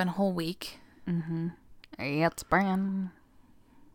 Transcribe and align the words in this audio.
been 0.00 0.08
a 0.08 0.12
whole 0.12 0.32
week. 0.32 0.78
Mm-hmm. 1.06 1.48
It's 1.98 2.42
been. 2.42 3.10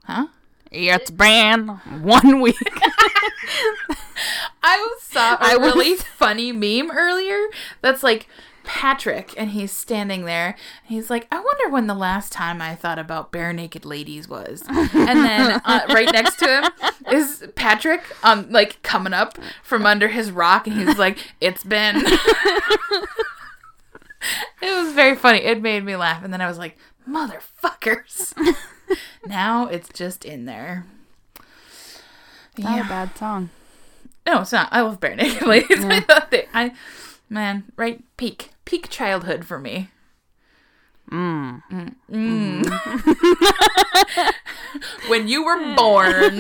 Huh? 0.04 0.28
It's 0.72 1.10
been 1.10 1.68
one 1.68 2.42
week. 2.42 2.62
I 4.64 4.96
saw 5.02 5.34
a 5.34 5.38
I 5.40 5.58
was- 5.58 5.74
really 5.74 5.96
funny 5.96 6.52
meme 6.52 6.92
earlier 6.96 7.40
that's 7.82 8.04
like 8.04 8.28
Patrick 8.64 9.34
and 9.36 9.50
he's 9.50 9.72
standing 9.72 10.26
there 10.26 10.50
and 10.50 10.96
he's 10.96 11.10
like, 11.10 11.28
I 11.32 11.38
wonder 11.38 11.70
when 11.70 11.88
the 11.88 11.96
last 11.96 12.32
time 12.32 12.62
I 12.62 12.76
thought 12.76 13.00
about 13.00 13.32
Barenaked 13.32 13.84
Ladies 13.84 14.30
was. 14.30 14.64
And 14.70 15.26
then 15.26 15.60
uh, 15.66 15.88
right 15.90 16.12
next 16.14 16.38
to 16.38 16.48
him 16.48 16.72
is 17.12 17.48
Patrick 17.56 18.04
um 18.24 18.52
like 18.52 18.80
coming 18.84 19.14
up 19.14 19.40
from 19.64 19.88
under 19.88 20.10
his 20.10 20.30
rock 20.32 20.68
and 20.68 20.78
he's 20.78 21.00
like, 21.00 21.18
It's 21.42 21.64
been 21.64 22.04
It 24.62 24.84
was 24.84 24.94
very 24.94 25.16
funny. 25.16 25.40
It 25.40 25.62
made 25.62 25.84
me 25.84 25.96
laugh 25.96 26.24
and 26.24 26.34
then 26.34 26.42
I 26.42 26.48
was 26.48 26.58
like, 26.58 26.78
Motherfuckers. 27.08 28.34
now 29.26 29.68
it's 29.68 29.90
just 29.90 30.26
in 30.26 30.46
there. 30.46 30.86
Not 32.58 32.86
a 32.86 32.90
bad 32.90 33.18
song. 33.18 33.50
No, 34.26 34.42
it's 34.42 34.52
not. 34.52 34.70
I 34.72 34.82
love 34.82 35.00
Barenaked 35.00 35.46
Ladies. 35.46 35.86
I 35.86 36.00
thought 36.00 36.32
they, 36.32 36.48
I, 36.54 36.74
man, 37.30 37.66
right 37.76 38.04
peak, 38.18 38.52
peak 38.66 38.90
childhood 38.90 39.46
for 39.46 39.60
me. 39.60 39.90
Mm. 41.12 41.62
Mm. 41.72 41.96
Mm. 42.10 44.34
when 45.08 45.28
you 45.28 45.46
were 45.46 45.76
born. 45.76 46.40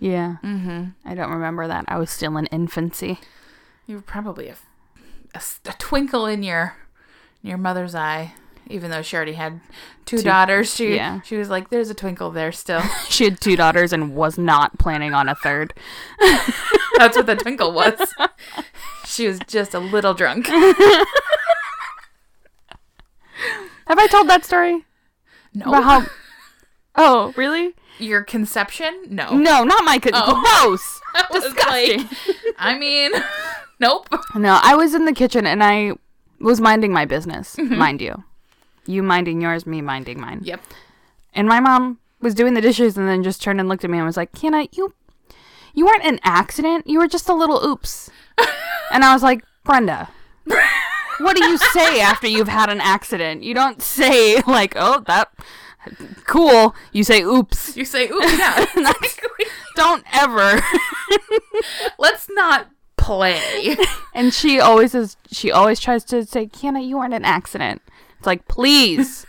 Yeah. 0.00 0.36
Mm-hmm. 0.42 0.84
I 1.04 1.14
don't 1.14 1.30
remember 1.30 1.68
that. 1.68 1.84
I 1.86 1.98
was 1.98 2.10
still 2.10 2.36
in 2.38 2.46
infancy. 2.46 3.20
you 3.86 3.96
were 3.96 4.02
probably 4.02 4.48
a, 4.48 4.56
a 5.34 5.40
a 5.66 5.72
twinkle 5.78 6.26
in 6.26 6.42
your 6.42 6.76
in 7.42 7.48
your 7.50 7.58
mother's 7.58 7.94
eye, 7.94 8.34
even 8.68 8.90
though 8.90 9.02
she 9.02 9.16
already 9.16 9.32
had 9.34 9.60
two, 10.06 10.18
daughters. 10.22 10.74
She 10.74 10.94
yeah. 10.96 11.20
she 11.22 11.36
was 11.36 11.48
like, 11.48 11.70
"There's 11.70 11.90
a 11.90 11.94
twinkle 11.94 12.30
there 12.30 12.52
still." 12.52 12.82
She 13.08 13.24
had 13.24 13.40
two 13.40 13.56
daughters 13.56 13.92
and 13.92 14.14
was 14.14 14.38
not 14.38 14.78
planning 14.78 15.14
on 15.14 15.28
a 15.28 15.34
third. 15.34 15.74
That's 16.98 17.16
what 17.16 17.26
the 17.26 17.36
twinkle 17.36 17.72
was. 17.72 17.98
she 19.04 19.26
was 19.26 19.38
just 19.46 19.74
a 19.74 19.78
little 19.78 20.14
drunk. 20.14 20.46
Have 20.46 20.76
I 23.98 24.06
told 24.06 24.28
that 24.28 24.44
story? 24.44 24.84
No, 25.54 25.66
About 25.66 25.84
how. 25.84 26.06
Oh, 26.96 27.32
really? 27.36 27.74
your 27.98 28.22
conception? 28.22 29.02
No, 29.08 29.36
No, 29.36 29.64
not 29.64 29.84
my. 29.84 29.98
Co- 29.98 30.10
Oh. 30.14 30.60
Gross. 30.62 31.00
Disgusting. 31.32 31.98
like, 31.98 32.08
I 32.58 32.78
mean, 32.78 33.10
nope. 33.80 34.08
No, 34.34 34.60
I 34.62 34.74
was 34.76 34.94
in 34.94 35.04
the 35.04 35.12
kitchen 35.12 35.46
and 35.46 35.62
I 35.62 35.92
was 36.40 36.60
minding 36.60 36.92
my 36.92 37.04
business, 37.04 37.56
mm-hmm. 37.56 37.76
mind 37.76 38.00
you. 38.00 38.24
You 38.86 39.02
minding 39.02 39.40
yours, 39.40 39.66
me 39.66 39.82
minding 39.82 40.20
mine. 40.20 40.40
Yep. 40.42 40.60
And 41.34 41.48
my 41.48 41.60
mom 41.60 41.98
was 42.20 42.34
doing 42.34 42.54
the 42.54 42.60
dishes 42.60 42.96
and 42.96 43.08
then 43.08 43.22
just 43.22 43.42
turned 43.42 43.60
and 43.60 43.68
looked 43.68 43.84
at 43.84 43.90
me 43.90 43.98
and 43.98 44.06
was 44.06 44.16
like, 44.16 44.32
Kiana, 44.32 44.68
you 44.76 44.94
you 45.72 45.86
weren't 45.86 46.04
an 46.04 46.18
accident. 46.24 46.86
You 46.86 46.98
were 46.98 47.08
just 47.08 47.28
a 47.28 47.34
little 47.34 47.64
oops. 47.64 48.10
and 48.90 49.04
I 49.04 49.12
was 49.12 49.22
like, 49.22 49.44
Brenda, 49.64 50.08
what 51.18 51.36
do 51.36 51.44
you 51.44 51.58
say 51.58 52.00
after 52.00 52.26
you've 52.26 52.48
had 52.48 52.70
an 52.70 52.80
accident? 52.80 53.42
You 53.44 53.54
don't 53.54 53.80
say 53.80 54.40
like, 54.42 54.74
oh, 54.76 55.04
that 55.06 55.30
cool. 56.24 56.74
You 56.92 57.04
say 57.04 57.22
oops. 57.22 57.76
You 57.76 57.84
say, 57.84 58.08
"Oops." 58.08 58.38
yeah." 58.38 58.66
Don't 59.76 60.04
ever. 60.12 60.60
Let's 61.98 62.28
not 62.30 62.68
play. 63.10 63.76
and 64.14 64.32
she 64.32 64.60
always 64.60 64.94
is 64.94 65.16
she 65.32 65.50
always 65.50 65.80
tries 65.80 66.04
to 66.04 66.24
say, 66.24 66.46
Kiana, 66.46 66.86
you 66.86 66.98
weren't 66.98 67.14
an 67.14 67.24
accident. 67.24 67.82
It's 68.18 68.26
like, 68.26 68.46
please. 68.46 69.26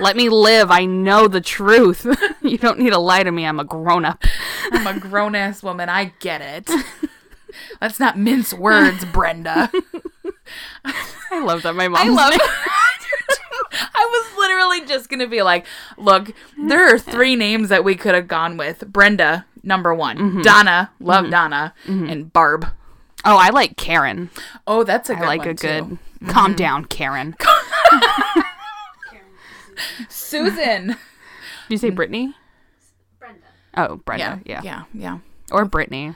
Let 0.00 0.16
me 0.16 0.28
live. 0.28 0.72
I 0.72 0.86
know 0.86 1.28
the 1.28 1.40
truth. 1.40 2.04
you 2.42 2.58
don't 2.58 2.80
need 2.80 2.90
to 2.90 2.98
lie 2.98 3.22
to 3.22 3.30
me. 3.30 3.46
I'm 3.46 3.60
a 3.60 3.64
grown 3.64 4.04
up. 4.04 4.24
I'm 4.72 4.88
a 4.88 4.98
grown 5.08 5.36
ass 5.36 5.62
woman. 5.62 5.88
I 5.88 6.12
get 6.18 6.40
it. 6.40 6.68
Let's 7.80 8.00
not 8.00 8.18
mince 8.18 8.52
words, 8.52 9.04
Brenda. 9.04 9.70
I 11.30 11.40
love 11.44 11.62
that 11.62 11.76
my 11.76 11.86
mom. 11.86 12.08
I 12.08 12.10
love 12.10 12.40
I 13.94 14.08
was 14.10 14.36
literally 14.36 14.88
just 14.88 15.08
gonna 15.08 15.28
be 15.28 15.42
like, 15.42 15.64
look, 15.96 16.32
there 16.58 16.92
are 16.92 16.98
three 16.98 17.36
names 17.36 17.68
that 17.68 17.84
we 17.84 17.94
could 17.94 18.16
have 18.16 18.26
gone 18.26 18.56
with. 18.56 18.80
Brenda, 18.88 19.46
number 19.62 19.94
one. 19.94 20.18
Mm-hmm. 20.18 20.42
Donna, 20.42 20.90
love 20.98 21.22
mm-hmm. 21.22 21.30
Donna, 21.30 21.74
mm-hmm. 21.86 22.08
and 22.08 22.32
Barb. 22.32 22.66
Oh, 23.24 23.36
I 23.36 23.50
like 23.50 23.76
Karen. 23.76 24.30
Oh, 24.66 24.84
that's 24.84 25.08
a 25.08 25.14
I 25.14 25.18
good 25.18 25.26
like 25.26 25.38
one, 25.40 25.48
a 25.48 25.54
good. 25.54 25.84
too. 25.88 25.98
Calm 26.26 26.50
mm-hmm. 26.50 26.56
down, 26.56 26.84
Karen. 26.86 27.36
Did 29.98 30.10
Susan. 30.10 30.96
you 31.68 31.78
say 31.78 31.90
Brittany? 31.90 32.34
Brenda. 33.18 33.46
Oh, 33.76 33.96
Brenda. 33.96 34.40
Yeah. 34.44 34.60
yeah, 34.62 34.84
yeah. 34.92 35.18
Or 35.50 35.64
Brittany. 35.64 36.14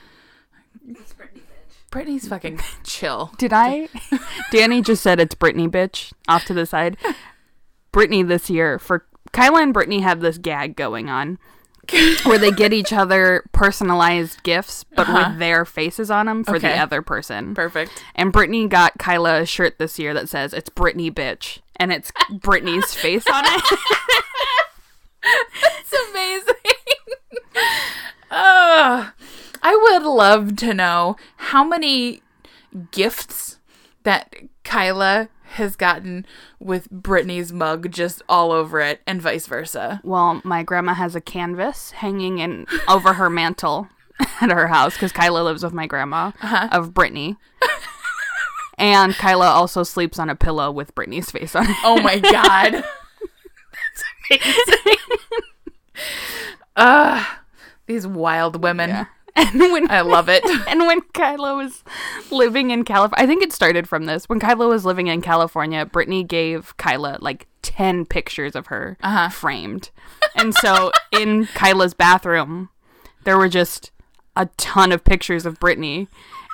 It's 0.87 1.13
Brittany, 1.13 1.41
bitch. 1.41 1.91
Brittany's 1.91 2.27
fucking 2.27 2.59
chill. 2.83 3.31
Did 3.37 3.53
I? 3.53 3.89
Danny 4.51 4.81
just 4.81 5.03
said 5.03 5.19
it's 5.19 5.35
Brittany, 5.35 5.67
bitch. 5.67 6.13
Off 6.27 6.45
to 6.45 6.53
the 6.53 6.65
side. 6.65 6.97
Brittany 7.91 8.23
this 8.23 8.49
year 8.49 8.79
for 8.79 9.05
Kyla 9.31 9.61
and 9.61 9.73
Brittany 9.73 9.99
have 9.99 10.21
this 10.21 10.37
gag 10.37 10.75
going 10.75 11.09
on 11.09 11.37
where 12.23 12.37
they 12.37 12.51
get 12.51 12.73
each 12.73 12.93
other 12.93 13.43
personalized 13.51 14.43
gifts, 14.43 14.83
but 14.95 15.07
with 15.07 15.39
their 15.39 15.65
faces 15.65 16.11
on 16.11 16.25
them 16.25 16.43
for 16.43 16.59
the 16.59 16.77
other 16.77 17.01
person. 17.01 17.55
Perfect. 17.55 18.03
And 18.15 18.31
Brittany 18.31 18.67
got 18.67 18.97
Kyla 18.97 19.41
a 19.41 19.45
shirt 19.45 19.77
this 19.77 19.99
year 19.99 20.13
that 20.13 20.29
says 20.29 20.53
it's 20.53 20.69
Brittany, 20.69 21.11
bitch, 21.11 21.59
and 21.75 21.91
it's 21.91 22.11
Brittany's 22.31 22.93
face 22.93 23.25
on 23.27 23.43
it. 23.45 23.79
It's 25.21 25.93
amazing. 26.11 26.55
uh, 28.31 29.09
I 29.61 29.75
would 29.75 30.03
love 30.03 30.55
to 30.57 30.73
know 30.73 31.17
how 31.37 31.63
many 31.63 32.21
gifts 32.91 33.57
that 34.03 34.33
Kyla 34.63 35.29
has 35.53 35.75
gotten 35.75 36.25
with 36.59 36.89
Brittany's 36.89 37.51
mug 37.51 37.91
just 37.91 38.21
all 38.29 38.51
over 38.51 38.79
it, 38.79 39.01
and 39.07 39.21
vice 39.21 39.47
versa. 39.47 40.01
Well, 40.03 40.41
my 40.43 40.63
grandma 40.63 40.93
has 40.93 41.15
a 41.15 41.21
canvas 41.21 41.91
hanging 41.91 42.39
in 42.39 42.65
over 42.87 43.13
her 43.13 43.29
mantle 43.29 43.87
at 44.41 44.51
her 44.51 44.67
house 44.67 44.93
because 44.93 45.11
Kyla 45.11 45.43
lives 45.43 45.63
with 45.63 45.73
my 45.73 45.87
grandma 45.87 46.31
of 46.71 46.93
Brittany. 46.93 47.37
and 48.77 49.13
Kyla 49.13 49.47
also 49.47 49.83
sleeps 49.83 50.19
on 50.19 50.29
a 50.29 50.35
pillow 50.35 50.71
with 50.71 50.93
Brittany's 50.95 51.31
face 51.31 51.55
on 51.55 51.69
it. 51.69 51.75
Oh 51.83 52.01
my 52.01 52.19
god. 52.19 52.83
That's 53.73 54.03
amazing. 54.29 54.97
uh, 56.75 57.25
these 57.87 58.05
wild 58.07 58.61
women. 58.61 59.07
And 59.39 59.59
when 59.71 59.89
I 59.89 60.01
love 60.01 60.27
it. 60.29 60.43
and 60.67 60.81
when 60.85 61.01
Kyla 61.13 61.55
was 61.55 61.83
living 62.31 62.71
in 62.71 62.83
California, 62.83 63.23
I 63.23 63.27
think 63.27 63.41
it 63.43 63.53
started 63.53 63.87
from 63.87 64.05
this. 64.05 64.27
When 64.27 64.39
Kyla 64.39 64.67
was 64.67 64.85
living 64.85 65.07
in 65.07 65.21
California, 65.21 65.85
Brittany 65.85 66.23
gave 66.23 66.75
Kyla 66.77 67.17
like 67.21 67.47
10 67.61 68.05
pictures 68.05 68.55
of 68.55 68.67
her 68.67 68.97
Uh-huh. 69.01 69.29
framed. 69.29 69.91
And 70.35 70.53
so 70.53 70.91
in 71.11 71.45
Kyla's 71.47 71.93
bathroom, 71.93 72.69
there 73.23 73.37
were 73.37 73.49
just 73.49 73.91
a 74.35 74.47
ton 74.57 74.91
of 74.91 75.03
pictures 75.03 75.45
of 75.45 75.59
Brittany, 75.59 76.07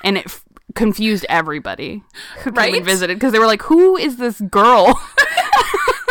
and 0.04 0.16
it 0.18 0.26
f- 0.26 0.44
confused 0.74 1.24
everybody 1.28 2.02
who 2.38 2.50
came 2.50 2.54
Right? 2.54 2.74
and 2.76 2.84
visited 2.84 3.14
because 3.16 3.32
they 3.32 3.38
were 3.38 3.46
like, 3.46 3.62
Who 3.62 3.96
is 3.96 4.16
this 4.16 4.40
girl? 4.40 4.86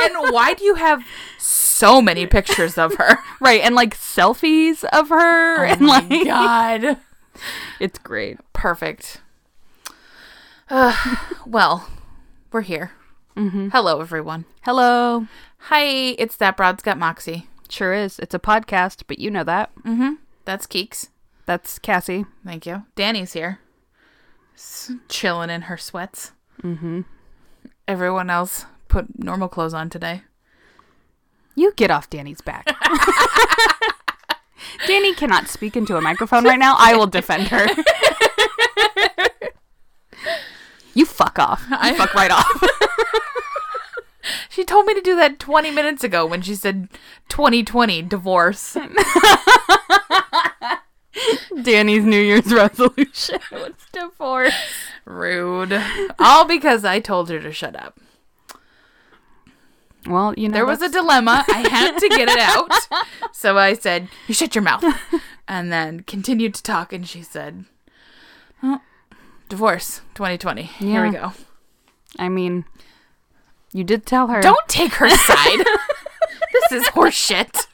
and 0.02 0.14
why 0.34 0.54
do 0.54 0.64
you 0.64 0.76
have 0.76 1.04
so 1.38 1.65
many 2.02 2.26
pictures 2.26 2.78
of 2.78 2.94
her? 2.96 3.18
right. 3.42 3.62
And 3.62 3.76
like 3.76 3.96
selfies 3.98 4.84
of 4.86 5.10
her. 5.10 5.66
and 5.66 5.82
Oh 5.82 5.86
my 5.86 6.00
like, 6.00 6.26
god. 6.26 6.98
it's 7.80 8.00
great. 8.00 8.38
Perfect. 8.54 9.22
Uh, 10.70 10.96
well, 11.46 11.88
we're 12.52 12.62
here. 12.62 12.92
Hello, 13.38 14.00
everyone. 14.00 14.46
Hello. 14.62 15.28
Hi, 15.58 15.84
it's 15.84 16.38
that 16.38 16.56
broad's 16.56 16.82
got 16.82 16.98
Moxie. 16.98 17.48
Sure 17.68 17.94
is. 17.94 18.18
It's 18.20 18.34
a 18.34 18.40
podcast, 18.40 19.04
but 19.08 19.20
you 19.20 19.30
know 19.30 19.44
that. 19.44 19.72
That's 20.46 20.66
Keeks. 20.66 21.10
That's 21.46 21.78
Cassie. 21.78 22.26
Thank 22.46 22.66
you. 22.66 22.84
Danny's 22.96 23.34
here, 23.34 23.60
S- 24.56 24.92
chilling 25.10 25.50
in 25.50 25.64
her 25.64 25.76
sweats. 25.76 26.32
Mm-hmm. 26.64 27.02
Everyone 27.90 28.30
else 28.30 28.66
put 28.88 29.22
normal 29.22 29.50
clothes 29.50 29.74
on 29.74 29.90
today. 29.90 30.22
You 31.56 31.74
get 31.76 31.90
off 31.90 32.10
Danny's 32.10 32.42
back. 32.42 32.68
Danny 34.88 35.14
cannot 35.14 35.48
speak 35.48 35.78
into 35.78 35.96
a 35.96 36.02
microphone 36.02 36.44
right 36.44 36.60
now. 36.60 36.76
I 36.78 36.96
will 36.96 37.08
defend 37.08 37.48
her. 37.48 37.68
you 40.94 41.06
fuck 41.06 41.40
off. 41.40 41.66
You 41.70 41.96
fuck 41.96 42.14
right 42.14 42.32
off. 42.32 42.64
She 44.50 44.64
told 44.64 44.86
me 44.86 44.94
to 44.94 45.02
do 45.02 45.16
that 45.18 45.38
20 45.38 45.70
minutes 45.70 46.04
ago 46.04 46.26
when 46.26 46.42
she 46.42 46.56
said 46.56 46.88
2020 47.28 48.02
divorce. 48.04 48.78
Danny's 51.62 52.04
New 52.06 52.20
Year's 52.20 52.54
resolution 52.54 53.40
was 53.52 53.74
divorce. 53.92 54.54
Rude. 55.04 55.80
All 56.20 56.46
because 56.46 56.86
I 56.86 57.02
told 57.02 57.30
her 57.30 57.40
to 57.42 57.52
shut 57.52 57.76
up. 57.76 58.00
Well, 60.08 60.34
you 60.38 60.48
know, 60.50 60.54
There 60.54 60.66
was 60.66 60.82
a 60.82 60.90
dilemma. 60.90 61.44
I 61.48 61.68
had 61.70 61.98
to 61.98 62.10
get 62.10 62.30
it 62.30 62.40
out. 62.40 62.72
So 63.34 63.58
I 63.58 63.74
said, 63.74 64.08
You 64.28 64.34
shut 64.34 64.56
your 64.56 64.64
mouth. 64.64 64.84
And 65.48 65.72
then 65.72 66.00
continued 66.00 66.56
to 66.56 66.64
talk. 66.64 66.92
And 66.92 67.08
she 67.08 67.22
said, 67.22 67.66
Divorce 69.48 70.02
2020. 70.16 70.64
Here 70.64 71.06
we 71.06 71.12
go. 71.12 71.34
I 72.18 72.30
mean, 72.30 72.66
you 73.72 73.84
did 73.84 74.08
tell 74.08 74.26
her. 74.28 74.42
Don't 74.42 74.68
take 74.68 74.94
her 74.94 75.08
side. 75.16 75.60
this 76.52 76.72
is 76.82 76.88
horseshit. 76.90 77.68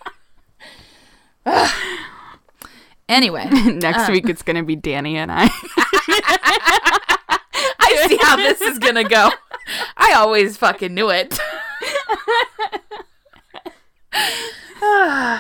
Anyway, 3.08 3.46
Next 3.50 4.08
um, 4.08 4.12
week 4.12 4.28
it's 4.28 4.42
gonna 4.42 4.64
be 4.64 4.76
Danny 4.76 5.16
and 5.16 5.32
I. 5.32 5.50
I 7.80 8.06
see 8.08 8.18
how 8.18 8.36
this 8.36 8.62
is 8.62 8.80
going 8.80 8.96
to 8.96 9.04
go. 9.04 9.30
I 9.98 10.14
always 10.14 10.58
fucking 10.58 10.94
knew 10.94 11.10
it. 11.10 11.40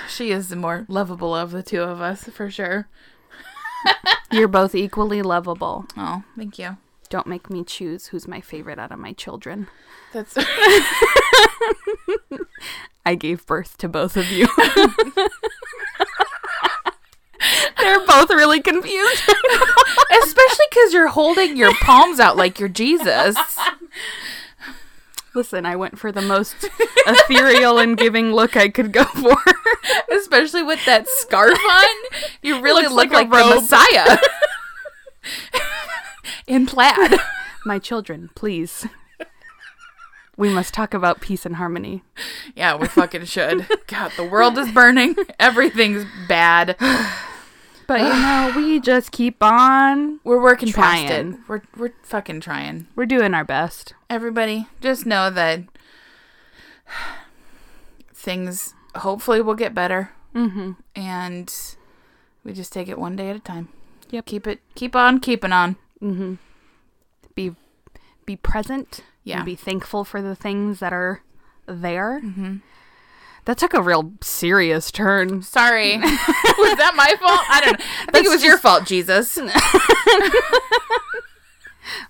She 0.07 0.31
is 0.31 0.49
the 0.49 0.55
more 0.55 0.85
lovable 0.87 1.35
of 1.35 1.51
the 1.51 1.63
two 1.63 1.81
of 1.81 2.01
us, 2.01 2.23
for 2.25 2.49
sure. 2.49 2.87
You're 4.31 4.47
both 4.47 4.75
equally 4.75 5.21
lovable. 5.21 5.85
Oh, 5.97 6.23
thank 6.37 6.59
you. 6.59 6.77
Don't 7.09 7.27
make 7.27 7.49
me 7.49 7.63
choose 7.63 8.07
who's 8.07 8.27
my 8.27 8.39
favorite 8.39 8.79
out 8.79 8.91
of 8.91 8.99
my 8.99 9.13
children. 9.13 9.67
That's 10.13 10.37
I 13.05 13.15
gave 13.15 13.45
birth 13.45 13.77
to 13.79 13.89
both 13.89 14.15
of 14.15 14.29
you. 14.31 14.47
They're 17.79 18.05
both 18.05 18.29
really 18.29 18.61
confused. 18.61 19.23
especially 20.23 20.65
because 20.69 20.93
you're 20.93 21.07
holding 21.07 21.57
your 21.57 21.73
palms 21.81 22.19
out 22.19 22.37
like 22.37 22.59
you're 22.59 22.69
Jesus. 22.69 23.35
Listen, 25.33 25.65
I 25.65 25.75
went 25.75 25.97
for 25.97 26.11
the 26.11 26.21
most 26.21 26.55
ethereal 27.07 27.79
and 27.79 27.97
giving 27.97 28.33
look 28.33 28.57
I 28.57 28.69
could 28.69 28.91
go 28.91 29.05
for. 29.05 29.37
especially 30.11 30.63
with 30.63 30.83
that 30.85 31.07
scarf 31.07 31.57
on. 31.57 32.19
You 32.41 32.61
really 32.61 32.87
look 32.87 33.11
like 33.11 33.11
like, 33.11 33.27
a 33.27 33.29
the. 33.29 33.55
Messiah 33.55 34.17
in 36.47 36.65
plaid. 36.65 37.19
my 37.65 37.79
children, 37.79 38.29
please. 38.35 38.87
We 40.37 40.49
must 40.49 40.73
talk 40.73 40.93
about 40.93 41.21
peace 41.21 41.45
and 41.45 41.57
harmony. 41.57 42.03
Yeah, 42.55 42.75
we 42.75 42.87
fucking 42.87 43.25
should. 43.25 43.67
God, 43.87 44.11
the 44.17 44.23
world 44.23 44.57
is 44.57 44.71
burning. 44.71 45.15
Everything's 45.39 46.05
bad. 46.27 46.75
But 47.91 48.01
you 48.01 48.07
know, 48.09 48.53
we 48.55 48.79
just 48.91 49.11
keep 49.11 49.43
on. 49.43 50.19
We're 50.23 50.41
working 50.41 50.67
past 50.71 51.07
Trying. 51.07 51.33
it. 51.33 51.39
We're 51.47 51.61
we're 51.75 51.91
fucking 52.03 52.39
trying. 52.39 52.87
We're 52.95 53.05
doing 53.05 53.33
our 53.33 53.43
best. 53.43 53.93
Everybody, 54.09 54.67
just 54.79 55.05
know 55.05 55.29
that 55.29 55.63
things 58.13 58.73
hopefully 58.95 59.41
will 59.41 59.55
get 59.55 59.73
better, 59.73 60.11
Mm-hmm. 60.35 60.71
and 60.95 61.53
we 62.45 62.53
just 62.53 62.71
take 62.71 62.87
it 62.87 62.97
one 62.97 63.15
day 63.17 63.29
at 63.29 63.35
a 63.35 63.39
time. 63.39 63.67
Yep. 64.09 64.25
Keep 64.25 64.47
it. 64.47 64.59
Keep 64.75 64.95
on 64.95 65.19
keeping 65.19 65.51
on. 65.51 65.75
Mm-hmm. 66.01 66.35
Be 67.35 67.55
be 68.25 68.35
present. 68.37 69.01
Yeah. 69.23 69.37
And 69.37 69.45
be 69.45 69.55
thankful 69.55 70.03
for 70.03 70.21
the 70.21 70.35
things 70.35 70.79
that 70.79 70.93
are 70.93 71.21
there. 71.67 72.21
Mm-hmm. 72.23 72.55
That 73.45 73.57
took 73.57 73.73
a 73.73 73.81
real 73.81 74.13
serious 74.21 74.91
turn. 74.91 75.41
Sorry. 75.41 75.97
was 75.97 76.77
that 76.77 76.93
my 76.95 77.15
fault? 77.19 77.41
I 77.49 77.61
don't 77.61 77.79
know. 77.79 77.85
I 78.07 78.11
think 78.11 78.27
it 78.27 78.29
was 78.29 78.43
your 78.43 78.57
fault, 78.57 78.85
Jesus. 78.85 79.37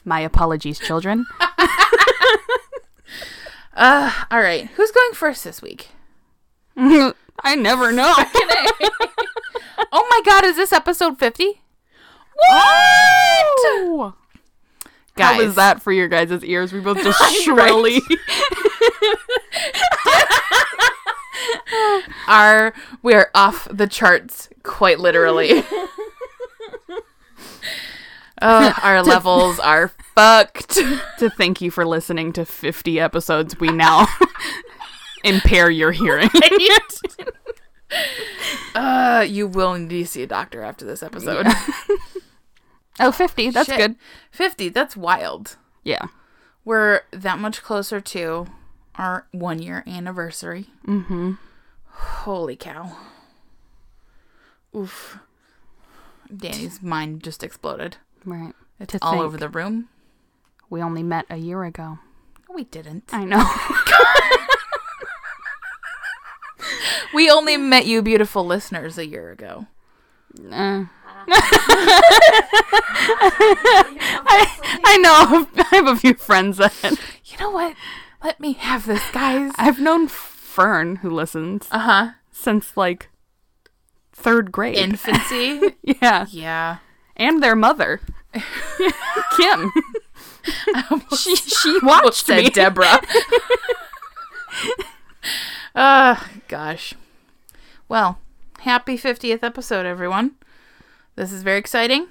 My 0.06 0.20
apologies, 0.20 0.80
children. 0.80 1.26
Uh, 3.74 4.12
all 4.30 4.42
right. 4.42 4.68
Who's 4.76 4.92
going 4.92 5.14
first 5.14 5.46
this 5.46 5.62
week? 5.62 5.88
I 6.76 7.56
never 7.56 7.94
know. 7.94 8.14
Oh 9.94 10.08
my 10.10 10.22
god, 10.26 10.44
is 10.44 10.58
this 10.58 10.74
episode 10.74 11.18
50? 11.18 11.62
What? 12.36 14.14
Guys. 15.16 15.36
How 15.36 15.38
was 15.46 15.56
that 15.56 15.82
for 15.82 15.92
your 15.94 16.08
guys' 16.10 16.44
ears? 16.44 16.74
We 16.74 16.82
both 16.82 17.02
just 17.02 17.48
Right. 17.48 18.02
Shrilly. 21.72 22.04
Our 22.28 22.74
we're 23.02 23.32
off 23.34 23.68
the 23.72 23.88
charts 23.88 24.50
quite 24.64 25.00
literally. 25.00 25.64
Oh, 28.44 28.74
our 28.82 29.04
levels 29.04 29.60
are 29.60 29.90
fucked. 30.16 30.72
to 31.20 31.30
thank 31.30 31.62
you 31.62 31.70
for 31.70 31.86
listening 31.86 32.34
to 32.34 32.44
50 32.44 33.00
episodes, 33.00 33.60
we 33.60 33.70
now 33.70 34.08
impair 35.24 35.70
your 35.70 35.92
hearing. 35.92 36.30
uh, 38.74 39.24
you 39.28 39.46
will 39.46 39.76
need 39.76 39.90
to 39.90 40.06
see 40.08 40.24
a 40.24 40.28
doctor 40.28 40.64
after 40.64 40.86
this 40.86 41.04
episode. 41.04 41.46
Oh, 43.00 43.12
50. 43.12 43.52
That's 43.52 43.70
Shit. 43.70 43.78
good. 43.78 43.96
50, 44.32 44.70
that's 44.70 44.98
wild. 44.98 45.58
Yeah. 45.84 46.06
We're 46.66 47.02
that 47.12 47.38
much 47.38 47.62
closer 47.62 48.02
to 48.02 48.48
our 48.96 49.28
one 49.32 49.62
year 49.62 49.84
anniversary. 49.86 50.66
Mm-hmm. 50.88 51.34
Holy 51.92 52.56
cow. 52.56 52.96
Oof. 54.76 55.20
Danny's 56.36 56.82
mind 56.82 57.24
just 57.24 57.44
exploded. 57.44 57.98
Right. 58.26 58.54
It's 58.80 58.94
To 58.94 59.00
all 59.02 59.12
think. 59.14 59.24
over 59.24 59.38
the 59.38 59.50
room. 59.50 59.90
We 60.70 60.82
only 60.82 61.04
met 61.04 61.26
a 61.30 61.36
year 61.38 61.64
ago. 61.64 62.00
We 62.54 62.64
didn't. 62.66 63.04
I 63.12 63.26
know. 63.26 63.46
We 67.14 67.30
only 67.30 67.58
met 67.58 67.86
you, 67.88 68.02
beautiful 68.02 68.46
listeners, 68.46 68.98
a 68.98 69.06
year 69.06 69.32
ago. 69.32 69.68
Uh. 70.50 70.86
I, 74.24 74.80
I 74.86 74.98
know. 74.98 75.46
I 75.58 75.76
have 75.76 75.88
a 75.88 75.96
few 75.98 76.14
friends 76.14 76.56
that 76.58 76.74
You 77.26 77.38
know 77.38 77.52
what? 77.52 77.76
Let 78.24 78.40
me 78.40 78.54
have 78.54 78.86
this, 78.86 79.04
guys. 79.12 79.52
I've 79.58 79.80
known 79.82 80.08
Fern, 80.52 80.98
who 80.98 81.10
listens, 81.10 81.68
Uh 81.72 81.80
huh. 81.80 82.10
since 82.32 82.76
like 82.76 83.10
third 84.12 84.52
grade. 84.52 84.76
Infancy. 84.76 85.76
yeah. 85.84 86.26
yeah. 86.30 86.78
And 87.16 87.42
their 87.42 87.56
mother, 87.56 88.02
Kim. 89.38 89.72
she 91.18 91.36
she 91.36 91.80
watched 91.84 92.28
me. 92.30 92.50
Deborah. 92.50 93.00
uh, 95.76 96.16
gosh. 96.48 96.94
Well, 97.88 98.20
happy 98.60 98.98
50th 98.98 99.44
episode, 99.44 99.86
everyone. 99.86 100.32
This 101.16 101.32
is 101.32 101.44
very 101.44 101.60
exciting. 101.60 102.08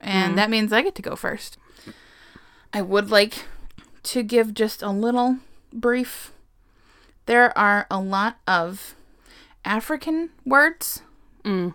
And 0.00 0.36
that 0.36 0.50
means 0.50 0.72
I 0.72 0.82
get 0.82 0.94
to 0.96 1.02
go 1.02 1.16
first. 1.16 1.56
I 2.72 2.82
would 2.82 3.10
like 3.10 3.44
to 4.04 4.22
give 4.22 4.52
just 4.52 4.82
a 4.82 4.90
little 4.90 5.38
brief. 5.72 6.30
There 7.26 7.56
are 7.56 7.86
a 7.90 8.00
lot 8.00 8.38
of 8.46 8.94
African 9.64 10.30
words. 10.44 11.02
Mm. 11.44 11.74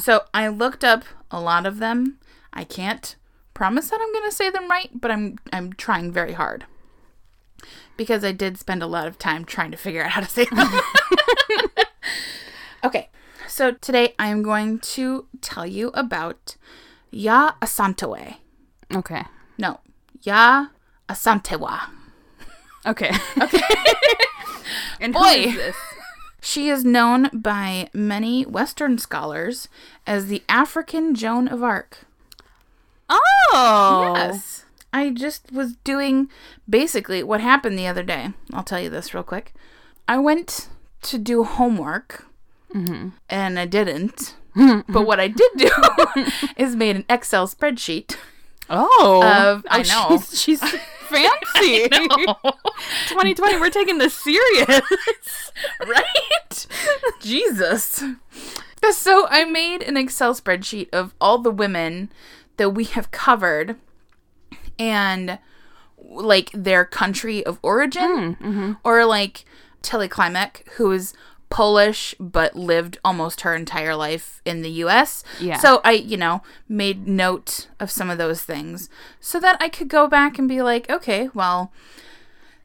So 0.00 0.22
I 0.34 0.48
looked 0.48 0.82
up 0.82 1.04
a 1.30 1.40
lot 1.40 1.66
of 1.66 1.78
them. 1.78 2.18
I 2.52 2.64
can't 2.64 3.14
promise 3.54 3.90
that 3.90 4.00
I'm 4.00 4.12
going 4.12 4.28
to 4.28 4.34
say 4.34 4.50
them 4.50 4.68
right, 4.68 4.90
but 4.92 5.10
I'm 5.10 5.38
I'm 5.52 5.72
trying 5.72 6.10
very 6.10 6.32
hard. 6.32 6.64
Because 7.96 8.24
I 8.24 8.32
did 8.32 8.58
spend 8.58 8.82
a 8.82 8.86
lot 8.86 9.06
of 9.06 9.18
time 9.18 9.44
trying 9.44 9.70
to 9.70 9.76
figure 9.76 10.04
out 10.04 10.12
how 10.12 10.20
to 10.20 10.28
say 10.28 10.46
them. 10.46 10.68
okay. 12.84 13.08
So 13.46 13.72
today 13.72 14.14
I 14.18 14.28
am 14.28 14.42
going 14.42 14.78
to 14.80 15.26
tell 15.40 15.66
you 15.66 15.88
about 15.88 16.56
Ya 17.10 17.52
Asantewe. 17.60 18.36
Okay. 18.94 19.24
No, 19.58 19.80
Ya 20.22 20.68
Asantewa. 21.08 21.90
Okay. 22.86 23.10
Okay. 23.40 23.60
and 25.00 25.14
who 25.14 25.22
Boy. 25.22 25.34
is 25.48 25.54
this? 25.56 25.76
She 26.40 26.68
is 26.68 26.84
known 26.84 27.30
by 27.32 27.90
many 27.92 28.44
Western 28.44 28.96
scholars 28.98 29.68
as 30.06 30.26
the 30.28 30.44
African 30.48 31.16
Joan 31.16 31.48
of 31.48 31.64
Arc. 31.64 32.06
Oh. 33.08 34.12
Yes. 34.16 34.64
I 34.92 35.10
just 35.10 35.50
was 35.52 35.74
doing 35.82 36.28
basically 36.68 37.24
what 37.24 37.40
happened 37.40 37.76
the 37.76 37.88
other 37.88 38.04
day. 38.04 38.30
I'll 38.52 38.62
tell 38.62 38.80
you 38.80 38.88
this 38.88 39.12
real 39.12 39.24
quick. 39.24 39.52
I 40.06 40.18
went 40.18 40.68
to 41.02 41.18
do 41.18 41.42
homework 41.44 42.24
mm-hmm. 42.72 43.08
and 43.28 43.58
I 43.58 43.66
didn't. 43.66 44.36
but 44.88 45.06
what 45.06 45.20
I 45.20 45.28
did 45.28 45.50
do 45.56 45.70
is 46.56 46.76
made 46.76 46.96
an 46.96 47.04
Excel 47.10 47.48
spreadsheet 47.48 48.16
Oh. 48.70 49.22
of 49.24 49.64
I 49.68 49.80
Oh, 49.80 50.08
know. 50.10 50.18
She's, 50.18 50.40
she's 50.40 50.74
fancy. 51.08 51.88
2020, 53.08 53.56
we're 53.60 53.70
taking 53.70 53.98
this 53.98 54.14
serious. 54.14 54.68
right? 55.86 56.66
Jesus. 57.20 58.02
So 58.92 59.26
I 59.28 59.44
made 59.44 59.82
an 59.82 59.96
Excel 59.96 60.34
spreadsheet 60.34 60.88
of 60.92 61.14
all 61.20 61.38
the 61.38 61.50
women 61.50 62.10
that 62.56 62.70
we 62.70 62.84
have 62.84 63.10
covered 63.10 63.76
and 64.78 65.38
like 65.98 66.50
their 66.52 66.84
country 66.84 67.44
of 67.44 67.58
origin, 67.62 68.36
mm-hmm. 68.36 68.72
or 68.84 69.04
like 69.04 69.44
Tilly 69.82 70.08
Klimek, 70.08 70.66
who 70.72 70.90
is 70.92 71.12
Polish 71.50 72.14
but 72.20 72.54
lived 72.56 72.98
almost 73.04 73.40
her 73.42 73.54
entire 73.54 73.94
life 73.96 74.40
in 74.44 74.62
the 74.62 74.70
US. 74.70 75.24
Yeah. 75.40 75.58
So 75.58 75.80
I, 75.84 75.92
you 75.92 76.16
know, 76.16 76.42
made 76.68 77.06
note 77.06 77.68
of 77.80 77.90
some 77.90 78.10
of 78.10 78.18
those 78.18 78.42
things 78.42 78.88
so 79.20 79.40
that 79.40 79.56
I 79.60 79.68
could 79.68 79.88
go 79.88 80.08
back 80.08 80.38
and 80.38 80.48
be 80.48 80.62
like, 80.62 80.88
okay, 80.90 81.30
well, 81.34 81.72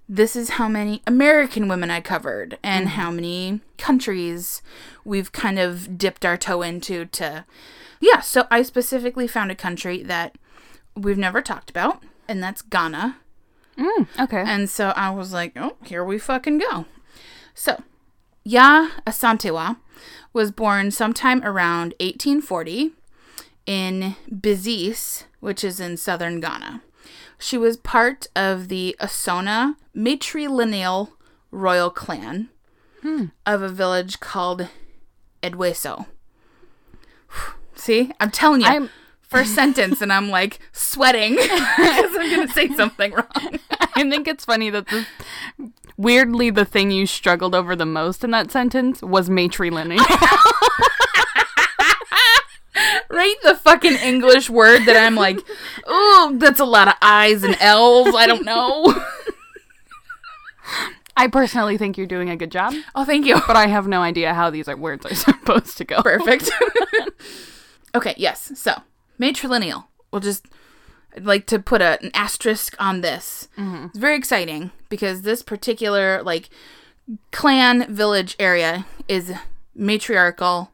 this 0.08 0.36
is 0.36 0.52
how 0.52 0.68
many 0.68 1.02
American 1.08 1.68
women 1.68 1.90
I 1.90 2.02
covered 2.02 2.58
and 2.62 2.90
how 2.90 3.10
many 3.10 3.62
countries 3.78 4.62
we've 5.06 5.32
kind 5.32 5.60
of 5.60 5.98
dipped 5.98 6.26
our 6.26 6.38
toe 6.38 6.62
into 6.62 7.06
to 7.06 7.46
Yeah, 8.02 8.20
so 8.20 8.46
I 8.52 8.64
specifically 8.64 9.28
found 9.28 9.50
a 9.50 9.56
country 9.56 10.04
that 10.04 10.38
we've 10.96 11.18
never 11.18 11.42
talked 11.42 11.70
about 11.70 12.04
and 12.28 12.44
that's 12.44 12.62
Ghana. 12.62 13.18
Mm, 13.78 14.08
okay. 14.20 14.44
And 14.46 14.70
so 14.70 14.90
I 14.96 15.10
was 15.10 15.34
like, 15.34 15.54
oh, 15.56 15.78
here 15.84 16.04
we 16.04 16.20
fucking 16.20 16.60
go. 16.60 16.86
So, 17.54 17.82
Ya 18.44 18.90
Asantewa 19.08 19.78
was 20.34 20.52
born 20.52 20.92
sometime 20.92 21.42
around 21.44 21.94
1840 22.00 22.92
in 23.66 24.16
Besease, 24.42 25.26
which 25.40 25.64
is 25.64 25.80
in 25.80 25.98
southern 25.98 26.40
Ghana. 26.40 26.82
She 27.38 27.58
was 27.58 27.78
part 27.78 28.28
of 28.36 28.68
the 28.68 28.96
Asona 29.00 29.76
matrilineal 29.96 31.12
royal 31.52 31.90
clan 31.90 32.50
hmm. 33.02 33.26
of 33.46 33.62
a 33.62 33.70
village 33.70 34.20
called 34.20 34.68
Edweso. 35.42 36.08
See, 37.76 38.12
I'm 38.20 38.32
telling 38.32 38.62
you, 38.62 38.68
I'm- 38.68 38.90
first 39.22 39.56
sentence, 39.56 40.02
and 40.02 40.12
I'm 40.12 40.30
like 40.30 40.60
sweating 40.72 41.36
because 41.36 42.16
I'm 42.18 42.36
going 42.36 42.48
to 42.48 42.54
say 42.54 42.70
something 42.70 43.12
wrong. 43.14 43.60
I 43.96 44.10
think 44.10 44.28
it's 44.28 44.46
funny 44.46 44.70
that 44.70 44.88
the 44.88 45.06
weirdly 46.04 46.50
the 46.50 46.66
thing 46.66 46.92
you 46.92 47.08
struggled 47.08 47.56
over 47.56 47.76
the 47.76 47.86
most 47.86 48.24
in 48.24 48.32
that 48.32 48.52
sentence 48.52 49.02
was 49.02 49.30
matrilineal. 49.30 50.00
Right? 53.10 53.36
The 53.44 53.54
fucking 53.56 53.98
English 53.98 54.50
word 54.50 54.86
that 54.86 54.98
I'm 54.98 55.14
like, 55.14 55.38
oh, 55.86 56.36
that's 56.40 56.60
a 56.60 56.66
lot 56.66 56.88
of 56.88 56.96
I's 57.00 57.44
and 57.44 57.56
L's. 57.60 58.16
I 58.16 58.26
don't 58.26 58.44
know. 58.44 58.86
I 61.16 61.28
personally 61.28 61.78
think 61.78 61.96
you're 61.96 62.08
doing 62.08 62.32
a 62.32 62.36
good 62.36 62.52
job, 62.52 62.74
Oh, 62.96 63.06
thank 63.06 63.28
you. 63.28 63.36
but 63.46 63.56
I 63.56 63.68
have 63.68 63.88
no 63.88 64.02
idea 64.02 64.34
how 64.34 64.50
these 64.50 64.68
are 64.68 64.76
words 64.76 65.06
are 65.06 65.14
supposed 65.16 65.78
to 65.78 65.86
go. 65.86 66.02
Perfect. 66.02 66.50
okay, 67.94 68.16
yes. 68.18 68.52
So, 68.56 68.82
matrilineal. 69.20 69.86
We'll 70.12 70.22
just 70.22 70.48
like 71.22 71.46
to 71.48 71.60
put 71.60 71.82
a, 71.82 72.02
an 72.02 72.12
asterisk 72.14 72.76
on 72.80 73.02
this. 73.02 73.48
Mm-hmm. 73.58 73.86
It's 73.88 74.00
very 74.00 74.16
exciting 74.18 74.72
because 74.90 75.22
this 75.22 75.42
particular 75.42 76.22
like 76.24 76.50
clan 77.32 77.94
village 77.94 78.36
area 78.40 78.86
is 79.08 79.34
matriarchal, 79.76 80.72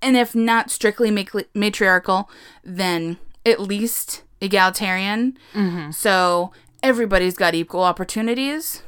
and 0.00 0.16
if 0.16 0.34
not 0.34 0.70
strictly 0.70 1.10
matri- 1.10 1.46
matriarchal, 1.54 2.30
then 2.64 3.18
at 3.44 3.60
least 3.60 4.22
egalitarian. 4.40 5.36
Mm-hmm. 5.54 5.90
So 5.92 6.52
everybody's 6.82 7.36
got 7.36 7.54
equal 7.54 7.82
opportunities. 7.82 8.82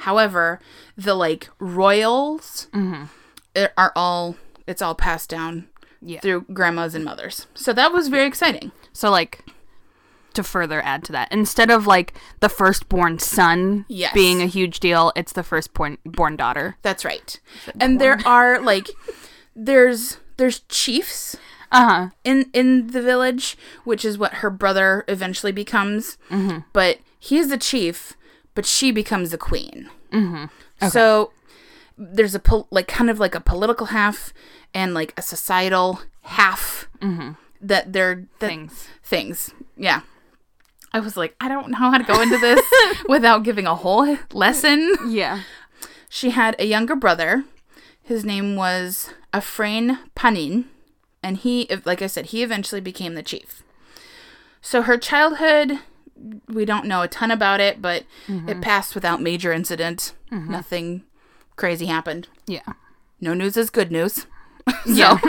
However, 0.00 0.60
the 0.96 1.14
like 1.14 1.48
royals 1.58 2.68
mm-hmm. 2.72 3.04
it- 3.54 3.72
are 3.76 3.92
all 3.96 4.36
it's 4.66 4.82
all 4.82 4.94
passed 4.94 5.30
down 5.30 5.68
Yeah. 6.02 6.20
through 6.20 6.46
grandmas 6.52 6.94
and 6.94 7.04
mothers. 7.04 7.46
So 7.54 7.72
that 7.72 7.92
was 7.92 8.08
very 8.08 8.26
exciting. 8.26 8.72
So 8.92 9.10
like 9.10 9.44
to 10.36 10.42
further 10.42 10.80
add 10.82 11.02
to 11.04 11.12
that, 11.12 11.30
instead 11.32 11.70
of 11.70 11.86
like 11.86 12.14
the 12.40 12.48
firstborn 12.48 13.18
son 13.18 13.84
Yes. 13.88 14.14
being 14.14 14.40
a 14.40 14.46
huge 14.46 14.80
deal, 14.80 15.12
it's 15.16 15.32
the 15.32 15.42
firstborn 15.42 15.98
born 16.04 16.36
daughter. 16.36 16.76
That's 16.82 17.04
right. 17.04 17.38
And 17.80 18.00
there 18.00 18.18
are 18.24 18.60
like 18.60 18.88
there's 19.54 20.18
there's 20.36 20.60
chiefs 20.68 21.36
Uh 21.72 21.88
huh. 21.88 22.08
in 22.24 22.50
in 22.52 22.88
the 22.88 23.02
village, 23.02 23.56
which 23.84 24.04
is 24.04 24.18
what 24.18 24.34
her 24.34 24.50
brother 24.50 25.04
eventually 25.08 25.52
becomes. 25.52 26.16
But 26.72 26.98
he 27.18 27.38
is 27.38 27.48
the 27.48 27.58
chief, 27.58 28.14
but 28.54 28.66
she 28.66 28.92
becomes 28.92 29.30
the 29.30 29.38
queen. 29.38 29.90
Mm-hmm. 30.12 30.88
So 30.88 31.32
there's 31.98 32.34
a 32.34 32.38
pol- 32.38 32.68
like 32.70 32.86
kind 32.86 33.08
of 33.10 33.18
like 33.18 33.34
a 33.34 33.40
political 33.40 33.86
half 33.86 34.32
and 34.74 34.92
like 34.94 35.12
a 35.16 35.22
societal 35.22 36.00
half 36.22 36.88
that 37.60 37.92
they're 37.92 38.26
that, 38.38 38.48
Things. 38.48 38.88
things. 39.02 39.50
Yeah. 39.76 40.00
I 40.96 41.00
was 41.00 41.14
like, 41.14 41.36
I 41.42 41.48
don't 41.48 41.68
know 41.68 41.76
how 41.76 41.98
to 41.98 42.04
go 42.04 42.22
into 42.22 42.38
this 42.38 42.64
without 43.08 43.42
giving 43.42 43.66
a 43.66 43.74
whole 43.74 44.16
lesson. 44.32 44.96
Yeah. 45.06 45.42
She 46.08 46.30
had 46.30 46.56
a 46.58 46.64
younger 46.64 46.96
brother. 46.96 47.44
His 48.02 48.24
name 48.24 48.56
was 48.56 49.10
Afrain 49.30 49.98
Panin, 50.14 50.70
and 51.22 51.36
he, 51.36 51.68
like 51.84 52.00
I 52.00 52.06
said, 52.06 52.26
he 52.26 52.42
eventually 52.42 52.80
became 52.80 53.14
the 53.14 53.22
chief. 53.22 53.62
So 54.62 54.80
her 54.80 54.96
childhood, 54.96 55.80
we 56.48 56.64
don't 56.64 56.86
know 56.86 57.02
a 57.02 57.08
ton 57.08 57.30
about 57.30 57.60
it, 57.60 57.82
but 57.82 58.04
it 58.26 58.32
mm-hmm. 58.32 58.60
passed 58.62 58.94
without 58.94 59.20
major 59.20 59.52
incident. 59.52 60.14
Mm-hmm. 60.32 60.50
Nothing 60.50 61.04
crazy 61.56 61.86
happened. 61.86 62.28
Yeah. 62.46 62.72
No 63.20 63.34
news 63.34 63.58
is 63.58 63.68
good 63.68 63.92
news. 63.92 64.26
Yeah. 64.86 65.18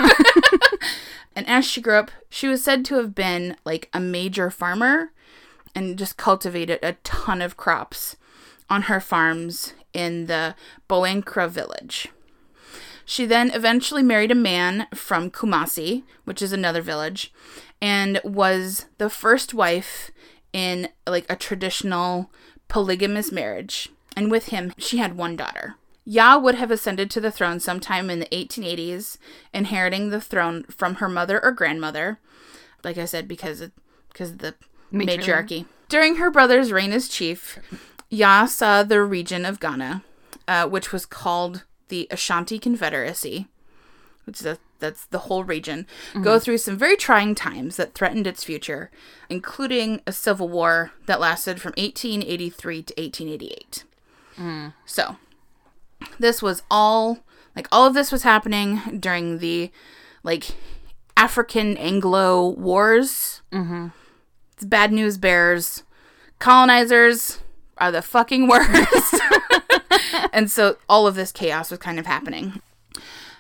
And 1.38 1.48
as 1.48 1.66
she 1.66 1.82
grew 1.82 1.94
up, 1.94 2.10
she 2.32 2.48
was 2.48 2.64
said 2.64 2.84
to 2.86 2.96
have 2.96 3.14
been 3.14 3.58
like 3.64 3.90
a 3.94 4.00
major 4.00 4.50
farmer 4.50 5.12
and 5.78 5.96
just 5.96 6.18
cultivated 6.18 6.80
a 6.82 6.94
ton 7.04 7.40
of 7.40 7.56
crops 7.56 8.16
on 8.68 8.84
her 8.84 9.00
farms 9.00 9.76
in 9.94 10.26
the 10.26 10.56
Boankra 10.90 11.48
village. 11.48 12.08
She 13.06 13.28
then 13.28 13.52
eventually 13.52 14.02
married 14.02 14.32
a 14.32 14.36
man 14.36 14.88
from 14.96 15.30
Kumasi, 15.30 16.02
which 16.26 16.42
is 16.42 16.52
another 16.52 16.82
village, 16.82 17.32
and 17.80 18.20
was 18.24 18.88
the 18.98 19.08
first 19.08 19.54
wife 19.54 20.10
in 20.52 20.90
like 21.06 21.28
a 21.30 21.36
traditional 21.36 22.32
polygamous 22.68 23.32
marriage. 23.32 23.90
And 24.16 24.32
with 24.32 24.48
him, 24.48 24.74
she 24.80 24.98
had 24.98 25.16
one 25.16 25.36
daughter. 25.36 25.76
Ya 26.06 26.40
would 26.40 26.56
have 26.56 26.72
ascended 26.72 27.12
to 27.12 27.22
the 27.22 27.32
throne 27.32 27.60
sometime 27.60 28.10
in 28.10 28.20
the 28.20 28.26
1880s, 28.26 29.20
inheriting 29.54 30.10
the 30.10 30.22
throne 30.22 30.64
from 30.64 30.96
her 30.96 31.08
mother 31.08 31.40
or 31.44 31.52
grandmother. 31.52 32.18
Like 32.84 32.98
I 32.98 33.06
said, 33.06 33.28
because 33.28 33.70
because 34.12 34.38
the 34.38 34.56
Matriarchy. 34.92 35.18
matriarchy. 35.18 35.66
During 35.90 36.16
her 36.18 36.30
brother's 36.30 36.72
reign 36.72 36.92
as 36.92 37.08
chief, 37.08 37.60
Ya 38.10 38.46
saw 38.46 38.84
the 38.84 39.02
region 39.04 39.46
of 39.46 39.60
Ghana, 39.60 40.04
uh, 40.48 40.68
which 40.68 40.92
was 40.92 41.06
called 41.06 41.64
the 41.88 42.08
Ashanti 42.12 42.60
Confederacy, 42.60 43.48
which 44.26 44.42
is 44.42 44.46
a, 44.46 44.58
that's 44.80 45.06
the 45.06 45.20
whole 45.20 45.44
region, 45.44 45.88
go 46.22 46.38
through 46.40 46.58
some 46.60 46.78
very 46.78 46.96
trying 46.98 47.34
times 47.34 47.78
that 47.78 47.94
threatened 47.94 48.28
its 48.28 48.44
future, 48.44 48.92
including 49.30 50.02
a 50.06 50.12
civil 50.12 50.50
war 50.50 50.92
that 51.06 51.20
lasted 51.20 51.60
from 51.62 51.72
1883 51.78 52.84
to 52.84 52.94
1888. 53.02 53.84
So, 54.86 55.16
this 56.20 56.42
was 56.44 56.62
all 56.70 57.20
like 57.56 57.68
all 57.72 57.88
of 57.88 57.96
this 57.96 58.12
was 58.12 58.22
happening 58.22 59.00
during 59.00 59.40
the 59.40 59.72
like 60.22 60.56
African 61.16 61.76
Anglo 61.78 62.50
wars. 62.50 63.42
Mm-hmm. 63.52 63.88
It's 64.58 64.66
bad 64.66 64.92
news 64.92 65.18
bears. 65.18 65.84
Colonizers 66.40 67.40
are 67.78 67.92
the 67.92 68.02
fucking 68.02 68.48
worst. 68.50 69.16
and 70.34 70.50
so 70.50 70.78
all 70.90 71.06
of 71.06 71.14
this 71.16 71.32
chaos 71.32 71.70
was 71.70 71.80
kind 71.80 72.00
of 72.00 72.08
happening. 72.08 72.60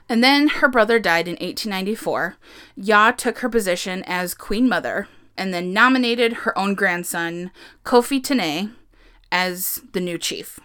And 0.07 0.23
then 0.23 0.47
her 0.47 0.67
brother 0.69 0.99
died 0.99 1.27
in 1.27 1.33
1894. 1.33 2.37
Ya 2.75 3.11
took 3.11 3.39
her 3.39 3.49
position 3.49 4.03
as 4.05 4.33
queen 4.33 4.69
mother 4.69 5.07
and 5.35 5.53
then 5.53 5.73
nominated 5.73 6.33
her 6.33 6.57
own 6.57 6.75
grandson, 6.75 7.51
Kofi 7.83 8.23
Tene, 8.23 8.75
as 9.31 9.81
the 9.93 9.99
new 9.99 10.17
chief. 10.17 10.59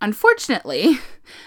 Unfortunately, 0.00 0.98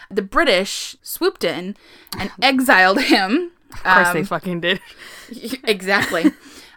the 0.10 0.22
British 0.22 0.96
swooped 1.01 1.43
in 1.43 1.75
and 2.20 2.31
exiled 2.41 3.01
him. 3.01 3.51
Of 3.72 3.84
course 3.84 4.08
Um, 4.10 4.13
they 4.13 4.24
fucking 4.24 4.60
did. 4.60 4.81
exactly. 5.63 6.31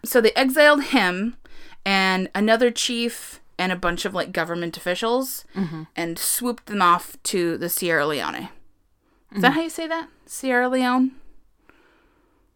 So 0.04 0.20
they 0.20 0.32
exiled 0.32 0.84
him 0.84 1.36
and 1.84 2.30
another 2.34 2.70
chief 2.70 3.40
and 3.58 3.72
a 3.72 3.76
bunch 3.76 4.04
of 4.04 4.14
like 4.14 4.32
government 4.32 4.76
officials 4.76 5.44
mm-hmm. 5.54 5.84
and 5.94 6.18
swooped 6.18 6.66
them 6.66 6.82
off 6.82 7.16
to 7.24 7.56
the 7.58 7.68
Sierra 7.68 8.06
Leone. 8.06 8.34
Is 9.34 9.42
that 9.42 9.48
mm-hmm. 9.48 9.52
how 9.52 9.60
you 9.62 9.70
say 9.70 9.86
that? 9.86 10.08
Sierra 10.26 10.68
Leone? 10.68 11.12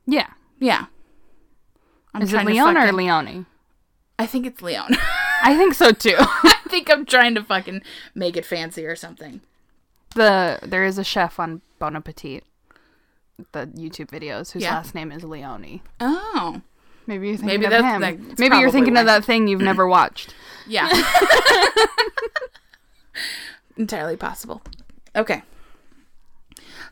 Yeah. 0.07 0.29
Yeah. 0.59 0.87
I'm 2.15 2.23
Is 2.23 2.33
it 2.33 2.39
to 2.39 2.77
or 2.77 2.93
Leone? 2.93 3.47
I 4.19 4.27
think 4.27 4.47
it's 4.47 4.63
Leone. 4.63 4.97
I 5.43 5.57
think 5.57 5.75
so 5.75 5.93
too. 5.93 6.17
I 6.19 6.57
think 6.69 6.91
I'm 6.91 7.05
trying 7.05 7.35
to 7.35 7.45
fucking 7.45 7.83
make 8.15 8.37
it 8.37 8.45
fancy 8.45 8.85
or 8.85 8.97
something. 8.97 9.41
the 10.15 10.59
there 10.63 10.85
is 10.85 10.99
a 10.99 11.05
chef 11.05 11.39
on 11.39 11.61
Bon 11.79 11.95
Appetit, 11.95 12.45
the 13.53 13.67
YouTube 13.67 14.09
videos 14.09 14.53
whose 14.53 14.63
Yeah. 14.63 14.75
last 14.75 14.95
name 14.95 15.13
is 15.13 15.23
Leone. 15.23 15.81
Oh. 16.01 16.63
Maybe 17.09 17.29
you're 17.29 17.37
thinking 17.39 17.61
Maybe 17.63 17.75
of 17.75 17.85
him. 17.85 18.01
that's 18.03 18.39
Maybe 18.39 18.59
you're 18.59 18.71
thinking 18.71 18.95
why. 18.95 19.01
of 19.01 19.07
that 19.07 19.25
thing 19.25 19.49
you've 19.49 19.63
never 19.63 19.89
watched. 19.89 20.35
Yeah. 20.67 20.91
Entirely 23.79 24.17
possible. 24.17 24.61
Okay. 25.17 25.43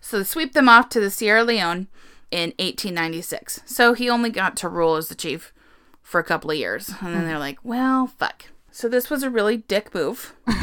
So 0.00 0.18
they 0.18 0.24
sweep 0.24 0.54
them 0.54 0.70
off 0.70 0.88
to 0.90 1.00
the 1.00 1.10
Sierra 1.10 1.44
Leone 1.44 1.88
in 2.30 2.54
1896. 2.58 3.60
So 3.66 3.92
he 3.92 4.08
only 4.08 4.30
got 4.30 4.56
to 4.56 4.70
rule 4.70 4.96
as 4.96 5.08
the 5.08 5.14
chief 5.14 5.52
for 6.00 6.18
a 6.18 6.24
couple 6.24 6.50
of 6.50 6.56
years. 6.56 6.88
And 7.02 7.14
then 7.14 7.26
they're 7.26 7.38
like, 7.38 7.58
well, 7.62 8.06
fuck. 8.06 8.46
So 8.70 8.88
this 8.88 9.10
was 9.10 9.22
a 9.22 9.28
really 9.28 9.58
dick 9.58 9.94
move. 9.94 10.34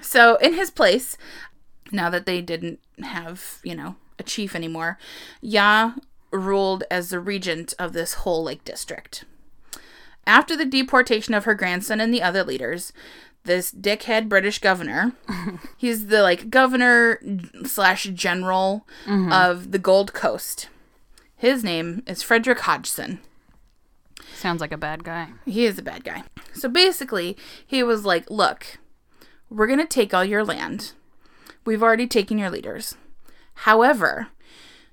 so 0.00 0.36
in 0.36 0.54
his 0.54 0.70
place, 0.70 1.16
now 1.90 2.08
that 2.08 2.24
they 2.24 2.40
didn't 2.40 2.78
have, 3.02 3.58
you 3.64 3.74
know, 3.74 3.96
a 4.18 4.22
chief 4.22 4.54
anymore, 4.54 4.98
Ya 5.40 5.92
ruled 6.32 6.84
as 6.90 7.10
the 7.10 7.20
regent 7.20 7.74
of 7.78 7.92
this 7.92 8.14
whole 8.14 8.44
lake 8.44 8.64
district. 8.64 9.24
After 10.26 10.56
the 10.56 10.66
deportation 10.66 11.34
of 11.34 11.44
her 11.44 11.54
grandson 11.54 12.00
and 12.00 12.12
the 12.12 12.22
other 12.22 12.44
leaders, 12.44 12.92
this 13.44 13.72
dickhead 13.72 14.28
British 14.28 14.58
governor, 14.58 15.12
he's 15.76 16.06
the 16.06 16.22
like 16.22 16.50
governor 16.50 17.20
slash 17.64 18.04
general 18.04 18.86
mm-hmm. 19.06 19.32
of 19.32 19.72
the 19.72 19.78
Gold 19.78 20.12
Coast. 20.12 20.68
His 21.36 21.64
name 21.64 22.02
is 22.06 22.22
Frederick 22.22 22.60
Hodgson. 22.60 23.20
Sounds 24.34 24.60
like 24.60 24.72
a 24.72 24.78
bad 24.78 25.04
guy. 25.04 25.28
He 25.46 25.64
is 25.64 25.78
a 25.78 25.82
bad 25.82 26.04
guy. 26.04 26.24
So 26.52 26.68
basically, 26.68 27.36
he 27.66 27.82
was 27.82 28.04
like, 28.04 28.30
Look, 28.30 28.78
we're 29.48 29.66
going 29.66 29.78
to 29.78 29.86
take 29.86 30.14
all 30.14 30.24
your 30.24 30.44
land. 30.44 30.92
We've 31.64 31.82
already 31.82 32.06
taken 32.06 32.38
your 32.38 32.50
leaders. 32.50 32.94
However, 33.54 34.28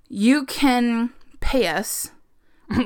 you 0.09 0.45
can 0.45 1.11
pay 1.47 1.67
us 1.67 2.11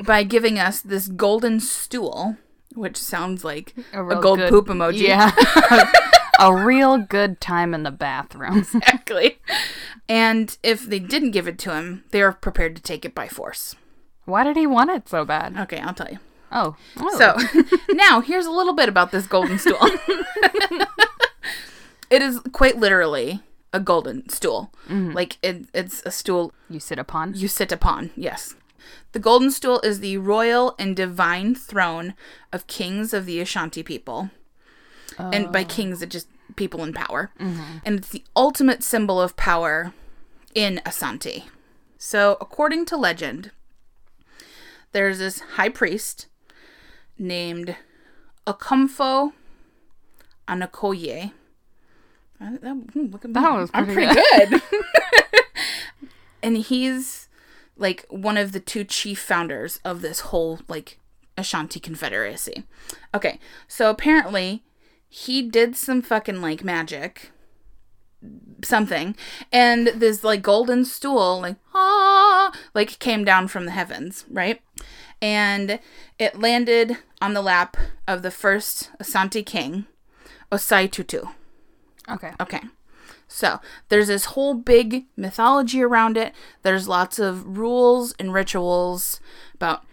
by 0.04 0.22
giving 0.22 0.58
us 0.58 0.80
this 0.80 1.08
golden 1.08 1.58
stool, 1.58 2.36
which 2.74 2.96
sounds 2.96 3.44
like 3.44 3.74
a, 3.92 4.02
real 4.02 4.20
gold 4.20 4.38
good- 4.38 4.50
poop 4.50 4.68
emoji. 4.68 5.08
Yeah. 5.08 5.32
a 6.38 6.54
real 6.54 6.96
good 6.96 7.40
time 7.40 7.74
in 7.74 7.82
the 7.82 7.90
bathroom. 7.90 8.58
exactly. 8.58 9.40
And 10.08 10.56
if 10.62 10.86
they 10.86 11.00
didn't 11.00 11.32
give 11.32 11.48
it 11.48 11.58
to 11.60 11.74
him, 11.74 12.04
they 12.10 12.22
were 12.22 12.32
prepared 12.32 12.76
to 12.76 12.82
take 12.82 13.04
it 13.04 13.14
by 13.14 13.26
force. 13.26 13.74
Why 14.24 14.44
did 14.44 14.56
he 14.56 14.66
want 14.66 14.90
it 14.90 15.08
so 15.08 15.24
bad? 15.24 15.58
Okay, 15.58 15.78
I'll 15.80 15.94
tell 15.94 16.10
you. 16.10 16.18
Oh. 16.52 16.76
oh. 16.98 17.18
So 17.18 17.36
now 17.90 18.20
here's 18.20 18.46
a 18.46 18.52
little 18.52 18.74
bit 18.74 18.88
about 18.88 19.10
this 19.10 19.26
golden 19.26 19.58
stool. 19.58 19.78
it 22.10 22.22
is 22.22 22.38
quite 22.52 22.76
literally 22.76 23.40
a 23.72 23.80
golden 23.80 24.28
stool. 24.28 24.72
Mm-hmm. 24.88 25.12
Like 25.12 25.38
it, 25.42 25.66
it's 25.74 26.02
a 26.04 26.10
stool 26.10 26.52
you 26.68 26.80
sit 26.80 26.98
upon? 26.98 27.34
you 27.34 27.48
sit 27.48 27.72
upon. 27.72 28.10
Yes. 28.16 28.54
The 29.12 29.18
golden 29.18 29.50
stool 29.50 29.80
is 29.80 30.00
the 30.00 30.16
royal 30.18 30.74
and 30.78 30.96
divine 30.96 31.54
throne 31.54 32.14
of 32.52 32.66
kings 32.66 33.12
of 33.12 33.26
the 33.26 33.40
Ashanti 33.40 33.82
people. 33.82 34.30
And 35.18 35.52
by 35.52 35.62
oh. 35.62 35.66
kings, 35.66 36.02
it 36.02 36.08
just 36.08 36.26
people 36.56 36.82
in 36.82 36.92
power. 36.92 37.30
Mm-hmm. 37.38 37.78
And 37.84 37.98
it's 37.98 38.08
the 38.08 38.24
ultimate 38.34 38.82
symbol 38.82 39.20
of 39.20 39.36
power 39.36 39.92
in 40.54 40.80
Asante. 40.86 41.44
So, 41.98 42.36
according 42.40 42.86
to 42.86 42.96
legend, 42.96 43.50
there's 44.92 45.18
this 45.18 45.40
high 45.56 45.68
priest 45.68 46.26
named 47.18 47.76
Okomfo 48.46 49.32
Anokye. 50.48 51.32
That- 52.42 52.74
hmm, 52.92 53.06
look 53.06 53.24
at 53.24 53.30
me. 53.30 53.34
That 53.34 53.52
was 53.52 53.70
I'm 53.72 53.86
pretty 53.86 54.12
pretty 54.12 54.46
good. 54.46 54.62
and 56.42 56.56
he's 56.56 57.28
like 57.76 58.04
one 58.08 58.36
of 58.36 58.52
the 58.52 58.60
two 58.60 58.84
chief 58.84 59.20
founders 59.20 59.80
of 59.84 60.02
this 60.02 60.20
whole 60.20 60.60
like 60.68 60.98
Ashanti 61.36 61.80
Confederacy. 61.80 62.64
Okay, 63.14 63.38
so 63.66 63.90
apparently 63.90 64.62
he 65.08 65.42
did 65.42 65.76
some 65.76 66.02
fucking 66.02 66.40
like 66.40 66.64
magic 66.64 67.30
something 68.64 69.16
and 69.52 69.88
this 69.88 70.22
like 70.22 70.42
golden 70.42 70.84
stool 70.84 71.40
like 71.40 71.56
ah 71.74 72.52
like 72.72 72.98
came 73.00 73.24
down 73.24 73.48
from 73.48 73.64
the 73.64 73.72
heavens 73.72 74.24
right 74.30 74.62
and 75.20 75.80
it 76.20 76.38
landed 76.38 76.96
on 77.20 77.34
the 77.34 77.42
lap 77.42 77.76
of 78.06 78.22
the 78.22 78.30
first 78.30 78.90
Asante 79.00 79.44
king 79.44 79.86
Osai 80.52 80.88
Tutu 80.90 81.22
Okay. 82.10 82.32
Okay. 82.40 82.60
So 83.28 83.60
there's 83.88 84.08
this 84.08 84.26
whole 84.26 84.54
big 84.54 85.06
mythology 85.16 85.82
around 85.82 86.16
it. 86.16 86.34
There's 86.62 86.86
lots 86.86 87.18
of 87.18 87.56
rules 87.56 88.14
and 88.18 88.32
rituals 88.32 89.20
about 89.54 89.84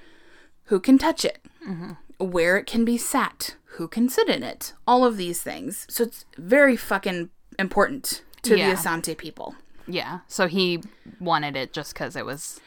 who 0.65 0.79
can 0.79 0.97
touch 0.97 1.23
it, 1.23 1.39
mm-hmm. 1.65 1.91
where 2.17 2.57
it 2.57 2.65
can 2.65 2.83
be 2.83 2.97
sat, 2.97 3.55
who 3.77 3.87
can 3.87 4.09
sit 4.09 4.27
in 4.27 4.43
it, 4.43 4.73
all 4.85 5.05
of 5.05 5.17
these 5.17 5.41
things. 5.41 5.87
So 5.89 6.03
it's 6.03 6.25
very 6.37 6.75
fucking 6.75 7.29
important 7.57 8.23
to 8.43 8.57
Yeah. 8.57 8.69
the 8.69 8.75
Asante 8.75 9.17
people. 9.17 9.55
Yeah. 9.87 10.19
So 10.27 10.47
he 10.47 10.83
wanted 11.19 11.55
it 11.55 11.73
just 11.73 11.93
because 11.93 12.15
it 12.15 12.25
was 12.25 12.59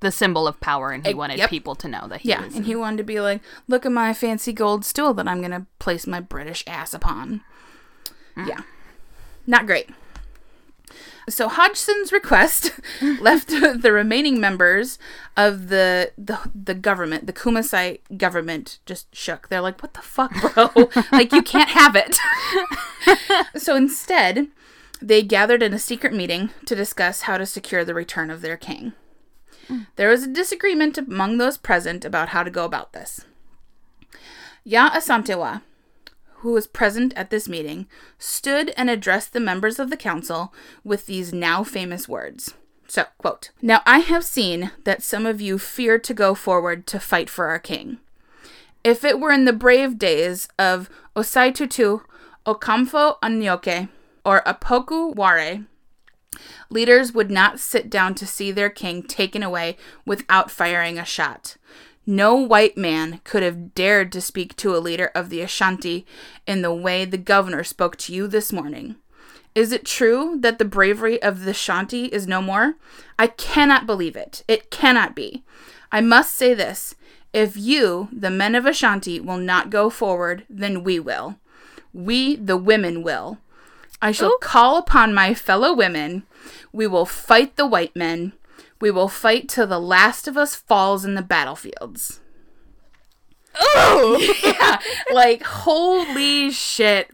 the 0.00 0.10
symbol 0.10 0.48
of 0.48 0.60
power 0.60 0.90
and 0.90 1.06
he 1.06 1.14
wanted 1.14 1.38
yep. 1.38 1.50
people 1.50 1.74
to 1.76 1.88
know 1.88 2.08
that 2.08 2.22
he 2.22 2.30
Yeah, 2.30 2.44
was. 2.44 2.56
and 2.56 2.66
he 2.66 2.74
wanted 2.74 2.98
to 2.98 3.04
be 3.04 3.20
like, 3.20 3.40
look 3.68 3.86
at 3.86 3.92
my 3.92 4.12
fancy 4.12 4.52
gold 4.52 4.84
stool 4.84 5.14
that 5.14 5.28
I'm 5.28 5.38
going 5.38 5.50
to 5.52 5.66
place 5.78 6.06
my 6.06 6.20
British 6.20 6.64
ass 6.66 6.92
upon. 6.92 7.42
Mm. 8.36 8.48
Yeah. 8.48 8.60
Not 9.46 9.66
great. 9.66 9.90
So 11.28 11.48
Hodgson's 11.48 12.12
request 12.12 12.72
left 13.20 13.48
the 13.82 13.92
remaining 13.92 14.40
members 14.40 14.98
of 15.36 15.68
the, 15.68 16.12
the 16.18 16.38
the 16.54 16.74
government, 16.74 17.26
the 17.26 17.32
Kumasi 17.32 18.00
government, 18.16 18.78
just 18.84 19.14
shook. 19.14 19.48
They're 19.48 19.60
like, 19.60 19.82
"What 19.82 19.94
the 19.94 20.02
fuck, 20.02 20.32
bro? 20.40 20.90
like 21.12 21.32
you 21.32 21.42
can't 21.42 21.70
have 21.70 21.96
it." 21.96 22.18
so 23.56 23.74
instead, 23.74 24.48
they 25.00 25.22
gathered 25.22 25.62
in 25.62 25.72
a 25.72 25.78
secret 25.78 26.12
meeting 26.12 26.50
to 26.66 26.74
discuss 26.74 27.22
how 27.22 27.38
to 27.38 27.46
secure 27.46 27.84
the 27.84 27.94
return 27.94 28.30
of 28.30 28.42
their 28.42 28.56
king. 28.56 28.92
There 29.96 30.10
was 30.10 30.24
a 30.24 30.32
disagreement 30.32 30.98
among 30.98 31.38
those 31.38 31.56
present 31.56 32.04
about 32.04 32.30
how 32.30 32.42
to 32.42 32.50
go 32.50 32.66
about 32.66 32.92
this. 32.92 33.24
Ya 34.62 34.90
Asantewa, 34.90 35.62
who 36.44 36.52
was 36.52 36.66
present 36.66 37.14
at 37.16 37.30
this 37.30 37.48
meeting, 37.48 37.86
stood 38.18 38.68
and 38.76 38.90
addressed 38.90 39.32
the 39.32 39.40
members 39.40 39.78
of 39.78 39.88
the 39.88 39.96
council 39.96 40.52
with 40.84 41.06
these 41.06 41.32
now 41.32 41.64
famous 41.64 42.06
words. 42.06 42.52
So, 42.86 43.06
quote, 43.16 43.50
Now 43.62 43.80
I 43.86 44.00
have 44.00 44.24
seen 44.26 44.70
that 44.84 45.02
some 45.02 45.24
of 45.24 45.40
you 45.40 45.58
fear 45.58 45.98
to 45.98 46.12
go 46.12 46.34
forward 46.34 46.86
to 46.88 47.00
fight 47.00 47.30
for 47.30 47.46
our 47.46 47.58
king. 47.58 47.96
If 48.84 49.04
it 49.04 49.18
were 49.18 49.32
in 49.32 49.46
the 49.46 49.54
brave 49.54 49.98
days 49.98 50.46
of 50.58 50.90
Osai 51.16 51.54
Tutu, 51.54 52.00
Okomfo 52.44 53.18
Anokye, 53.22 53.88
or 54.22 54.42
Opoku 54.42 55.14
Ware, 55.16 55.64
leaders 56.68 57.14
would 57.14 57.30
not 57.30 57.58
sit 57.58 57.88
down 57.88 58.14
to 58.16 58.26
see 58.26 58.52
their 58.52 58.68
king 58.68 59.02
taken 59.02 59.42
away 59.42 59.78
without 60.04 60.50
firing 60.50 60.98
a 60.98 61.06
shot. 61.06 61.56
No 62.06 62.34
white 62.34 62.76
man 62.76 63.20
could 63.24 63.42
have 63.42 63.74
dared 63.74 64.12
to 64.12 64.20
speak 64.20 64.56
to 64.56 64.76
a 64.76 64.78
leader 64.78 65.10
of 65.14 65.30
the 65.30 65.40
Ashanti 65.40 66.06
in 66.46 66.62
the 66.62 66.74
way 66.74 67.04
the 67.04 67.18
governor 67.18 67.64
spoke 67.64 67.96
to 67.98 68.12
you 68.12 68.26
this 68.26 68.52
morning. 68.52 68.96
Is 69.54 69.72
it 69.72 69.86
true 69.86 70.36
that 70.40 70.58
the 70.58 70.64
bravery 70.64 71.22
of 71.22 71.44
the 71.44 71.52
Ashanti 71.52 72.06
is 72.06 72.26
no 72.26 72.42
more? 72.42 72.74
I 73.18 73.28
cannot 73.28 73.86
believe 73.86 74.16
it. 74.16 74.42
It 74.48 74.70
cannot 74.70 75.14
be. 75.14 75.44
I 75.92 76.00
must 76.00 76.34
say 76.34 76.54
this. 76.54 76.96
If 77.32 77.56
you, 77.56 78.08
the 78.12 78.30
men 78.30 78.54
of 78.54 78.66
Ashanti, 78.66 79.20
will 79.20 79.38
not 79.38 79.70
go 79.70 79.90
forward, 79.90 80.44
then 80.50 80.84
we 80.84 80.98
will. 81.00 81.36
We, 81.92 82.36
the 82.36 82.56
women, 82.56 83.02
will. 83.02 83.38
I 84.02 84.12
shall 84.12 84.32
oh. 84.32 84.38
call 84.40 84.76
upon 84.76 85.14
my 85.14 85.34
fellow 85.34 85.72
women. 85.72 86.24
We 86.72 86.86
will 86.86 87.06
fight 87.06 87.56
the 87.56 87.66
white 87.66 87.94
men. 87.96 88.32
We 88.84 88.90
will 88.90 89.08
fight 89.08 89.48
till 89.48 89.66
the 89.66 89.80
last 89.80 90.28
of 90.28 90.36
us 90.36 90.54
falls 90.54 91.06
in 91.06 91.14
the 91.14 91.22
battlefields. 91.22 92.20
Oh, 93.58 94.18
yeah. 94.44 94.78
Like, 95.10 95.42
holy 95.42 96.50
shit. 96.50 97.08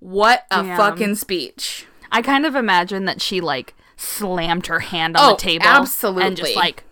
What 0.00 0.44
a 0.50 0.64
Damn. 0.64 0.76
fucking 0.76 1.14
speech. 1.14 1.86
I 2.10 2.20
kind 2.20 2.44
of 2.44 2.56
imagine 2.56 3.04
that 3.04 3.22
she 3.22 3.40
like 3.40 3.74
slammed 3.96 4.66
her 4.66 4.80
hand 4.80 5.16
on 5.16 5.22
Oh, 5.24 5.36
the 5.36 5.40
table 5.40 5.66
Absolutely. 5.66 6.24
and 6.24 6.36
just 6.36 6.56
like 6.56 6.82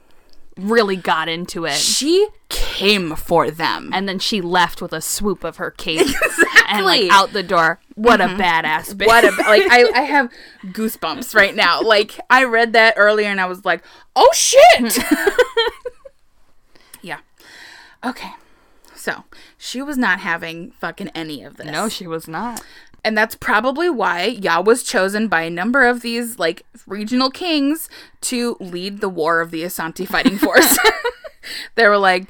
really 0.57 0.95
got 0.95 1.29
into 1.29 1.65
it. 1.65 1.73
She 1.73 2.29
came 2.73 3.15
for 3.17 3.51
them. 3.51 3.91
And 3.93 4.09
then 4.09 4.19
she 4.19 4.41
left 4.41 4.81
with 4.81 4.93
a 4.93 5.01
swoop 5.01 5.45
of 5.45 5.57
her 5.57 5.71
cape 5.71 6.07
and 6.69 6.85
like 6.85 7.11
out 7.11 7.33
the 7.33 7.43
door. 7.43 7.81
What 7.95 8.21
a 8.21 8.25
mm-hmm. 8.25 8.41
badass 8.41 8.95
bitch. 8.95 9.07
what 9.07 9.25
a 9.25 9.31
like 9.43 9.63
I, 9.71 9.91
I 9.95 10.03
have 10.03 10.31
goosebumps 10.67 11.35
right 11.35 11.55
now 11.55 11.83
like 11.83 12.19
i 12.31 12.45
read 12.45 12.73
that 12.73 12.95
earlier 12.97 13.29
and 13.29 13.41
i 13.41 13.47
was 13.47 13.65
like 13.65 13.85
oh 14.17 14.31
shit 14.33 14.99
yeah 17.03 17.19
okay 18.03 18.31
so 18.95 19.25
she 19.59 19.83
was 19.83 19.99
not 19.99 20.21
having 20.21 20.71
fucking 20.73 21.09
any 21.09 21.43
of 21.43 21.57
this 21.57 21.67
No, 21.67 21.89
she 21.89 22.07
was 22.07 22.27
not. 22.29 22.63
And 23.05 23.19
that's 23.19 23.35
probably 23.35 23.91
why 23.91 24.25
Ya 24.27 24.61
was 24.61 24.85
chosen 24.85 25.27
by 25.27 25.43
a 25.43 25.51
number 25.51 25.85
of 25.85 26.03
these 26.03 26.39
like 26.39 26.63
regional 26.87 27.31
kings 27.31 27.89
to 28.23 28.57
lead 28.61 29.01
the 29.01 29.09
war 29.09 29.41
of 29.41 29.51
the 29.51 29.63
Asante 29.65 30.07
fighting 30.07 30.39
force. 30.39 30.79
they 31.75 31.89
were 31.89 31.99
like, 31.99 32.29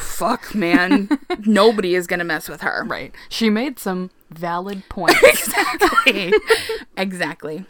fuck, 0.00 0.54
man, 0.54 1.08
nobody 1.46 1.94
is 1.94 2.06
going 2.06 2.18
to 2.18 2.24
mess 2.24 2.48
with 2.48 2.62
her. 2.62 2.84
Right. 2.86 3.14
She 3.28 3.50
made 3.50 3.78
some 3.78 4.10
valid 4.30 4.88
points. 4.88 5.20
exactly. 5.22 6.32
exactly. 6.96 7.64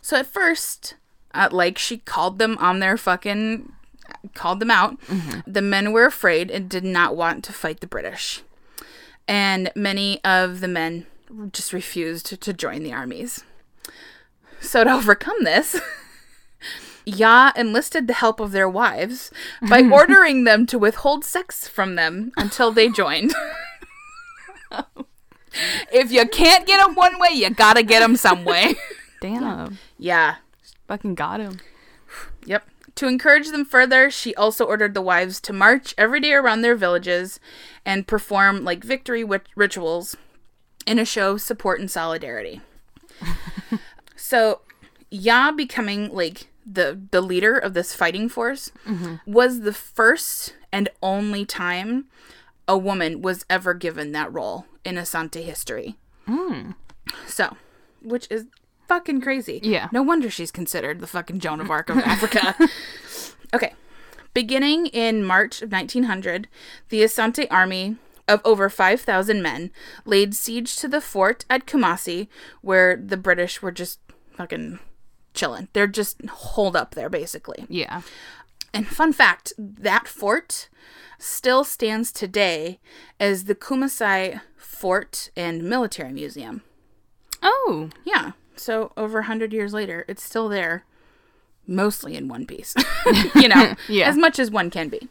So 0.00 0.16
at 0.18 0.26
first, 0.26 0.94
uh, 1.34 1.48
like 1.50 1.78
she 1.78 1.98
called 1.98 2.38
them 2.38 2.56
on 2.58 2.80
their 2.80 2.96
fucking 2.96 3.72
called 4.34 4.60
them 4.60 4.70
out. 4.70 4.98
The 5.46 5.62
men 5.62 5.92
were 5.92 6.06
afraid 6.06 6.50
and 6.50 6.68
did 6.68 6.84
not 6.84 7.16
want 7.16 7.44
to 7.44 7.52
fight 7.52 7.80
the 7.80 7.86
British. 7.86 8.42
And 9.28 9.70
many 9.74 10.22
of 10.24 10.60
the 10.60 10.68
men 10.68 11.06
just 11.52 11.72
refused 11.72 12.40
to 12.40 12.52
join 12.52 12.82
the 12.82 12.92
armies. 12.92 13.44
So 14.60 14.84
to 14.84 14.92
overcome 14.92 15.44
this, 15.44 15.80
Ya 17.06 17.52
enlisted 17.54 18.08
the 18.08 18.14
help 18.14 18.40
of 18.40 18.50
their 18.50 18.68
wives 18.68 19.30
by 19.68 19.82
ordering 19.92 20.42
them 20.42 20.66
to 20.66 20.78
withhold 20.78 21.24
sex 21.24 21.68
from 21.68 21.94
them 21.94 22.32
until 22.36 22.72
they 22.72 22.88
joined. 22.88 23.32
if 25.92 26.10
you 26.10 26.26
can't 26.28 26.66
get 26.66 26.84
them 26.84 26.96
one 26.96 27.18
way, 27.20 27.28
you 27.32 27.48
gotta 27.50 27.84
get 27.84 28.00
them 28.00 28.16
some 28.16 28.44
way. 28.44 28.74
Damn. 29.20 29.78
yeah. 29.98 30.36
Fucking 30.88 31.14
got 31.14 31.40
him. 31.40 31.60
Yep. 32.44 32.64
To 32.96 33.06
encourage 33.06 33.50
them 33.50 33.64
further, 33.64 34.10
she 34.10 34.34
also 34.34 34.64
ordered 34.64 34.94
the 34.94 35.02
wives 35.02 35.40
to 35.42 35.52
march 35.52 35.94
every 35.96 36.20
day 36.20 36.32
around 36.32 36.62
their 36.62 36.74
villages 36.76 37.38
and 37.84 38.06
perform 38.06 38.64
like 38.64 38.82
victory 38.82 39.22
wit- 39.22 39.48
rituals 39.54 40.16
in 40.86 40.98
a 40.98 41.04
show 41.04 41.32
of 41.32 41.42
support 41.42 41.78
and 41.78 41.90
solidarity. 41.90 42.60
so, 44.16 44.60
Ya 45.10 45.52
becoming 45.52 46.12
like 46.12 46.48
the 46.66 47.00
the 47.12 47.20
leader 47.20 47.56
of 47.56 47.74
this 47.74 47.94
fighting 47.94 48.28
force 48.28 48.72
mm-hmm. 48.84 49.16
was 49.24 49.60
the 49.60 49.72
first 49.72 50.56
and 50.72 50.88
only 51.02 51.44
time 51.44 52.06
a 52.66 52.76
woman 52.76 53.22
was 53.22 53.46
ever 53.48 53.72
given 53.72 54.12
that 54.12 54.32
role 54.32 54.66
in 54.84 54.96
Asante 54.96 55.42
history. 55.42 55.96
Hmm. 56.26 56.72
So, 57.26 57.56
which 58.02 58.26
is 58.30 58.46
fucking 58.88 59.20
crazy. 59.20 59.60
Yeah. 59.62 59.88
No 59.92 60.02
wonder 60.02 60.28
she's 60.30 60.50
considered 60.50 61.00
the 61.00 61.06
fucking 61.06 61.38
Joan 61.38 61.60
of 61.60 61.70
Arc 61.70 61.88
of 61.88 61.98
Africa. 62.04 62.56
okay. 63.54 63.72
Beginning 64.34 64.86
in 64.86 65.24
March 65.24 65.62
of 65.62 65.72
1900, 65.72 66.48
the 66.88 67.02
Asante 67.02 67.46
army 67.50 67.96
of 68.28 68.40
over 68.44 68.68
5,000 68.68 69.40
men 69.40 69.70
laid 70.04 70.34
siege 70.34 70.76
to 70.76 70.88
the 70.88 71.00
fort 71.00 71.44
at 71.48 71.66
Kumasi, 71.66 72.28
where 72.60 72.96
the 72.96 73.16
British 73.16 73.62
were 73.62 73.72
just 73.72 74.00
fucking 74.36 74.80
chilling. 75.36 75.68
They're 75.72 75.86
just 75.86 76.24
holed 76.28 76.74
up 76.74 76.94
there, 76.96 77.08
basically. 77.08 77.64
Yeah. 77.68 78.02
And 78.74 78.86
fun 78.88 79.12
fact 79.12 79.52
that 79.58 80.08
fort 80.08 80.68
still 81.18 81.62
stands 81.64 82.10
today 82.12 82.78
as 83.20 83.44
the 83.44 83.54
Kumasi 83.54 84.40
Fort 84.56 85.30
and 85.36 85.62
Military 85.62 86.12
Museum. 86.12 86.62
Oh. 87.42 87.90
Yeah. 88.04 88.32
So 88.56 88.92
over 88.96 89.20
a 89.20 89.24
hundred 89.24 89.52
years 89.52 89.72
later, 89.72 90.04
it's 90.08 90.22
still 90.22 90.48
there, 90.48 90.84
mostly 91.66 92.16
in 92.16 92.28
one 92.28 92.46
piece. 92.46 92.74
you 93.34 93.48
know, 93.48 93.74
Yeah. 93.88 94.08
as 94.08 94.16
much 94.16 94.38
as 94.38 94.50
one 94.50 94.70
can 94.70 94.88
be. 94.88 95.08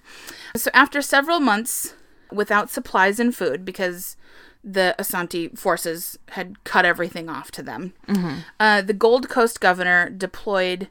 So 0.56 0.70
after 0.74 1.02
several 1.02 1.40
months 1.40 1.94
without 2.32 2.70
supplies 2.70 3.20
and 3.20 3.36
food, 3.36 3.64
because 3.66 4.18
the 4.67 4.95
Asante 4.97 5.56
forces 5.58 6.17
had 6.30 6.63
cut 6.63 6.86
everything 6.86 7.30
off 7.30 7.51
to 7.51 7.62
them, 7.62 7.93
uh, 8.60 8.82
the 8.82 8.93
Gold 8.93 9.30
Coast 9.30 9.62
governor 9.62 10.10
deployed 10.10 10.89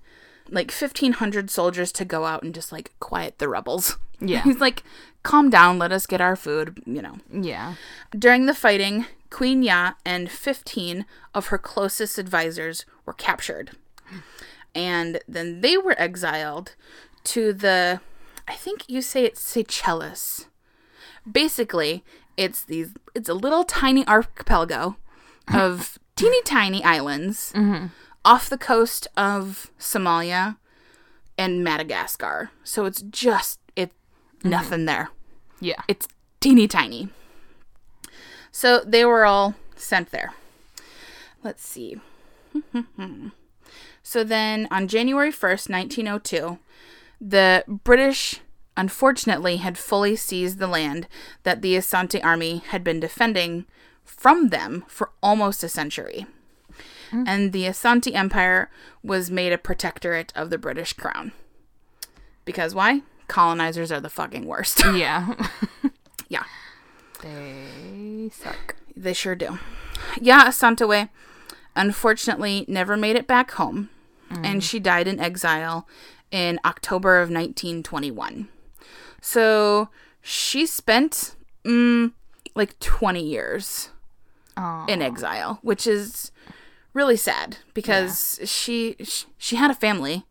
like 0.48 0.70
1,500 0.70 1.50
soldiers 1.50 1.90
to 1.92 2.04
go 2.04 2.24
out 2.24 2.42
and 2.42 2.54
just 2.54 2.70
like 2.70 2.92
quiet 3.00 3.38
the 3.38 3.48
rebels. 3.48 3.96
Yeah. 4.20 4.42
He's 4.42 4.60
like, 4.60 4.84
calm 5.24 5.50
down, 5.50 5.78
let 5.78 5.92
us 5.92 6.06
get 6.06 6.20
our 6.20 6.36
food, 6.36 6.80
you 6.86 7.02
know. 7.02 7.16
Yeah. 7.30 7.74
During 8.16 8.46
the 8.46 8.54
fighting, 8.54 9.06
Queen 9.28 9.62
Ya 9.62 9.94
and 10.06 10.30
15 10.30 11.04
of 11.34 11.48
her 11.48 11.58
closest 11.58 12.16
advisors 12.16 12.86
were 13.04 13.12
captured. 13.12 13.72
And 14.74 15.20
then 15.28 15.60
they 15.60 15.76
were 15.76 15.96
exiled 16.00 16.74
to 17.24 17.52
the, 17.52 18.00
I 18.48 18.54
think 18.54 18.84
you 18.88 19.02
say 19.02 19.24
it's 19.24 19.42
Seychelles. 19.42 20.46
Basically, 21.30 22.04
it's 22.36 22.62
these, 22.62 22.92
it's 23.14 23.28
a 23.28 23.34
little 23.34 23.64
tiny 23.64 24.06
archipelago 24.06 24.96
of 25.52 25.98
teeny 26.16 26.42
tiny 26.42 26.82
islands 26.84 27.52
mm-hmm. 27.54 27.86
off 28.24 28.48
the 28.48 28.58
coast 28.58 29.08
of 29.16 29.70
Somalia 29.78 30.56
and 31.36 31.64
Madagascar. 31.64 32.50
So 32.62 32.84
it's 32.84 33.02
just, 33.02 33.60
it, 33.76 33.90
mm-hmm. 34.38 34.50
nothing 34.50 34.84
there 34.84 35.10
Yeah. 35.60 35.82
it's 35.88 36.06
teeny 36.40 36.68
tiny. 36.68 37.08
So 38.52 38.80
they 38.80 39.04
were 39.04 39.24
all 39.24 39.54
sent 39.76 40.10
there. 40.10 40.32
Let's 41.42 41.64
see. 41.64 42.00
so 44.02 44.24
then 44.24 44.68
on 44.70 44.88
January 44.88 45.32
1st, 45.32 45.68
1902, 45.68 46.58
the 47.20 47.64
British 47.66 48.40
unfortunately 48.76 49.58
had 49.58 49.78
fully 49.78 50.16
seized 50.16 50.58
the 50.58 50.66
land 50.66 51.06
that 51.42 51.62
the 51.62 51.76
Asante 51.76 52.22
army 52.24 52.62
had 52.68 52.82
been 52.82 53.00
defending 53.00 53.66
from 54.04 54.48
them 54.48 54.84
for 54.88 55.10
almost 55.22 55.62
a 55.62 55.68
century. 55.68 56.26
Hmm. 57.10 57.24
And 57.26 57.52
the 57.52 57.64
Asante 57.64 58.14
Empire 58.14 58.70
was 59.02 59.30
made 59.30 59.52
a 59.52 59.58
protectorate 59.58 60.32
of 60.34 60.50
the 60.50 60.58
British 60.58 60.92
crown. 60.92 61.32
Because 62.44 62.74
why? 62.74 63.02
Colonizers 63.28 63.90
are 63.90 64.00
the 64.00 64.10
fucking 64.10 64.46
worst. 64.46 64.84
yeah. 64.94 65.34
yeah. 66.28 66.44
they 67.22 68.30
suck. 68.32 68.76
They 68.96 69.12
sure 69.12 69.34
do. 69.34 69.58
Yeah, 70.20 70.48
Asanteway 70.48 71.08
unfortunately 71.76 72.64
never 72.68 72.96
made 72.96 73.16
it 73.16 73.26
back 73.26 73.52
home, 73.52 73.90
and 74.30 74.60
mm. 74.60 74.62
she 74.62 74.78
died 74.78 75.08
in 75.08 75.20
exile 75.20 75.88
in 76.30 76.58
October 76.64 77.16
of 77.16 77.30
1921. 77.30 78.48
So 79.26 79.88
she 80.20 80.66
spent 80.66 81.34
mm, 81.64 82.12
like 82.54 82.78
20 82.80 83.22
years 83.24 83.88
Oh. 84.56 84.84
in 84.86 85.00
exile, 85.02 85.58
which 85.62 85.84
is 85.86 86.30
really 86.92 87.16
sad 87.16 87.56
because 87.72 88.38
she, 88.44 88.94
she 89.02 89.26
she 89.38 89.56
had 89.56 89.70
a 89.70 89.74
family, 89.74 90.26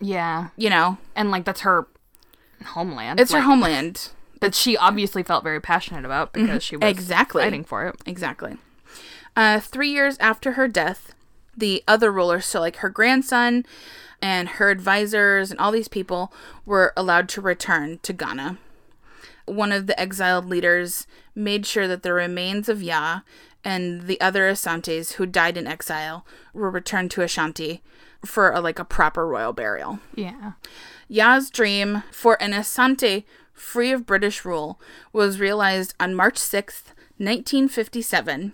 Yeah. 0.00 0.48
you 0.56 0.68
know. 0.68 0.98
And 1.16 1.30
like 1.30 1.44
that's 1.44 1.60
her 1.62 1.86
homeland. 2.66 3.18
It's 3.20 3.32
her 3.32 3.40
homeland. 3.42 4.10
that 4.40 4.54
she 4.56 4.76
obviously 4.76 5.22
felt 5.22 5.44
very 5.44 5.60
passionate 5.60 6.04
about 6.04 6.32
because 6.32 6.62
she 6.64 6.76
was 6.76 6.90
Exactly. 6.90 7.44
fighting 7.44 7.62
for 7.64 7.86
it. 7.86 7.94
Exactly. 8.06 8.56
Uh, 9.36 9.60
three 9.60 9.88
years 9.90 10.18
after 10.18 10.52
her 10.52 10.66
death, 10.66 11.14
the 11.56 11.82
other 11.88 12.10
ruler, 12.12 12.40
so 12.40 12.58
like 12.60 12.76
her 12.78 12.90
grandson 12.90 13.64
and 14.22 14.48
her 14.48 14.70
advisors 14.70 15.50
and 15.50 15.58
all 15.58 15.72
these 15.72 15.88
people, 15.88 16.32
were 16.64 16.92
allowed 16.96 17.28
to 17.30 17.40
return 17.40 17.98
to 18.04 18.12
Ghana. 18.12 18.58
One 19.46 19.72
of 19.72 19.88
the 19.88 19.98
exiled 20.00 20.46
leaders 20.46 21.08
made 21.34 21.66
sure 21.66 21.88
that 21.88 22.04
the 22.04 22.12
remains 22.12 22.68
of 22.68 22.82
Ya 22.82 23.20
and 23.64 24.02
the 24.02 24.20
other 24.20 24.48
Asantes 24.50 25.14
who 25.14 25.26
died 25.26 25.56
in 25.56 25.66
exile 25.66 26.24
were 26.54 26.70
returned 26.70 27.10
to 27.12 27.22
Ashanti 27.22 27.82
for 28.24 28.50
a, 28.50 28.60
like 28.60 28.78
a 28.78 28.84
proper 28.84 29.26
royal 29.26 29.52
burial. 29.52 29.98
Yeah. 30.14 30.52
Ya's 31.08 31.50
dream 31.50 32.04
for 32.12 32.40
an 32.40 32.52
Asante 32.52 33.24
free 33.52 33.92
of 33.92 34.06
British 34.06 34.44
rule 34.44 34.80
was 35.12 35.40
realized 35.40 35.94
on 36.00 36.14
March 36.14 36.36
6th, 36.36 36.94
1957, 37.18 38.52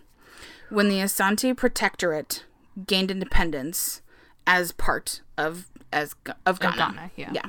when 0.71 0.89
the 0.89 0.99
Asante 0.99 1.57
Protectorate 1.57 2.45
gained 2.87 3.11
independence 3.11 4.03
as 4.47 4.73
part 4.73 5.21
of 5.39 5.71
as 5.93 6.15
of 6.45 6.61
Ghana. 6.61 6.77
Ghana, 6.77 7.11
yeah. 7.17 7.31
Yeah. 7.33 7.47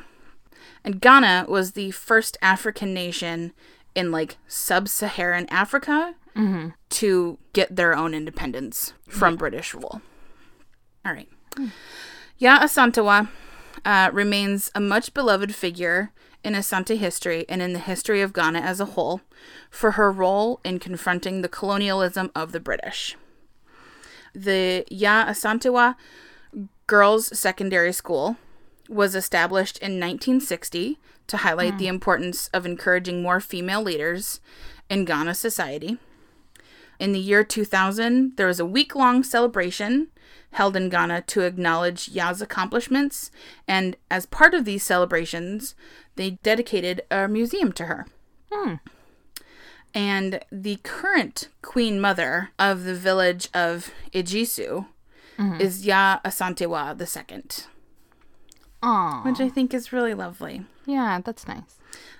And 0.85 1.01
Ghana 1.01 1.45
was 1.49 1.73
the 1.73 1.91
first 1.91 2.37
African 2.41 2.93
nation 2.93 3.51
in 3.95 4.11
like 4.11 4.37
sub-Saharan 4.47 5.47
Africa 5.49 6.15
to 6.89 7.37
get 7.51 7.75
their 7.75 7.93
own 7.93 8.13
independence 8.13 8.93
from 9.09 9.35
British 9.35 9.73
rule. 9.73 10.01
All 11.05 11.11
right. 11.11 11.27
Ya 12.37 12.59
Asantewa 12.59 13.27
uh, 13.83 14.09
remains 14.13 14.71
a 14.73 14.79
much 14.79 15.13
beloved 15.13 15.53
figure 15.53 16.13
in 16.41 16.53
Asante 16.53 16.97
history 16.97 17.45
and 17.49 17.61
in 17.61 17.73
the 17.73 17.79
history 17.79 18.21
of 18.21 18.31
Ghana 18.31 18.59
as 18.59 18.79
a 18.79 18.85
whole 18.85 19.19
for 19.69 19.91
her 19.91 20.09
role 20.09 20.61
in 20.63 20.79
confronting 20.79 21.41
the 21.41 21.49
colonialism 21.49 22.31
of 22.33 22.53
the 22.53 22.61
British. 22.61 23.17
The 24.33 24.85
Ya 24.89 25.25
Asantewa 25.25 25.95
Girls 26.89 27.37
Secondary 27.37 27.93
School 27.93 28.37
was 28.89 29.13
established 29.13 29.77
in 29.77 29.99
1960 29.99 30.97
to 31.27 31.37
highlight 31.37 31.77
the 31.77 31.85
hmm. 31.85 31.93
importance 31.93 32.47
of 32.47 32.65
encouraging 32.65 33.21
more 33.21 33.39
female 33.39 33.83
leaders 33.83 34.41
in 34.89 35.05
Ghana 35.05 35.35
society. 35.35 35.99
In 36.99 37.11
the 37.11 37.19
year 37.19 37.43
2000, 37.43 38.37
there 38.37 38.47
was 38.47 38.59
a 38.59 38.65
week 38.65 38.95
long 38.95 39.21
celebration 39.21 40.07
held 40.53 40.75
in 40.75 40.89
Ghana 40.89 41.25
to 41.27 41.41
acknowledge 41.41 42.09
Ya's 42.09 42.41
accomplishments, 42.41 43.29
and 43.67 43.95
as 44.09 44.25
part 44.25 44.55
of 44.55 44.65
these 44.65 44.81
celebrations, 44.81 45.75
they 46.15 46.39
dedicated 46.41 47.03
a 47.11 47.27
museum 47.27 47.71
to 47.73 47.85
her. 47.85 48.07
Hmm. 48.51 48.73
And 49.93 50.39
the 50.51 50.77
current 50.77 51.49
queen 51.61 52.01
mother 52.01 52.49
of 52.57 52.83
the 52.83 52.95
village 52.95 53.47
of 53.53 53.93
Ejisu 54.11 54.87
Mm-hmm. 55.39 55.61
is 55.61 55.85
Ya 55.85 56.19
Asantewa 56.25 56.99
II, 56.99 57.43
Aw. 58.83 59.21
which 59.23 59.39
I 59.39 59.47
think 59.49 59.73
is 59.73 59.93
really 59.93 60.13
lovely. 60.13 60.65
Yeah, 60.85 61.21
that's 61.23 61.47
nice. 61.47 61.77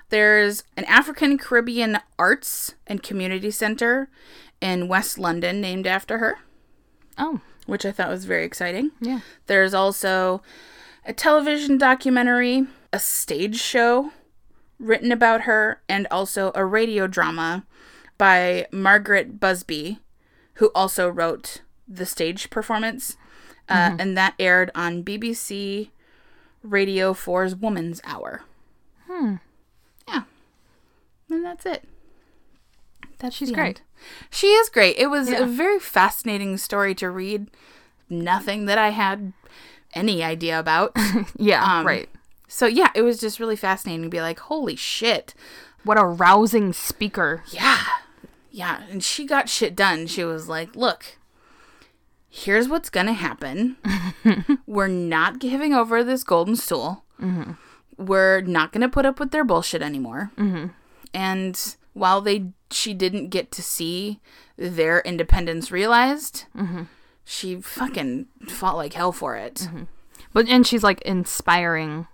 There's 0.10 0.64
an 0.78 0.86
African 0.86 1.38
Caribbean 1.38 2.00
Arts 2.18 2.76
and 2.88 3.04
Community 3.04 3.52
Center 3.52 4.10
in 4.62 4.88
West 4.88 5.18
London 5.20 5.62
named 5.62 5.86
after 5.86 6.18
her, 6.20 6.38
Oh, 7.18 7.42
which 7.66 7.86
I 7.86 7.92
thought 7.92 8.10
was 8.10 8.26
very 8.26 8.46
exciting. 8.46 8.92
yeah. 9.00 9.20
There's 9.48 9.74
also 9.74 10.42
a 11.06 11.14
television 11.14 11.78
documentary, 11.78 12.68
a 12.92 13.00
stage 13.00 13.58
show 13.60 14.12
written 14.80 15.12
about 15.12 15.42
her, 15.42 15.82
and 15.90 16.08
also 16.10 16.52
a 16.56 16.66
radio 16.66 17.06
drama 17.06 17.66
by 18.18 18.66
Margaret 18.72 19.40
Busby, 19.40 20.00
who 20.56 20.72
also 20.74 21.08
wrote 21.10 21.62
the 21.90 22.06
stage 22.06 22.50
performance. 22.50 23.18
Uh, 23.68 23.96
And 24.00 24.18
that 24.18 24.34
aired 24.40 24.72
on 24.76 25.04
BBC 25.04 25.90
Radio 26.64 27.14
4's 27.14 27.56
Woman's 27.56 28.02
Hour. 28.04 28.44
Hmm. 29.08 29.36
Yeah. 30.08 30.24
And 31.30 31.46
that's 31.46 31.66
it. 31.66 31.84
That's 33.20 33.36
She's 33.36 33.52
great. 33.52 33.68
end. 33.68 33.82
She 34.30 34.48
is 34.48 34.70
great. 34.70 34.98
It 34.98 35.08
was 35.08 35.30
Yeah. 35.30 35.40
a 35.42 35.46
very 35.46 35.80
fascinating 35.80 36.58
story 36.58 36.96
to 36.96 37.10
read. 37.10 37.48
Nothing 38.10 38.66
that 38.66 38.78
I 38.78 38.90
had 38.90 39.34
any 39.94 40.24
idea 40.24 40.58
about. 40.60 40.96
Yeah, 41.38 41.64
Um, 41.64 41.86
right. 41.86 42.10
so 42.48 42.66
yeah, 42.66 42.90
it 42.96 43.02
was 43.04 43.20
just 43.20 43.40
really 43.40 43.56
fascinating 43.58 44.04
to 44.04 44.10
be 44.10 44.22
like, 44.22 44.40
holy 44.40 44.76
shit. 44.76 45.34
What 45.84 46.00
a 46.00 46.06
rousing 46.06 46.74
speaker. 46.74 47.44
Yeah. 47.52 47.84
Yeah. 48.52 48.82
And 48.90 49.04
she 49.04 49.26
got 49.26 49.48
shit 49.50 49.76
done. 49.76 50.08
She 50.08 50.24
was 50.24 50.48
like, 50.48 50.76
look, 50.76 51.18
here's 52.30 52.68
what's 52.68 52.90
going 52.90 53.08
to 53.08 53.14
happen. 53.14 53.78
We're 54.68 54.88
not 54.88 55.40
giving 55.40 55.74
over 55.74 56.04
this 56.04 56.24
golden 56.24 56.56
stool. 56.56 57.04
Mm-hmm. 57.22 57.54
We're 57.98 58.42
not 58.42 58.72
going 58.72 58.82
to 58.82 58.90
put 58.90 59.06
up 59.06 59.20
with 59.20 59.32
their 59.32 59.44
bullshit 59.44 59.82
anymore. 59.82 60.32
Mm-hmm. 60.38 60.68
And 61.14 61.76
while 61.94 62.22
they 62.22 62.52
she 62.72 62.94
didn't 62.94 63.30
get 63.30 63.52
to 63.52 63.64
see 63.64 64.20
their 64.56 65.02
independence 65.02 65.72
realized, 65.72 66.46
mm-hmm. 66.56 66.84
she 67.26 67.60
fucking 67.62 68.28
fought 68.48 68.76
like 68.76 68.94
hell 68.94 69.12
for 69.12 69.36
it. 69.36 69.68
But 70.34 70.48
and 70.48 70.66
she's 70.66 70.84
like 70.84 71.02
inspiring 71.02 72.08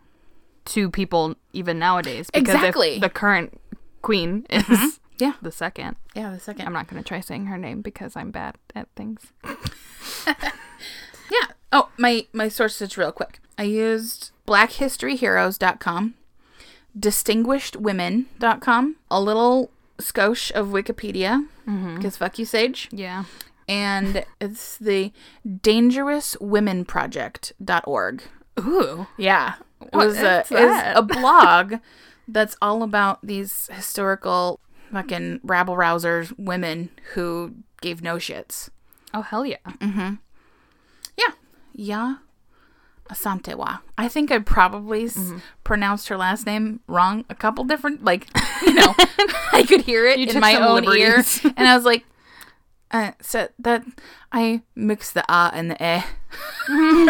to 0.65 0.89
people 0.89 1.35
even 1.53 1.77
nowadays. 1.77 2.29
Because 2.33 2.55
Exactly. 2.55 2.99
the 2.99 3.09
current 3.09 3.59
queen 4.01 4.45
is 4.49 4.99
Yeah. 5.17 5.33
the 5.41 5.51
second. 5.51 5.97
Yeah, 6.15 6.31
the 6.31 6.39
second. 6.39 6.67
I'm 6.67 6.73
not 6.73 6.87
gonna 6.87 7.03
try 7.03 7.19
saying 7.19 7.47
her 7.47 7.57
name 7.57 7.81
because 7.81 8.15
I'm 8.15 8.31
bad 8.31 8.55
at 8.75 8.87
things. 8.95 9.33
Yeah. 11.31 11.47
Oh, 11.71 11.89
my 11.97 12.27
my 12.33 12.49
sources 12.49 12.97
real 12.97 13.11
quick. 13.11 13.39
I 13.57 13.63
used 13.63 14.29
blackhistoryheroes.com, 14.47 16.13
distinguishedwomen.com, 16.97 18.95
a 19.09 19.21
little 19.21 19.71
skosh 19.97 20.51
of 20.51 20.67
Wikipedia 20.67 21.47
mm-hmm. 21.67 21.95
because 21.95 22.17
fuck 22.17 22.37
you 22.37 22.45
Sage, 22.45 22.89
Yeah. 22.91 23.23
and 23.67 24.23
it's 24.39 24.77
the 24.77 25.11
dangerouswomenproject.org. 25.47 28.23
Ooh. 28.59 29.07
Yeah. 29.17 29.55
It 29.81 29.93
What 29.93 30.05
was 30.07 30.17
a, 30.19 30.41
is 30.41 30.81
a 30.95 31.01
blog 31.01 31.75
that's 32.27 32.55
all 32.61 32.83
about 32.83 33.25
these 33.25 33.67
historical 33.71 34.59
fucking 34.95 35.41
rabble 35.43 35.75
rousers 35.75 36.33
women 36.37 36.89
who 37.13 37.53
gave 37.81 38.01
no 38.01 38.15
shits. 38.15 38.69
Oh 39.13 39.21
hell 39.23 39.45
yeah. 39.45 39.57
Yeah. 41.17 41.33
Ya 41.73 42.15
Asantewa. 43.09 43.79
I 43.97 44.07
think 44.07 44.31
I 44.31 44.39
probably 44.39 45.03
Mm-hmm. 45.05 45.39
pronounced 45.65 46.07
her 46.07 46.15
last 46.17 46.45
name 46.45 46.79
wrong 46.87 47.25
a 47.29 47.35
couple 47.35 47.65
different, 47.65 48.03
like, 48.05 48.27
you 48.65 48.73
know, 48.73 48.93
I 49.51 49.65
could 49.67 49.81
hear 49.81 50.07
it 50.07 50.17
You 50.19 50.27
in 50.27 50.39
my 50.39 50.55
own 50.55 50.85
ear. 50.97 51.23
And 51.57 51.67
I 51.67 51.75
was 51.75 51.83
like, 51.85 52.05
uh, 52.91 53.11
so 53.21 53.49
that 53.59 53.83
I 54.31 54.61
mixed 54.75 55.13
the 55.13 55.25
ah 55.27 55.51
and 55.53 55.71
the 55.71 55.81
eh 55.83 56.03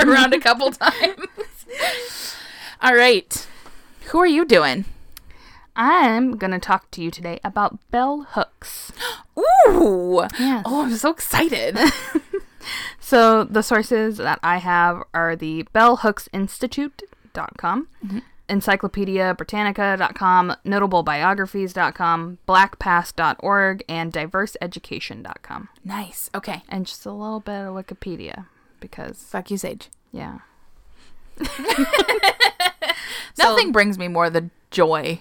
around 0.02 0.34
a 0.34 0.40
couple 0.40 0.72
times. 0.72 1.22
All 2.82 2.96
right. 2.96 3.48
Who 4.10 4.18
are 4.20 4.28
you 4.28 4.44
doing? 4.46 4.86
I'm 5.76 6.38
gonna 6.38 6.60
talk 6.60 6.90
to 6.92 7.02
you 7.02 7.12
today 7.12 7.40
about 7.44 7.80
bell 7.92 8.28
hooks. 8.32 8.92
Ooh. 9.38 10.26
Yes. 10.40 10.64
Oh, 10.66 10.84
I'm 10.84 10.96
so 10.96 11.12
excited. 11.12 11.78
So 13.06 13.44
the 13.44 13.62
sources 13.62 14.18
that 14.18 14.40
I 14.42 14.58
have 14.58 15.04
are 15.14 15.36
the 15.36 15.68
bellhooksinstitute.com, 15.76 17.88
mm-hmm. 18.04 18.18
encyclopediabritannica.com, 18.50 20.56
notablebiographies.com, 20.66 22.38
blackpast.org, 22.48 23.84
and 23.88 24.12
diverseeducation.com. 24.12 25.70
nice. 25.84 26.32
Okay. 26.34 26.64
And 26.68 26.88
just 26.88 27.06
a 27.06 27.12
little 27.12 27.42
bit 27.42 27.66
of 27.66 27.76
Wikipedia 27.76 28.48
because, 28.80 29.22
Fuck 29.22 29.52
you, 29.52 29.58
Sage. 29.58 29.92
yeah. 30.12 30.40
Nothing 33.38 33.72
brings 33.72 34.00
me 34.00 34.08
more 34.08 34.32
the 34.32 34.50
joy 34.72 35.20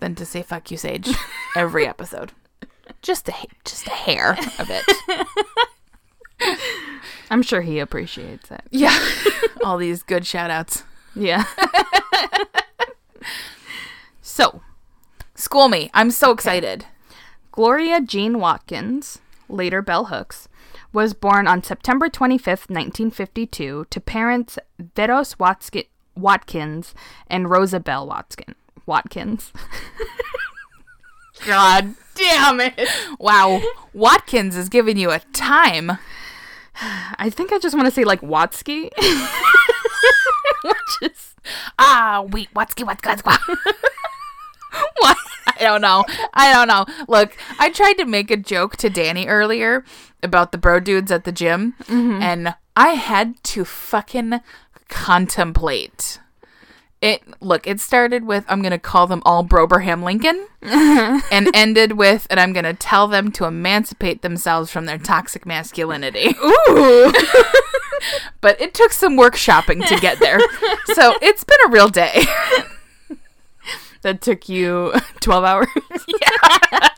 than 0.00 0.14
to 0.16 0.24
say 0.26 0.42
"fuck 0.42 0.70
you, 0.70 0.76
Sage" 0.76 1.10
every 1.56 1.86
episode. 1.86 2.32
Just 3.02 3.28
a 3.28 3.34
just 3.64 3.86
a 3.86 3.90
hair 3.90 4.32
of 4.58 4.68
it. 4.68 4.84
I'm 7.30 7.42
sure 7.42 7.60
he 7.62 7.78
appreciates 7.78 8.50
it. 8.50 8.62
Yeah, 8.70 8.98
all 9.64 9.78
these 9.78 10.02
good 10.02 10.26
shout 10.26 10.50
outs. 10.50 10.82
Yeah. 11.14 11.44
so, 14.20 14.60
School 15.34 15.68
me. 15.68 15.90
I'm 15.94 16.10
so 16.10 16.32
excited. 16.32 16.84
Gloria 17.52 18.00
Jean 18.02 18.38
Watkins, 18.40 19.20
later 19.48 19.80
Bell 19.82 20.06
Hooks, 20.06 20.48
was 20.92 21.14
born 21.14 21.46
on 21.46 21.62
September 21.62 22.08
25th, 22.10 22.68
1952, 22.68 23.86
to 23.88 24.00
parents 24.00 24.58
Veros 24.78 25.36
Watski- 25.36 25.88
Watkins 26.14 26.94
and 27.28 27.48
Rosa 27.48 27.80
Bell 27.80 28.06
Watkin- 28.06 28.54
Watkins. 28.90 29.52
God 31.46 31.94
damn 32.16 32.60
it! 32.60 32.88
Wow, 33.20 33.62
Watkins 33.94 34.56
is 34.56 34.68
giving 34.68 34.96
you 34.98 35.10
a 35.12 35.20
time. 35.32 35.92
I 37.16 37.30
think 37.30 37.52
I 37.52 37.58
just 37.60 37.76
want 37.76 37.86
to 37.86 37.92
say 37.92 38.02
like 38.04 38.20
Watsky, 38.20 38.90
which 40.64 41.12
is 41.12 41.34
Ah, 41.78 42.24
wait, 42.28 42.52
Watsky, 42.52 42.84
Watsky, 42.84 43.16
Watsky. 43.22 43.56
What? 44.98 45.16
I 45.46 45.62
don't 45.62 45.80
know. 45.80 46.04
I 46.34 46.52
don't 46.52 46.68
know. 46.68 46.84
Look, 47.08 47.36
I 47.58 47.70
tried 47.70 47.94
to 47.94 48.04
make 48.04 48.30
a 48.30 48.36
joke 48.36 48.76
to 48.78 48.88
Danny 48.90 49.26
earlier 49.26 49.84
about 50.22 50.52
the 50.52 50.58
bro 50.58 50.78
dudes 50.80 51.10
at 51.10 51.24
the 51.24 51.32
gym, 51.32 51.74
and 51.88 52.54
I 52.76 52.90
had 52.90 53.42
to 53.44 53.64
fucking 53.64 54.40
contemplate. 54.88 56.20
It 57.02 57.22
look, 57.40 57.66
it 57.66 57.80
started 57.80 58.24
with 58.26 58.44
I'm 58.46 58.60
gonna 58.60 58.78
call 58.78 59.06
them 59.06 59.22
all 59.24 59.42
Broberham 59.42 60.02
Lincoln 60.02 60.46
and 60.62 61.48
ended 61.54 61.92
with 61.92 62.26
and 62.28 62.38
I'm 62.38 62.52
gonna 62.52 62.74
tell 62.74 63.08
them 63.08 63.32
to 63.32 63.46
emancipate 63.46 64.20
themselves 64.20 64.70
from 64.70 64.84
their 64.84 64.98
toxic 64.98 65.46
masculinity. 65.46 66.34
ooh. 66.44 67.12
But 68.40 68.58
it 68.60 68.72
took 68.72 68.92
some 68.92 69.18
workshopping 69.18 69.86
to 69.86 69.96
get 70.00 70.18
there. 70.20 70.40
so 70.94 71.14
it's 71.22 71.44
been 71.44 71.58
a 71.66 71.70
real 71.70 71.88
day. 71.88 72.22
that 74.02 74.22
took 74.22 74.48
you 74.48 74.94
12 75.20 75.44
hours. 75.44 75.68
yeah. 76.08 76.88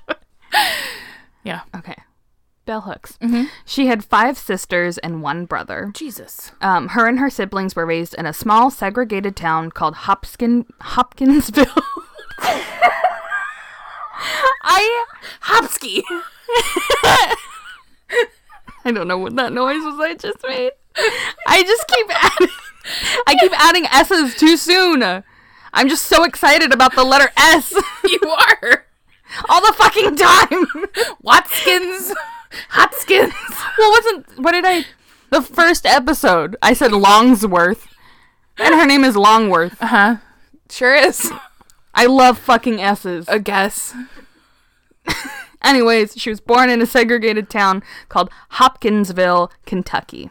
yeah 1.43 1.61
Okay. 1.77 1.97
Bell 2.64 2.83
Hooks. 2.83 3.18
She 3.64 3.87
had 3.87 4.05
five 4.05 4.38
sisters 4.38 4.98
and 4.98 5.22
one 5.22 5.46
brother. 5.46 5.90
Jesus. 5.94 6.53
Um, 6.61 6.88
her 6.88 7.07
and 7.09 7.18
her 7.18 7.31
siblings 7.31 7.75
were 7.75 7.87
raised 7.87 8.14
in 8.14 8.27
a 8.27 8.33
small 8.33 8.70
segregated 8.70 9.37
town 9.37 9.70
called 9.70 9.94
Hopskin 9.94 10.66
Hopkinsville. 10.81 11.66
I 14.62 15.07
Hopsky. 15.42 16.03
I 18.85 18.90
don't 18.92 19.09
know 19.09 19.18
what 19.18 19.37
that 19.37 19.53
noise 19.53 19.83
was 19.85 19.98
I 20.01 20.14
just 20.14 20.38
made. 20.46 20.72
I 21.46 21.62
just 21.62 21.87
keep 21.88 22.07
adding 22.11 22.48
I 23.27 23.37
keep 23.37 23.53
adding 23.61 23.87
S's 23.87 24.35
too 24.35 24.57
soon. 24.57 25.03
I'm 25.72 25.88
just 25.88 26.07
so 26.07 26.25
excited 26.25 26.72
about 26.72 26.94
the 26.94 27.05
letter 27.05 27.31
S 27.37 27.72
you 28.05 28.20
are. 28.29 28.85
all 29.48 29.61
the 29.61 29.72
fucking 29.75 30.16
time. 30.16 30.66
Watkins. 31.22 32.12
Hot 32.71 32.95
skins. 32.95 33.33
Well, 33.79 33.91
wasn't 33.91 34.38
what 34.38 34.53
did 34.53 34.65
I? 34.67 34.85
The 35.31 35.43
first 35.43 35.87
episode, 35.87 36.57
I 36.62 36.75
said 36.75 36.91
Longsworth, 36.93 37.87
and 38.59 38.75
her 38.75 38.87
name 38.87 39.05
is 39.05 39.17
Longworth. 39.17 39.81
Uh 39.83 39.87
huh. 39.87 40.17
Sure 40.71 40.95
is. 40.95 41.33
I 41.95 42.07
love 42.07 42.38
fucking 42.38 42.81
S's. 42.81 43.29
I 43.29 43.38
guess. 43.38 43.95
Anyways, 45.62 46.15
she 46.17 46.31
was 46.31 46.41
born 46.41 46.71
in 46.71 46.83
a 46.83 46.87
segregated 46.87 47.49
town 47.49 47.83
called 48.09 48.31
Hopkinsville, 48.51 49.51
Kentucky. 49.65 50.31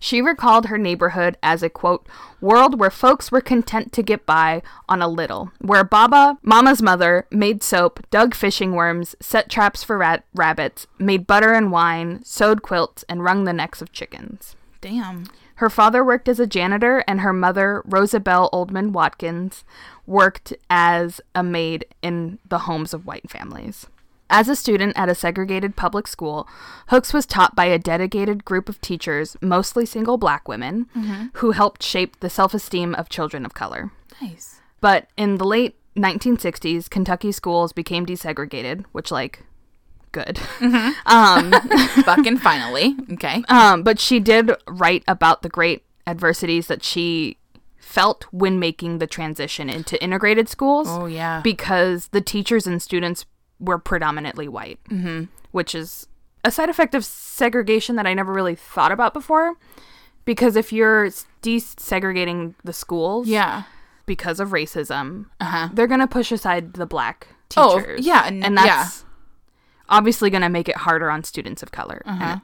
She 0.00 0.22
recalled 0.22 0.66
her 0.66 0.78
neighborhood 0.78 1.36
as 1.42 1.62
a 1.62 1.70
quote, 1.70 2.06
world 2.40 2.78
where 2.78 2.90
folks 2.90 3.32
were 3.32 3.40
content 3.40 3.92
to 3.92 4.02
get 4.02 4.24
by 4.26 4.62
on 4.88 5.02
a 5.02 5.08
little, 5.08 5.50
where 5.60 5.84
Baba, 5.84 6.38
Mama's 6.42 6.82
mother, 6.82 7.26
made 7.30 7.62
soap, 7.62 8.00
dug 8.10 8.34
fishing 8.34 8.72
worms, 8.72 9.16
set 9.20 9.48
traps 9.48 9.82
for 9.82 9.98
rat- 9.98 10.24
rabbits, 10.34 10.86
made 10.98 11.26
butter 11.26 11.52
and 11.52 11.72
wine, 11.72 12.22
sewed 12.24 12.62
quilts, 12.62 13.04
and 13.08 13.24
wrung 13.24 13.44
the 13.44 13.52
necks 13.52 13.82
of 13.82 13.92
chickens. 13.92 14.56
Damn. 14.80 15.24
Her 15.56 15.68
father 15.68 16.04
worked 16.04 16.28
as 16.28 16.38
a 16.38 16.46
janitor, 16.46 17.02
and 17.08 17.20
her 17.20 17.32
mother, 17.32 17.82
Rosabelle 17.84 18.48
Oldham 18.52 18.92
Watkins, 18.92 19.64
worked 20.06 20.52
as 20.70 21.20
a 21.34 21.42
maid 21.42 21.84
in 22.00 22.38
the 22.48 22.60
homes 22.60 22.94
of 22.94 23.06
white 23.06 23.28
families. 23.28 23.88
As 24.30 24.48
a 24.48 24.56
student 24.56 24.92
at 24.96 25.08
a 25.08 25.14
segregated 25.14 25.74
public 25.76 26.06
school, 26.06 26.46
Hooks 26.88 27.12
was 27.14 27.24
taught 27.26 27.54
by 27.56 27.64
a 27.66 27.78
dedicated 27.78 28.44
group 28.44 28.68
of 28.68 28.80
teachers, 28.80 29.36
mostly 29.40 29.86
single 29.86 30.18
black 30.18 30.46
women, 30.48 30.86
who 31.34 31.52
helped 31.52 31.82
shape 31.82 32.20
the 32.20 32.28
self 32.30 32.52
esteem 32.54 32.94
of 32.94 33.08
children 33.08 33.46
of 33.46 33.54
color. 33.54 33.90
Nice. 34.20 34.60
But 34.80 35.08
in 35.16 35.36
the 35.36 35.44
late 35.46 35.76
1960s, 35.96 36.90
Kentucky 36.90 37.32
schools 37.32 37.72
became 37.72 38.04
desegregated, 38.06 38.84
which, 38.92 39.10
like, 39.10 39.44
good. 40.12 40.38
um, 41.06 41.52
Fucking 42.04 42.38
finally. 42.38 42.94
Okay. 43.14 43.42
um, 43.48 43.82
but 43.82 43.98
she 43.98 44.20
did 44.20 44.52
write 44.66 45.04
about 45.08 45.42
the 45.42 45.48
great 45.48 45.84
adversities 46.06 46.66
that 46.68 46.82
she 46.84 47.36
felt 47.78 48.24
when 48.30 48.58
making 48.58 48.98
the 48.98 49.06
transition 49.06 49.70
into 49.70 50.00
integrated 50.02 50.48
schools 50.48 50.86
Oh 50.90 51.06
yeah. 51.06 51.40
because 51.42 52.08
the 52.08 52.20
teachers 52.20 52.66
and 52.66 52.82
students 52.82 53.24
were 53.60 53.78
predominantly 53.78 54.48
white, 54.48 54.78
mm-hmm. 54.90 55.24
which 55.50 55.74
is 55.74 56.06
a 56.44 56.50
side 56.50 56.68
effect 56.68 56.94
of 56.94 57.04
segregation 57.04 57.96
that 57.96 58.06
I 58.06 58.14
never 58.14 58.32
really 58.32 58.54
thought 58.54 58.92
about 58.92 59.12
before. 59.12 59.54
Because 60.24 60.56
if 60.56 60.72
you're 60.72 61.08
desegregating 61.42 62.54
the 62.64 62.72
schools 62.72 63.28
yeah. 63.28 63.62
because 64.06 64.40
of 64.40 64.50
racism, 64.50 65.26
Uh-huh. 65.40 65.68
they're 65.72 65.86
going 65.86 66.00
to 66.00 66.06
push 66.06 66.30
aside 66.30 66.74
the 66.74 66.86
black 66.86 67.28
Oh, 67.56 67.78
teachers. 67.80 68.04
yeah, 68.06 68.26
and- 68.26 68.44
and 68.44 68.54
yeah. 68.56 68.64
that's 68.84 69.04
obviously 69.88 70.28
going 70.30 70.42
to 70.42 70.48
make 70.50 70.68
it 70.68 70.76
harder 70.78 71.10
on 71.10 71.24
students 71.24 71.62
of 71.62 71.72
color 71.72 72.02
Uh-huh. 72.04 72.36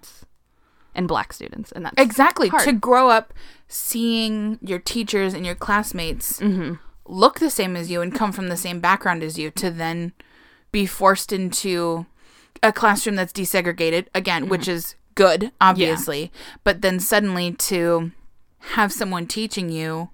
and 0.94 1.07
black 1.07 1.33
students. 1.33 1.72
And 1.72 1.85
that's 1.85 2.00
Exactly. 2.00 2.48
hard. 2.48 2.64
To 2.64 2.72
grow 2.72 3.11
up 3.11 3.35
seeing 3.68 4.59
your 4.62 4.79
teachers 4.79 5.35
and 5.35 5.44
your 5.44 5.55
classmates 5.55 6.40
Mm-hmm. 6.40 6.74
look 7.07 7.38
the 7.38 7.50
same 7.50 7.77
as 7.77 7.90
you 7.90 8.00
and 8.00 8.14
come 8.14 8.33
from 8.33 8.48
the 8.48 8.57
same 8.57 8.81
background 8.81 9.22
as 9.22 9.38
you 9.38 9.50
to 9.53 9.70
then 9.70 10.12
be 10.74 10.84
forced 10.87 11.32
into 11.32 12.04
a 12.60 12.72
classroom 12.72 13.14
that's 13.14 13.32
desegregated 13.32 14.08
again, 14.12 14.42
mm-hmm. 14.42 14.50
which 14.50 14.66
is 14.66 14.96
good, 15.14 15.52
obviously. 15.60 16.32
But 16.64 16.82
then 16.82 16.98
suddenly 16.98 17.52
to 17.52 18.10
have 18.72 18.92
someone 18.92 19.26
teaching 19.26 19.70
you 19.70 20.10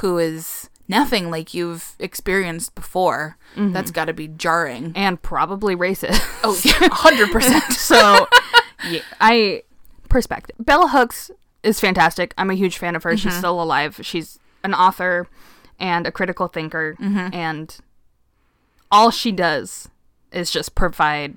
who 0.00 0.16
is 0.16 0.70
nothing 0.88 1.30
like 1.30 1.52
you've 1.52 1.96
experienced 1.98 2.74
before, 2.74 3.36
mm-hmm. 3.54 3.72
that's 3.72 3.90
got 3.90 4.06
to 4.06 4.14
be 4.14 4.26
jarring. 4.26 4.92
and 4.96 5.20
probably 5.20 5.76
racist. 5.76 6.18
Oh, 6.42 6.58
yeah, 6.64 6.88
100%. 6.88 7.72
so 7.76 8.26
yeah, 8.88 9.02
I 9.20 9.62
perspective. 10.08 10.56
Bella 10.58 10.88
Hooks 10.88 11.30
is 11.62 11.78
fantastic. 11.78 12.32
I'm 12.38 12.48
a 12.48 12.54
huge 12.54 12.78
fan 12.78 12.96
of 12.96 13.02
her. 13.02 13.14
She's 13.18 13.32
mm-hmm. 13.32 13.38
still 13.38 13.62
alive. 13.62 14.00
She's 14.02 14.38
an 14.64 14.72
author 14.72 15.28
and 15.78 16.06
a 16.06 16.12
critical 16.12 16.48
thinker, 16.48 16.96
and 16.98 17.76
all 18.90 19.10
she 19.10 19.32
does 19.32 19.89
is 20.32 20.50
just 20.50 20.74
provide 20.74 21.36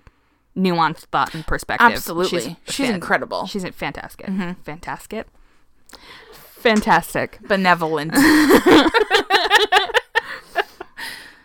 nuanced 0.55 1.05
thought 1.11 1.33
and 1.33 1.45
perspective. 1.45 1.91
Absolutely. 1.91 2.57
She's 2.65 2.87
fan- 2.87 2.95
incredible. 2.95 3.45
She's 3.47 3.67
fantastic. 3.69 4.27
Mm-hmm. 4.27 4.61
Fantastic. 4.61 5.27
Fantastic. 6.31 7.39
Benevolent. 7.47 8.13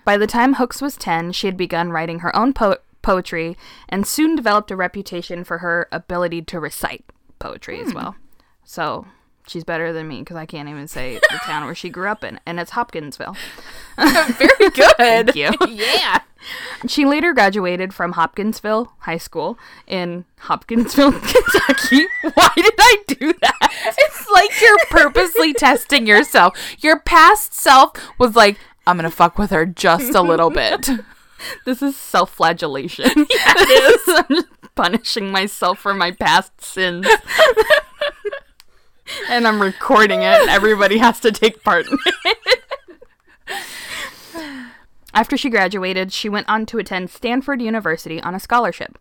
By 0.04 0.16
the 0.16 0.26
time 0.26 0.54
Hooks 0.54 0.80
was 0.80 0.96
10, 0.96 1.32
she 1.32 1.46
had 1.48 1.56
begun 1.56 1.90
writing 1.90 2.20
her 2.20 2.34
own 2.34 2.52
po- 2.54 2.78
poetry 3.02 3.56
and 3.88 4.06
soon 4.06 4.36
developed 4.36 4.70
a 4.70 4.76
reputation 4.76 5.44
for 5.44 5.58
her 5.58 5.88
ability 5.92 6.42
to 6.42 6.60
recite 6.60 7.04
poetry 7.38 7.80
as 7.80 7.90
hmm. 7.90 7.96
well. 7.96 8.16
So 8.64 9.06
she's 9.48 9.64
better 9.64 9.92
than 9.92 10.06
me 10.06 10.20
because 10.20 10.36
I 10.36 10.46
can't 10.46 10.68
even 10.68 10.88
say 10.88 11.14
the 11.14 11.38
town 11.42 11.64
where 11.64 11.74
she 11.74 11.90
grew 11.90 12.08
up 12.08 12.22
in, 12.22 12.38
and 12.46 12.60
it's 12.60 12.72
Hopkinsville. 12.72 13.36
Very 13.96 14.70
good. 14.74 14.96
Thank 14.96 15.34
you. 15.34 15.50
yeah. 15.68 16.20
She 16.86 17.04
later 17.04 17.32
graduated 17.32 17.92
from 17.92 18.12
Hopkinsville 18.12 18.92
High 19.00 19.18
School 19.18 19.58
in 19.86 20.24
Hopkinsville, 20.38 21.12
Kentucky. 21.12 22.06
Why 22.22 22.50
did 22.54 22.74
I 22.78 22.96
do 23.08 23.32
that? 23.40 23.94
It's 23.98 24.28
like 24.30 24.60
you're 24.60 24.78
purposely 24.88 25.52
testing 25.52 26.06
yourself. 26.06 26.56
Your 26.78 27.00
past 27.00 27.54
self 27.54 27.92
was 28.18 28.36
like, 28.36 28.58
I'm 28.86 28.96
going 28.96 29.10
to 29.10 29.14
fuck 29.14 29.36
with 29.36 29.50
her 29.50 29.66
just 29.66 30.14
a 30.14 30.22
little 30.22 30.50
bit. 30.50 30.88
This 31.64 31.82
is 31.82 31.96
self 31.96 32.30
flagellation. 32.30 33.10
Yeah, 33.16 33.54
it 33.56 34.08
is. 34.08 34.14
I'm 34.16 34.36
just 34.36 34.74
punishing 34.74 35.30
myself 35.30 35.78
for 35.78 35.92
my 35.92 36.12
past 36.12 36.60
sins. 36.60 37.06
And 39.28 39.46
I'm 39.46 39.60
recording 39.60 40.20
it. 40.22 40.40
and 40.40 40.50
Everybody 40.50 40.98
has 40.98 41.20
to 41.20 41.32
take 41.32 41.62
part 41.62 41.86
in 41.88 41.98
it. 42.24 42.54
After 45.14 45.36
she 45.36 45.50
graduated, 45.50 46.12
she 46.12 46.28
went 46.28 46.48
on 46.48 46.66
to 46.66 46.78
attend 46.78 47.10
Stanford 47.10 47.60
University 47.62 48.20
on 48.20 48.34
a 48.34 48.40
scholarship. 48.40 48.98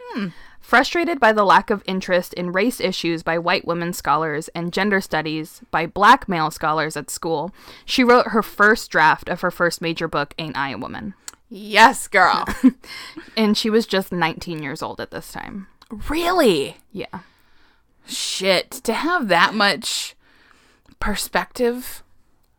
Hmm. 0.00 0.28
Frustrated 0.60 1.18
by 1.20 1.32
the 1.32 1.44
lack 1.44 1.70
of 1.70 1.82
interest 1.86 2.34
in 2.34 2.52
race 2.52 2.80
issues 2.80 3.22
by 3.22 3.38
white 3.38 3.66
women 3.66 3.92
scholars 3.94 4.48
and 4.48 4.72
gender 4.72 5.00
studies 5.00 5.62
by 5.70 5.86
black 5.86 6.28
male 6.28 6.50
scholars 6.50 6.96
at 6.96 7.08
school, 7.08 7.54
she 7.86 8.04
wrote 8.04 8.28
her 8.28 8.42
first 8.42 8.90
draft 8.90 9.28
of 9.30 9.40
her 9.40 9.50
first 9.50 9.80
major 9.80 10.08
book, 10.08 10.34
Ain't 10.38 10.56
I 10.56 10.70
a 10.70 10.78
Woman? 10.78 11.14
yes, 11.48 12.08
girl. 12.08 12.44
And 13.36 13.56
she 13.56 13.70
was 13.70 13.86
just 13.86 14.10
19 14.12 14.62
years 14.62 14.82
old 14.82 15.00
at 15.00 15.12
this 15.12 15.32
time. 15.32 15.68
really? 16.08 16.76
Yeah. 16.92 17.20
Shit. 18.08 18.70
To 18.70 18.92
have 18.92 19.28
that 19.28 19.54
much 19.54 20.16
perspective 21.00 22.02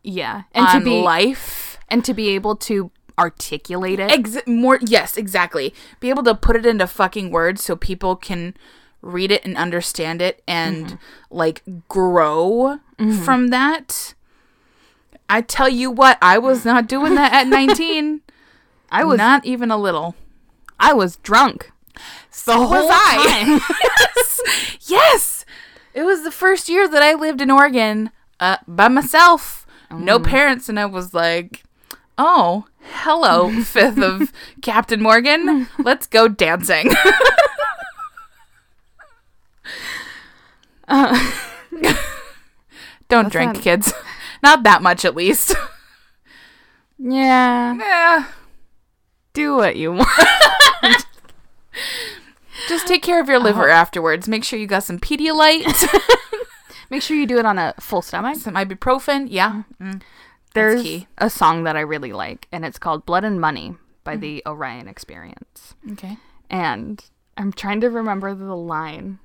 Yeah. 0.03 0.43
And 0.53 0.67
on 0.67 0.79
to 0.79 0.85
be 0.85 1.01
life. 1.01 1.77
and 1.89 2.05
to 2.05 2.13
be 2.13 2.29
able 2.29 2.55
to 2.55 2.91
articulate 3.17 3.99
it. 3.99 4.09
Ex- 4.09 4.47
more 4.47 4.79
yes, 4.81 5.17
exactly. 5.17 5.73
Be 5.99 6.09
able 6.09 6.23
to 6.23 6.33
put 6.33 6.55
it 6.55 6.65
into 6.65 6.87
fucking 6.87 7.31
words 7.31 7.63
so 7.63 7.75
people 7.75 8.15
can 8.15 8.55
read 9.01 9.31
it 9.31 9.43
and 9.45 9.57
understand 9.57 10.21
it 10.21 10.41
and 10.47 10.85
mm-hmm. 10.85 10.95
like 11.29 11.63
grow 11.87 12.79
mm-hmm. 12.97 13.11
from 13.23 13.49
that. 13.49 14.13
I 15.29 15.41
tell 15.41 15.69
you 15.69 15.91
what, 15.91 16.17
I 16.21 16.37
was 16.37 16.65
not 16.65 16.87
doing 16.87 17.15
that 17.15 17.33
at 17.33 17.47
19. 17.49 18.21
I 18.91 19.03
was 19.03 19.17
not 19.17 19.45
even 19.45 19.69
a 19.69 19.77
little. 19.77 20.15
I 20.79 20.93
was 20.93 21.17
drunk. 21.17 21.71
The 22.45 22.53
whole 22.53 22.69
was 22.69 22.89
I. 22.89 23.59
yes. 24.07 24.41
Yes. 24.87 25.38
It 25.99 26.03
was 26.05 26.23
the 26.23 26.31
first 26.31 26.69
year 26.69 26.87
that 26.87 27.03
I 27.03 27.13
lived 27.13 27.41
in 27.41 27.51
Oregon 27.51 28.11
uh, 28.39 28.55
by 28.65 28.87
myself. 28.87 29.67
No 29.91 30.17
parents 30.17 30.69
and 30.69 30.79
I 30.79 30.85
was 30.85 31.13
like, 31.13 31.63
"Oh, 32.17 32.65
hello, 33.03 33.49
5th 33.51 34.01
of 34.01 34.31
Captain 34.61 35.01
Morgan. 35.01 35.67
Let's 35.77 36.07
go 36.07 36.29
dancing." 36.29 36.91
Don't 43.07 43.31
drink, 43.31 43.55
not- 43.55 43.61
kids. 43.63 43.93
Not 44.43 44.63
that 44.63 44.81
much 44.81 45.03
at 45.03 45.15
least. 45.15 45.53
Yeah. 46.97 47.75
Eh, 47.81 48.23
Do 49.33 49.55
what 49.55 49.75
you 49.75 49.91
want. 49.93 51.05
Just 52.67 52.87
take 52.87 53.03
care 53.03 53.21
of 53.21 53.27
your 53.27 53.39
liver 53.39 53.69
uh-huh. 53.69 53.79
afterwards. 53.79 54.27
Make 54.27 54.43
sure 54.43 54.59
you 54.59 54.67
got 54.67 54.83
some 54.83 54.99
Pedialyte, 54.99 55.87
Make 56.89 57.03
sure 57.03 57.15
you 57.15 57.27
do 57.27 57.37
it 57.37 57.45
on 57.45 57.59
a 57.59 57.75
full 57.79 58.01
stomach. 58.01 58.37
some 58.37 58.55
ibuprofen. 58.55 59.27
Yeah. 59.29 59.63
Mm-hmm. 59.79 59.91
Mm. 59.91 60.01
There's 60.55 60.81
key. 60.81 61.07
a 61.19 61.29
song 61.29 61.63
that 61.63 61.77
I 61.77 61.81
really 61.81 62.11
like, 62.11 62.47
and 62.51 62.65
it's 62.65 62.79
called 62.79 63.05
Blood 63.05 63.23
and 63.23 63.39
Money 63.39 63.75
by 64.03 64.13
mm-hmm. 64.13 64.21
the 64.21 64.43
Orion 64.47 64.87
Experience. 64.87 65.75
Okay. 65.91 66.17
And 66.49 67.03
I'm 67.37 67.53
trying 67.53 67.81
to 67.81 67.89
remember 67.89 68.33
the 68.33 68.55
line. 68.55 69.19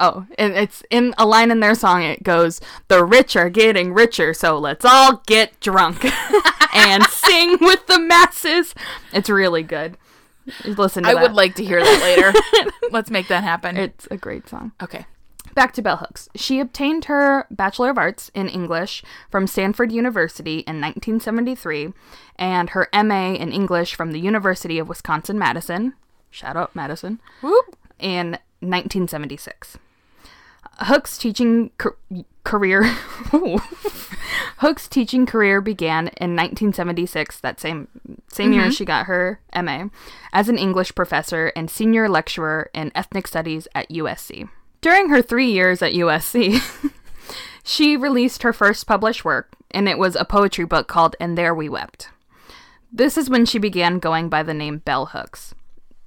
Oh, 0.00 0.26
and 0.38 0.54
it's 0.54 0.82
in 0.90 1.12
a 1.18 1.26
line 1.26 1.50
in 1.50 1.60
their 1.60 1.74
song. 1.74 2.02
It 2.02 2.22
goes, 2.22 2.60
"The 2.86 3.04
rich 3.04 3.36
are 3.36 3.50
getting 3.50 3.92
richer, 3.92 4.32
so 4.32 4.58
let's 4.58 4.84
all 4.84 5.22
get 5.26 5.60
drunk 5.60 6.04
and 6.74 7.04
sing 7.04 7.58
with 7.60 7.86
the 7.86 7.98
masses." 7.98 8.74
It's 9.12 9.28
really 9.28 9.64
good. 9.64 9.98
Listen 10.64 11.02
to 11.04 11.08
I 11.10 11.14
that. 11.14 11.22
would 11.22 11.32
like 11.34 11.54
to 11.56 11.64
hear 11.64 11.80
that 11.82 12.02
later. 12.02 12.70
Let's 12.90 13.10
make 13.10 13.28
that 13.28 13.44
happen. 13.44 13.76
It's 13.76 14.06
a 14.10 14.16
great 14.16 14.48
song. 14.48 14.72
okay. 14.82 15.06
Back 15.54 15.72
to 15.72 15.82
Bell 15.82 15.96
Hooks. 15.96 16.28
She 16.36 16.60
obtained 16.60 17.06
her 17.06 17.46
Bachelor 17.50 17.90
of 17.90 17.98
Arts 17.98 18.30
in 18.34 18.48
English 18.48 19.02
from 19.30 19.46
Stanford 19.46 19.90
University 19.90 20.58
in 20.60 20.80
1973 20.80 21.92
and 22.36 22.70
her 22.70 22.88
MA 22.94 23.32
in 23.32 23.50
English 23.50 23.94
from 23.96 24.12
the 24.12 24.20
University 24.20 24.78
of 24.78 24.88
Wisconsin 24.88 25.38
Madison. 25.38 25.94
Shout 26.30 26.56
out 26.56 26.76
Madison. 26.76 27.20
Whoop. 27.40 27.76
In 27.98 28.32
1976. 28.60 29.78
Hooks' 30.80 31.18
teaching 31.18 31.70
career 32.48 32.82
Hooks' 34.58 34.88
teaching 34.88 35.26
career 35.26 35.60
began 35.60 36.08
in 36.16 36.34
1976, 36.34 37.40
that 37.40 37.60
same 37.60 37.88
same 38.28 38.52
year 38.52 38.72
she 38.72 38.84
got 38.84 39.06
her 39.06 39.40
MA, 39.54 39.88
as 40.32 40.48
an 40.48 40.58
English 40.58 40.94
professor 40.94 41.52
and 41.54 41.70
senior 41.70 42.08
lecturer 42.08 42.70
in 42.74 42.90
ethnic 42.94 43.26
studies 43.28 43.68
at 43.74 43.88
USC. 43.90 44.48
During 44.80 45.10
her 45.10 45.20
3 45.20 45.50
years 45.50 45.82
at 45.82 45.92
USC, 45.92 46.62
she 47.62 47.96
released 47.96 48.42
her 48.42 48.52
first 48.52 48.86
published 48.86 49.24
work, 49.24 49.52
and 49.70 49.88
it 49.88 49.98
was 49.98 50.16
a 50.16 50.24
poetry 50.24 50.64
book 50.64 50.88
called 50.88 51.16
And 51.20 51.36
There 51.36 51.54
We 51.54 51.68
Wept. 51.68 52.08
This 52.90 53.18
is 53.18 53.28
when 53.28 53.44
she 53.44 53.58
began 53.58 53.98
going 53.98 54.30
by 54.30 54.42
the 54.42 54.54
name 54.54 54.78
Bell 54.78 55.06
Hooks. 55.06 55.54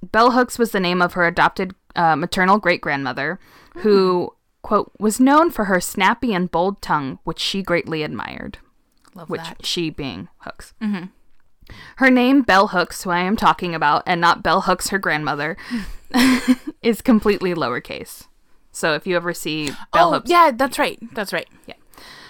Bell 0.02 0.32
Hooks 0.32 0.58
was 0.58 0.72
the 0.72 0.80
name 0.80 1.00
of 1.00 1.12
her 1.12 1.26
adopted 1.26 1.74
uh, 1.94 2.16
maternal 2.16 2.58
great 2.58 2.80
grandmother, 2.80 3.38
who, 3.78 4.34
quote, 4.62 4.92
was 4.98 5.20
known 5.20 5.50
for 5.50 5.66
her 5.66 5.80
snappy 5.80 6.32
and 6.32 6.50
bold 6.50 6.80
tongue, 6.80 7.18
which 7.24 7.38
she 7.38 7.62
greatly 7.62 8.02
admired, 8.02 8.58
Love 9.14 9.28
which 9.28 9.42
that. 9.42 9.66
she 9.66 9.90
being 9.90 10.28
Hooks. 10.38 10.74
Mm-hmm. 10.80 11.06
Her 11.96 12.10
name, 12.10 12.42
Bell 12.42 12.68
Hooks, 12.68 13.02
who 13.02 13.10
I 13.10 13.20
am 13.20 13.36
talking 13.36 13.74
about, 13.74 14.02
and 14.06 14.20
not 14.20 14.42
Bell 14.42 14.62
Hooks, 14.62 14.88
her 14.88 14.98
grandmother, 14.98 15.56
is 16.82 17.00
completely 17.00 17.54
lowercase. 17.54 18.26
So 18.72 18.94
if 18.94 19.06
you 19.06 19.16
ever 19.16 19.34
see 19.34 19.70
Bell 19.92 20.08
oh, 20.08 20.12
Hooks, 20.14 20.30
yeah, 20.30 20.50
that's 20.54 20.78
right. 20.78 20.98
That's 21.14 21.32
right. 21.32 21.48
Yeah. 21.66 21.74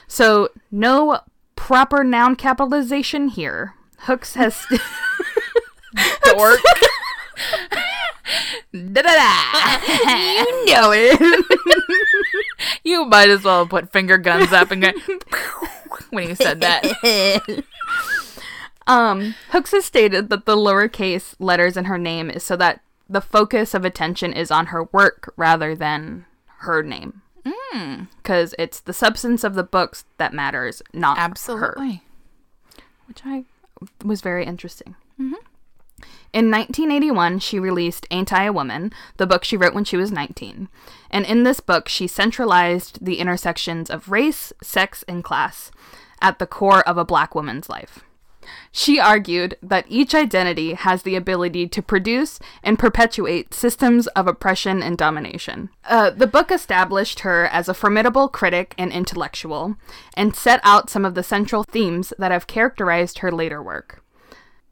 So 0.06 0.50
no 0.70 1.20
proper 1.56 2.02
noun 2.04 2.36
capitalization 2.36 3.28
here. 3.28 3.74
Hooks 4.00 4.34
has. 4.34 4.66
Dork. 6.24 6.60
Da-da-da. 8.72 9.78
you 10.66 10.74
know 10.74 10.90
it. 10.94 11.56
you 12.84 13.04
might 13.04 13.28
as 13.30 13.44
well 13.44 13.66
put 13.66 13.92
finger 13.92 14.18
guns 14.18 14.52
up 14.52 14.70
and 14.70 14.82
go 14.82 14.92
when 16.10 16.28
you 16.28 16.34
said 16.34 16.60
that. 16.60 17.64
Um, 18.86 19.34
Hooks 19.50 19.70
has 19.72 19.84
stated 19.84 20.28
that 20.30 20.44
the 20.46 20.56
lowercase 20.56 21.34
letters 21.38 21.76
in 21.76 21.84
her 21.86 21.98
name 21.98 22.30
is 22.30 22.42
so 22.42 22.56
that 22.56 22.80
the 23.08 23.20
focus 23.20 23.74
of 23.74 23.84
attention 23.84 24.32
is 24.32 24.50
on 24.50 24.66
her 24.66 24.84
work 24.84 25.32
rather 25.36 25.76
than 25.76 26.26
her 26.58 26.82
name. 26.82 27.22
Because 28.22 28.54
it's 28.58 28.80
the 28.80 28.92
substance 28.92 29.44
of 29.44 29.54
the 29.54 29.64
books 29.64 30.04
that 30.18 30.32
matters, 30.32 30.82
not 30.92 31.16
her. 31.16 31.24
Absolutely. 31.24 32.02
Which 33.06 33.22
I 33.24 33.44
was 34.04 34.20
very 34.20 34.44
interesting. 34.44 34.94
In 36.32 36.50
1981, 36.50 37.40
she 37.40 37.58
released 37.58 38.06
Ain't 38.10 38.32
I 38.32 38.44
a 38.44 38.52
Woman, 38.52 38.92
the 39.18 39.26
book 39.26 39.44
she 39.44 39.56
wrote 39.56 39.74
when 39.74 39.84
she 39.84 39.96
was 39.96 40.10
19. 40.10 40.68
And 41.10 41.26
in 41.26 41.42
this 41.42 41.60
book, 41.60 41.88
she 41.88 42.06
centralized 42.06 43.04
the 43.04 43.18
intersections 43.18 43.90
of 43.90 44.10
race, 44.10 44.52
sex, 44.62 45.04
and 45.06 45.22
class 45.22 45.70
at 46.22 46.38
the 46.38 46.46
core 46.46 46.86
of 46.88 46.96
a 46.96 47.04
black 47.04 47.34
woman's 47.34 47.68
life. 47.68 48.00
She 48.70 48.98
argued 48.98 49.56
that 49.62 49.84
each 49.88 50.14
identity 50.14 50.74
has 50.74 51.02
the 51.02 51.16
ability 51.16 51.68
to 51.68 51.82
produce 51.82 52.38
and 52.62 52.78
perpetuate 52.78 53.54
systems 53.54 54.06
of 54.08 54.26
oppression 54.26 54.82
and 54.82 54.96
domination. 54.96 55.70
Uh, 55.84 56.10
the 56.10 56.26
book 56.26 56.50
established 56.50 57.20
her 57.20 57.46
as 57.46 57.68
a 57.68 57.74
formidable 57.74 58.28
critic 58.28 58.74
and 58.78 58.92
intellectual, 58.92 59.76
and 60.14 60.34
set 60.34 60.60
out 60.64 60.90
some 60.90 61.04
of 61.04 61.14
the 61.14 61.22
central 61.22 61.62
themes 61.62 62.12
that 62.18 62.32
have 62.32 62.46
characterized 62.46 63.18
her 63.18 63.30
later 63.30 63.62
work. 63.62 64.01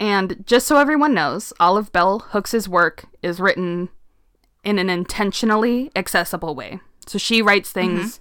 And 0.00 0.42
just 0.46 0.66
so 0.66 0.78
everyone 0.78 1.12
knows, 1.12 1.52
all 1.60 1.76
of 1.76 1.92
Bell 1.92 2.20
Hooks's 2.30 2.68
work 2.68 3.04
is 3.22 3.38
written 3.38 3.90
in 4.64 4.78
an 4.78 4.88
intentionally 4.88 5.90
accessible 5.94 6.54
way. 6.54 6.80
So 7.06 7.18
she 7.18 7.42
writes 7.42 7.72
mm-hmm. 7.72 7.96
things 7.96 8.20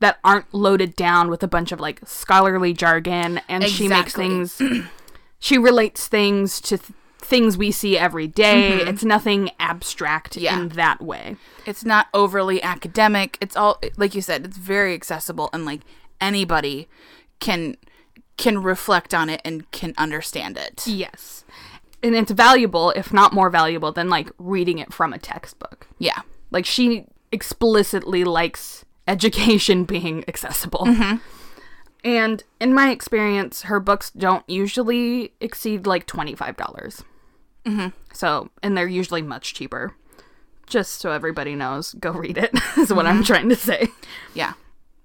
that 0.00 0.18
aren't 0.24 0.52
loaded 0.54 0.96
down 0.96 1.28
with 1.28 1.42
a 1.42 1.48
bunch 1.48 1.72
of 1.72 1.80
like 1.80 2.00
scholarly 2.06 2.72
jargon 2.72 3.40
and 3.48 3.64
she 3.64 3.88
makes 3.88 4.14
things 4.14 4.60
she 5.38 5.58
relates 5.58 6.06
things 6.06 6.60
to 6.60 6.78
th- 6.78 6.92
things 7.20 7.58
we 7.58 7.70
see 7.70 7.98
every 7.98 8.28
day. 8.28 8.78
Mm-hmm. 8.78 8.88
It's 8.88 9.04
nothing 9.04 9.50
abstract 9.58 10.36
Yeah. 10.36 10.58
in 10.58 10.68
that 10.70 11.02
way. 11.02 11.36
It's 11.66 11.84
not 11.84 12.06
overly 12.14 12.62
academic. 12.62 13.36
It's 13.40 13.56
all 13.56 13.80
like 13.96 14.14
you 14.14 14.22
said, 14.22 14.44
it's 14.46 14.56
very 14.56 14.94
accessible 14.94 15.50
and 15.52 15.66
like 15.66 15.80
anybody 16.20 16.88
can 17.40 17.76
can 18.38 18.62
reflect 18.62 19.12
on 19.12 19.28
it 19.28 19.42
and 19.44 19.70
can 19.72 19.92
understand 19.98 20.56
it. 20.56 20.86
Yes. 20.86 21.44
And 22.02 22.14
it's 22.14 22.30
valuable, 22.30 22.90
if 22.90 23.12
not 23.12 23.34
more 23.34 23.50
valuable 23.50 23.92
than 23.92 24.08
like 24.08 24.30
reading 24.38 24.78
it 24.78 24.94
from 24.94 25.12
a 25.12 25.18
textbook. 25.18 25.88
Yeah. 25.98 26.22
Like 26.50 26.64
she 26.64 27.06
explicitly 27.32 28.24
likes 28.24 28.84
education 29.06 29.84
being 29.84 30.24
accessible. 30.28 30.86
Mm-hmm. 30.86 31.16
And 32.04 32.44
in 32.60 32.72
my 32.72 32.90
experience, 32.90 33.62
her 33.62 33.80
books 33.80 34.10
don't 34.10 34.48
usually 34.48 35.32
exceed 35.40 35.86
like 35.86 36.06
$25. 36.06 36.56
dollars 36.56 37.02
mm-hmm. 37.66 37.88
So, 38.12 38.50
and 38.62 38.78
they're 38.78 38.86
usually 38.86 39.22
much 39.22 39.52
cheaper. 39.52 39.94
Just 40.66 41.00
so 41.00 41.10
everybody 41.10 41.54
knows, 41.54 41.94
go 41.94 42.12
read 42.12 42.38
it, 42.38 42.52
is 42.78 42.92
what 42.92 43.06
I'm 43.06 43.16
mm-hmm. 43.16 43.24
trying 43.24 43.48
to 43.48 43.56
say. 43.56 43.88
Yeah. 44.34 44.52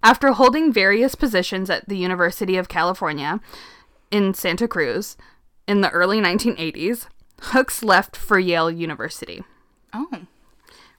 After 0.04 0.34
holding 0.34 0.72
various 0.74 1.16
positions 1.16 1.70
at 1.70 1.88
the 1.88 1.98
University 1.98 2.58
of 2.58 2.68
California 2.68 3.40
in 4.12 4.34
Santa 4.34 4.68
Cruz 4.68 5.16
in 5.68 5.82
the 5.82 5.90
early 5.92 6.20
1980s, 6.20 7.08
Hooks 7.42 7.84
left 7.84 8.16
for 8.16 8.38
Yale 8.40 8.70
University 8.70 9.44
Oh. 9.94 10.08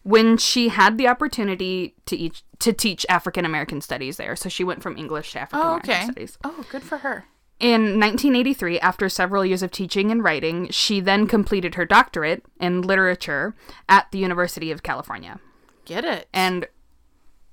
when 0.02 0.36
she 0.36 0.68
had 0.68 0.98
the 0.98 1.08
opportunity 1.08 1.94
to 2.06 2.16
each, 2.16 2.42
to 2.60 2.72
teach 2.72 3.04
African 3.08 3.44
American 3.44 3.80
studies 3.80 4.16
there. 4.16 4.36
So 4.36 4.48
she 4.48 4.64
went 4.64 4.82
from 4.82 4.96
English 4.96 5.32
to 5.32 5.40
African 5.40 5.58
Oh, 5.66 5.68
American 5.72 5.90
okay. 5.90 6.04
studies. 6.04 6.38
Oh, 6.44 6.64
good 6.70 6.82
for 6.82 6.98
her. 6.98 7.26
In 7.60 7.98
1983, 8.00 8.80
after 8.80 9.08
several 9.08 9.44
years 9.44 9.62
of 9.62 9.70
teaching 9.70 10.10
and 10.10 10.22
writing, 10.24 10.68
she 10.70 11.00
then 11.00 11.26
completed 11.26 11.76
her 11.76 11.84
doctorate 11.84 12.44
in 12.60 12.82
literature 12.82 13.54
at 13.88 14.10
the 14.10 14.18
University 14.18 14.70
of 14.70 14.82
California. 14.82 15.40
Get 15.84 16.04
it. 16.04 16.28
And 16.32 16.66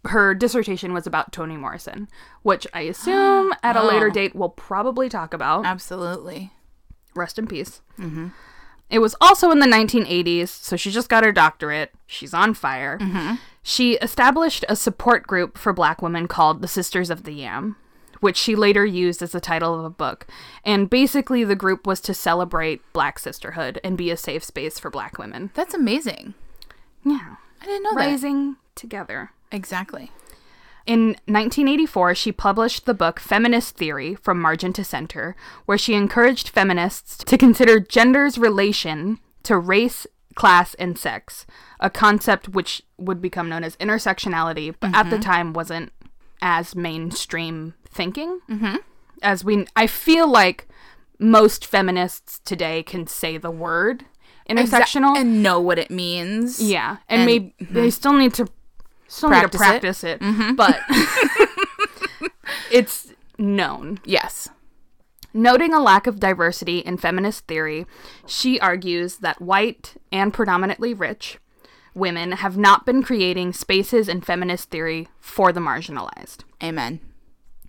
her 0.06 0.34
dissertation 0.34 0.94
was 0.94 1.06
about 1.06 1.32
Toni 1.32 1.58
Morrison, 1.58 2.08
which 2.44 2.66
I 2.74 2.82
assume 2.82 3.54
at 3.64 3.76
a 3.76 3.84
later 3.84 4.08
Oh. 4.08 4.12
date 4.14 4.36
we'll 4.36 4.50
probably 4.50 5.10
talk 5.10 5.34
about. 5.34 5.66
Absolutely. 5.66 6.52
Rest 7.16 7.38
in 7.38 7.48
peace. 7.48 7.82
Mm-hmm. 8.00 8.28
It 8.90 9.00
was 9.00 9.16
also 9.22 9.52
in 9.52 9.60
the 9.60 9.68
1980s, 9.68 10.50
so 10.50 10.76
she 10.76 10.92
just 10.92 11.08
got 11.08 11.24
her 11.24 11.32
doctorate. 11.32 11.92
She's 12.08 12.34
on 12.34 12.54
fire. 12.54 12.98
Mm-hmm. 13.00 13.36
She 13.64 13.94
established 13.96 14.66
a 14.68 14.76
support 14.76 15.26
group 15.28 15.58
for 15.58 15.72
black 15.72 16.02
women 16.02 16.28
called 16.28 16.62
the 16.62 16.68
Sisters 16.68 17.10
of 17.10 17.24
the 17.24 17.32
Yam, 17.32 17.78
which 18.20 18.36
she 18.36 18.54
later 18.56 18.86
used 18.86 19.22
as 19.22 19.32
the 19.32 19.40
title 19.40 19.78
of 19.80 19.86
a 19.86 19.90
book. 19.90 20.28
And 20.66 20.90
basically, 20.90 21.46
the 21.46 21.56
group 21.56 21.88
was 21.88 22.02
to 22.02 22.14
celebrate 22.14 22.82
black 22.92 23.18
sisterhood 23.18 23.80
and 23.84 23.98
be 23.98 24.12
a 24.12 24.18
safe 24.18 24.44
space 24.44 24.78
for 24.78 24.90
black 24.90 25.18
women. 25.18 25.52
That's 25.54 25.74
amazing. 25.74 26.34
Yeah. 27.06 27.36
I 27.62 27.66
didn't 27.66 27.84
know 27.84 27.92
that. 27.92 28.08
Rising 28.08 28.58
together. 28.76 29.32
Exactly. 29.52 30.12
In 30.86 31.10
1984, 31.28 32.16
she 32.16 32.32
published 32.32 32.86
the 32.86 32.94
book 32.94 33.20
Feminist 33.20 33.76
Theory 33.76 34.16
From 34.16 34.42
Margin 34.42 34.74
to 34.74 34.84
Center, 34.84 35.36
where 35.66 35.78
she 35.78 35.94
encouraged 35.94 36.50
feminists 36.50 37.18
to 37.24 37.38
consider 37.38 37.80
gender's 37.80 38.38
relation 38.38 39.20
to 39.44 39.58
race, 39.58 40.08
class, 40.36 40.74
and 40.76 40.98
sex, 40.98 41.46
a 41.80 41.90
concept 41.90 42.50
which 42.50 42.82
would 42.98 43.22
become 43.22 43.48
known 43.48 43.64
as 43.64 43.76
intersectionality, 43.78 44.74
but 44.80 44.96
at 44.96 45.10
the 45.12 45.20
time 45.20 45.54
wasn't 45.54 45.92
as 46.42 46.76
mainstream 46.76 47.76
thinking. 47.88 48.40
Mm-hmm. 48.50 48.78
As 49.22 49.44
we, 49.44 49.68
I 49.76 49.86
feel 49.86 50.28
like 50.28 50.68
most 51.20 51.64
feminists 51.66 52.40
today 52.44 52.82
can 52.82 53.06
say 53.06 53.38
the 53.38 53.52
word 53.52 54.06
intersectional. 54.50 55.16
and 55.16 55.44
know 55.44 55.60
what 55.62 55.78
it 55.78 55.92
means. 55.92 56.60
Yeah, 56.60 56.98
and, 57.08 57.22
And- 57.22 57.26
maybe 57.28 57.54
they 57.60 57.92
still 57.92 58.14
need 58.14 58.34
to 58.34 58.48
still 59.12 59.30
need 59.30 59.52
to 59.52 59.58
Practice 59.58 59.62
it. 59.62 59.66
practice 59.66 60.04
it, 60.04 60.20
mm-hmm. 60.22 60.56
but 60.56 60.80
it's 62.72 63.14
known. 63.38 64.00
Yes. 64.06 64.50
Noting 65.34 65.74
a 65.74 65.82
lack 65.82 66.08
of 66.08 66.20
diversity 66.20 66.80
in 66.80 66.98
feminist 66.98 67.48
theory, 67.48 67.86
she 68.26 68.60
argues 68.60 69.18
that 69.18 69.42
white 69.42 69.96
and 70.12 70.34
predominantly 70.34 70.94
rich 70.94 71.40
women 71.94 72.34
have 72.34 72.58
not 72.58 72.86
been 72.86 73.04
creating 73.04 73.54
spaces 73.54 74.08
in 74.08 74.22
feminist 74.22 74.70
theory 74.70 75.08
for 75.20 75.52
the 75.52 75.60
marginalized. 75.60 76.44
Amen. 76.64 77.00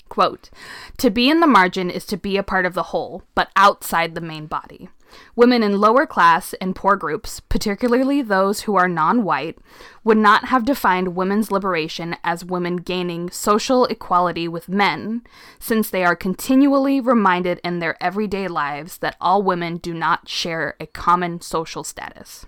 Quote, 0.08 0.50
to 0.98 1.10
be 1.10 1.30
in 1.30 1.40
the 1.40 1.46
margin 1.46 1.90
is 1.90 2.04
to 2.06 2.16
be 2.16 2.36
a 2.36 2.42
part 2.42 2.66
of 2.66 2.74
the 2.74 2.84
whole, 2.84 3.22
but 3.34 3.50
outside 3.56 4.14
the 4.14 4.20
main 4.20 4.46
body. 4.46 4.88
Women 5.36 5.62
in 5.62 5.80
lower 5.80 6.06
class 6.06 6.54
and 6.54 6.74
poor 6.76 6.96
groups, 6.96 7.40
particularly 7.40 8.22
those 8.22 8.62
who 8.62 8.76
are 8.76 8.88
non 8.88 9.24
white, 9.24 9.58
would 10.04 10.18
not 10.18 10.46
have 10.46 10.64
defined 10.64 11.16
women's 11.16 11.50
liberation 11.50 12.16
as 12.24 12.44
women 12.44 12.76
gaining 12.76 13.30
social 13.30 13.84
equality 13.86 14.48
with 14.48 14.68
men, 14.68 15.22
since 15.58 15.90
they 15.90 16.04
are 16.04 16.16
continually 16.16 17.00
reminded 17.00 17.60
in 17.64 17.78
their 17.78 18.02
everyday 18.02 18.48
lives 18.48 18.98
that 18.98 19.16
all 19.20 19.42
women 19.42 19.76
do 19.76 19.94
not 19.94 20.28
share 20.28 20.74
a 20.80 20.86
common 20.86 21.40
social 21.40 21.84
status. 21.84 22.46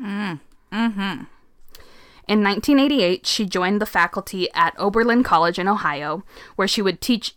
Mm. 0.00 0.40
hmm 0.72 1.24
In 2.28 2.42
1988, 2.42 3.26
she 3.26 3.46
joined 3.46 3.80
the 3.80 3.86
faculty 3.86 4.48
at 4.52 4.78
Oberlin 4.78 5.22
College 5.22 5.58
in 5.58 5.68
Ohio, 5.68 6.24
where 6.56 6.68
she 6.68 6.82
would 6.82 7.00
teach 7.00 7.34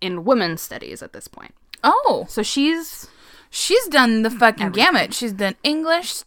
in 0.00 0.24
women's 0.24 0.60
studies 0.60 1.02
at 1.02 1.12
this 1.12 1.28
point. 1.28 1.54
Oh, 1.82 2.26
So 2.28 2.42
she's 2.42 3.08
she's 3.54 3.86
done 3.86 4.22
the 4.22 4.30
fucking 4.30 4.72
gamut. 4.72 5.14
She's 5.14 5.32
done 5.32 5.54
English. 5.62 6.22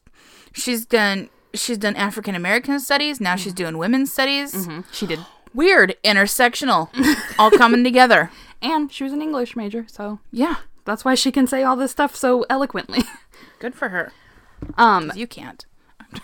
She's 0.53 0.85
done 0.85 1.29
she's 1.53 1.77
done 1.77 1.95
African 1.97 2.33
American 2.35 2.79
studies. 2.79 3.19
Now 3.19 3.35
she's 3.35 3.53
doing 3.53 3.77
women's 3.77 4.11
studies. 4.11 4.67
she 4.91 5.05
did 5.05 5.19
Weird, 5.53 5.95
intersectional, 6.03 6.89
all 7.39 7.49
coming 7.51 7.83
together. 7.83 8.31
and 8.61 8.91
she 8.91 9.03
was 9.03 9.13
an 9.13 9.21
English 9.21 9.55
major, 9.55 9.85
so 9.87 10.19
Yeah, 10.31 10.55
that's 10.85 11.03
why 11.05 11.15
she 11.15 11.31
can 11.31 11.47
say 11.47 11.63
all 11.63 11.75
this 11.75 11.91
stuff 11.91 12.15
so 12.15 12.45
eloquently. 12.49 13.03
good 13.59 13.75
for 13.75 13.89
her. 13.89 14.11
Um 14.77 15.11
You 15.15 15.27
can't. 15.27 15.65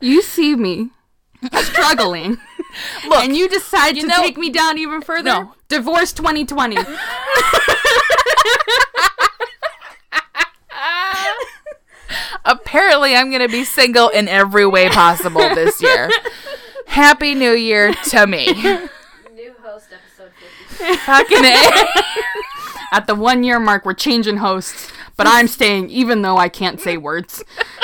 you 0.00 0.22
see 0.22 0.56
me 0.56 0.90
struggling. 1.52 2.38
Look, 3.08 3.24
and 3.24 3.36
you 3.36 3.48
decide 3.48 3.94
to 3.96 4.06
know- 4.06 4.16
take 4.22 4.36
me 4.38 4.50
down 4.50 4.78
even 4.78 5.00
further? 5.02 5.30
No. 5.30 5.54
Divorce 5.68 6.12
2020. 6.12 6.76
apparently 12.44 13.14
I'm 13.16 13.30
gonna 13.30 13.48
be 13.48 13.64
single 13.64 14.08
in 14.08 14.28
every 14.28 14.66
way 14.66 14.88
possible 14.88 15.40
this 15.54 15.82
year. 15.82 16.10
Happy 16.86 17.34
New 17.34 17.52
Year 17.52 17.92
to 18.10 18.26
me. 18.26 18.52
New 18.52 19.54
host 19.62 19.88
episode 19.92 20.32
50. 20.78 20.96
Fucking 20.98 21.44
A. 21.44 21.86
At 22.92 23.06
the 23.06 23.14
one 23.14 23.42
year 23.42 23.58
mark, 23.58 23.84
we're 23.84 23.94
changing 23.94 24.36
hosts, 24.36 24.92
but 25.16 25.26
I'm 25.26 25.48
staying 25.48 25.90
even 25.90 26.22
though 26.22 26.36
I 26.36 26.48
can't 26.48 26.80
say 26.80 26.96
words. 26.96 27.42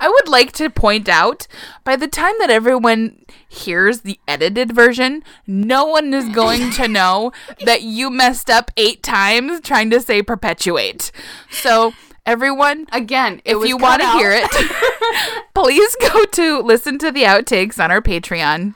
I 0.00 0.08
would 0.08 0.28
like 0.28 0.52
to 0.52 0.70
point 0.70 1.08
out 1.08 1.46
by 1.84 1.96
the 1.96 2.06
time 2.06 2.34
that 2.38 2.50
everyone 2.50 3.24
hears 3.48 4.02
the 4.02 4.20
edited 4.28 4.72
version, 4.72 5.22
no 5.46 5.84
one 5.86 6.12
is 6.14 6.28
going 6.28 6.70
to 6.72 6.88
know 6.88 7.32
that 7.64 7.82
you 7.82 8.10
messed 8.10 8.50
up 8.50 8.70
eight 8.76 9.02
times 9.02 9.60
trying 9.60 9.90
to 9.90 10.00
say 10.00 10.22
perpetuate. 10.22 11.10
So, 11.50 11.94
everyone, 12.24 12.86
Again, 12.92 13.40
if 13.44 13.66
you 13.66 13.76
want 13.76 14.02
to 14.02 14.10
hear 14.12 14.32
it, 14.32 15.44
please 15.54 15.96
go 16.00 16.24
to 16.24 16.60
listen 16.60 16.98
to 16.98 17.10
the 17.10 17.22
outtakes 17.22 17.82
on 17.82 17.90
our 17.90 18.02
Patreon. 18.02 18.74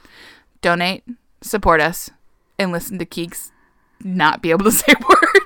Donate, 0.62 1.04
support 1.42 1.80
us, 1.80 2.10
and 2.58 2.72
listen 2.72 2.98
to 2.98 3.06
Keeks 3.06 3.50
not 4.04 4.42
be 4.42 4.50
able 4.50 4.64
to 4.64 4.72
say 4.72 4.92
words. 5.08 5.39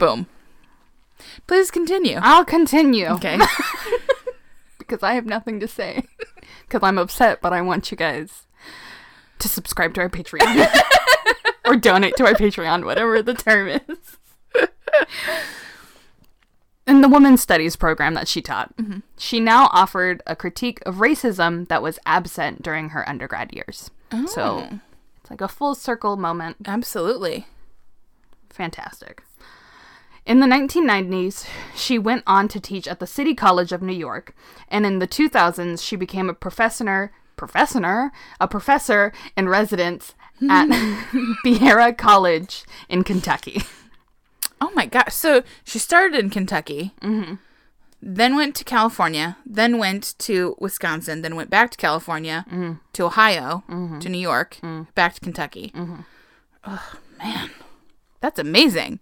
Boom. 0.00 0.26
Please 1.46 1.70
continue. 1.70 2.18
I'll 2.22 2.46
continue. 2.46 3.06
Okay. 3.06 3.38
because 4.78 5.02
I 5.02 5.12
have 5.12 5.26
nothing 5.26 5.60
to 5.60 5.68
say. 5.68 6.04
Because 6.62 6.82
I'm 6.82 6.96
upset, 6.96 7.42
but 7.42 7.52
I 7.52 7.60
want 7.60 7.90
you 7.90 7.98
guys 7.98 8.46
to 9.40 9.48
subscribe 9.48 9.92
to 9.94 10.00
our 10.00 10.08
Patreon 10.08 10.68
or 11.66 11.76
donate 11.76 12.16
to 12.16 12.24
our 12.24 12.32
Patreon, 12.32 12.86
whatever 12.86 13.22
the 13.22 13.34
term 13.34 13.68
is. 13.68 14.16
In 16.86 17.02
the 17.02 17.08
women's 17.08 17.42
studies 17.42 17.76
program 17.76 18.14
that 18.14 18.26
she 18.26 18.40
taught, 18.40 18.74
mm-hmm. 18.78 19.00
she 19.18 19.38
now 19.38 19.68
offered 19.70 20.22
a 20.26 20.34
critique 20.34 20.80
of 20.86 20.96
racism 20.96 21.68
that 21.68 21.82
was 21.82 21.98
absent 22.06 22.62
during 22.62 22.88
her 22.88 23.06
undergrad 23.06 23.52
years. 23.52 23.90
So 24.26 24.66
oh. 24.70 24.80
it's 25.20 25.30
like 25.30 25.42
a 25.42 25.46
full 25.46 25.74
circle 25.74 26.16
moment. 26.16 26.56
Absolutely. 26.64 27.46
Fantastic. 28.48 29.22
In 30.26 30.40
the 30.40 30.46
1990s, 30.46 31.46
she 31.74 31.98
went 31.98 32.22
on 32.26 32.46
to 32.48 32.60
teach 32.60 32.86
at 32.86 33.00
the 33.00 33.06
City 33.06 33.34
College 33.34 33.72
of 33.72 33.82
New 33.82 33.94
York, 33.94 34.34
and 34.68 34.84
in 34.84 34.98
the 34.98 35.08
2000s, 35.08 35.82
she 35.82 35.96
became 35.96 36.28
a 36.28 36.34
professor, 36.34 37.12
professor, 37.36 38.12
a 38.38 38.46
professor 38.46 39.12
in 39.36 39.48
residence 39.48 40.14
at 40.48 40.68
Berea 41.44 41.92
College 41.94 42.64
in 42.88 43.04
Kentucky. 43.04 43.62
Oh 44.60 44.70
my 44.74 44.86
gosh. 44.86 45.14
So 45.14 45.42
she 45.64 45.78
started 45.78 46.18
in 46.18 46.30
Kentucky, 46.30 46.92
mm-hmm. 47.00 47.36
then 48.02 48.36
went 48.36 48.54
to 48.56 48.64
California, 48.64 49.38
then 49.46 49.78
went 49.78 50.14
to 50.18 50.54
Wisconsin, 50.58 51.22
then 51.22 51.34
went 51.34 51.50
back 51.50 51.70
to 51.70 51.78
California, 51.78 52.44
mm. 52.50 52.78
to 52.92 53.04
Ohio, 53.04 53.64
mm-hmm. 53.68 54.00
to 54.00 54.08
New 54.08 54.18
York, 54.18 54.58
mm. 54.62 54.86
back 54.94 55.14
to 55.14 55.20
Kentucky. 55.20 55.72
Oh, 56.64 56.92
man. 57.18 57.50
That's 58.20 58.38
amazing. 58.38 59.00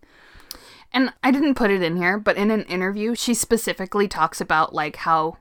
And 0.92 1.12
I 1.22 1.30
didn't 1.30 1.54
put 1.54 1.70
it 1.70 1.82
in 1.82 1.96
here, 1.96 2.18
but 2.18 2.36
in 2.36 2.50
an 2.50 2.62
interview, 2.62 3.14
she 3.14 3.34
specifically 3.34 4.08
talks 4.08 4.40
about 4.40 4.74
like 4.74 4.96
how 4.96 5.36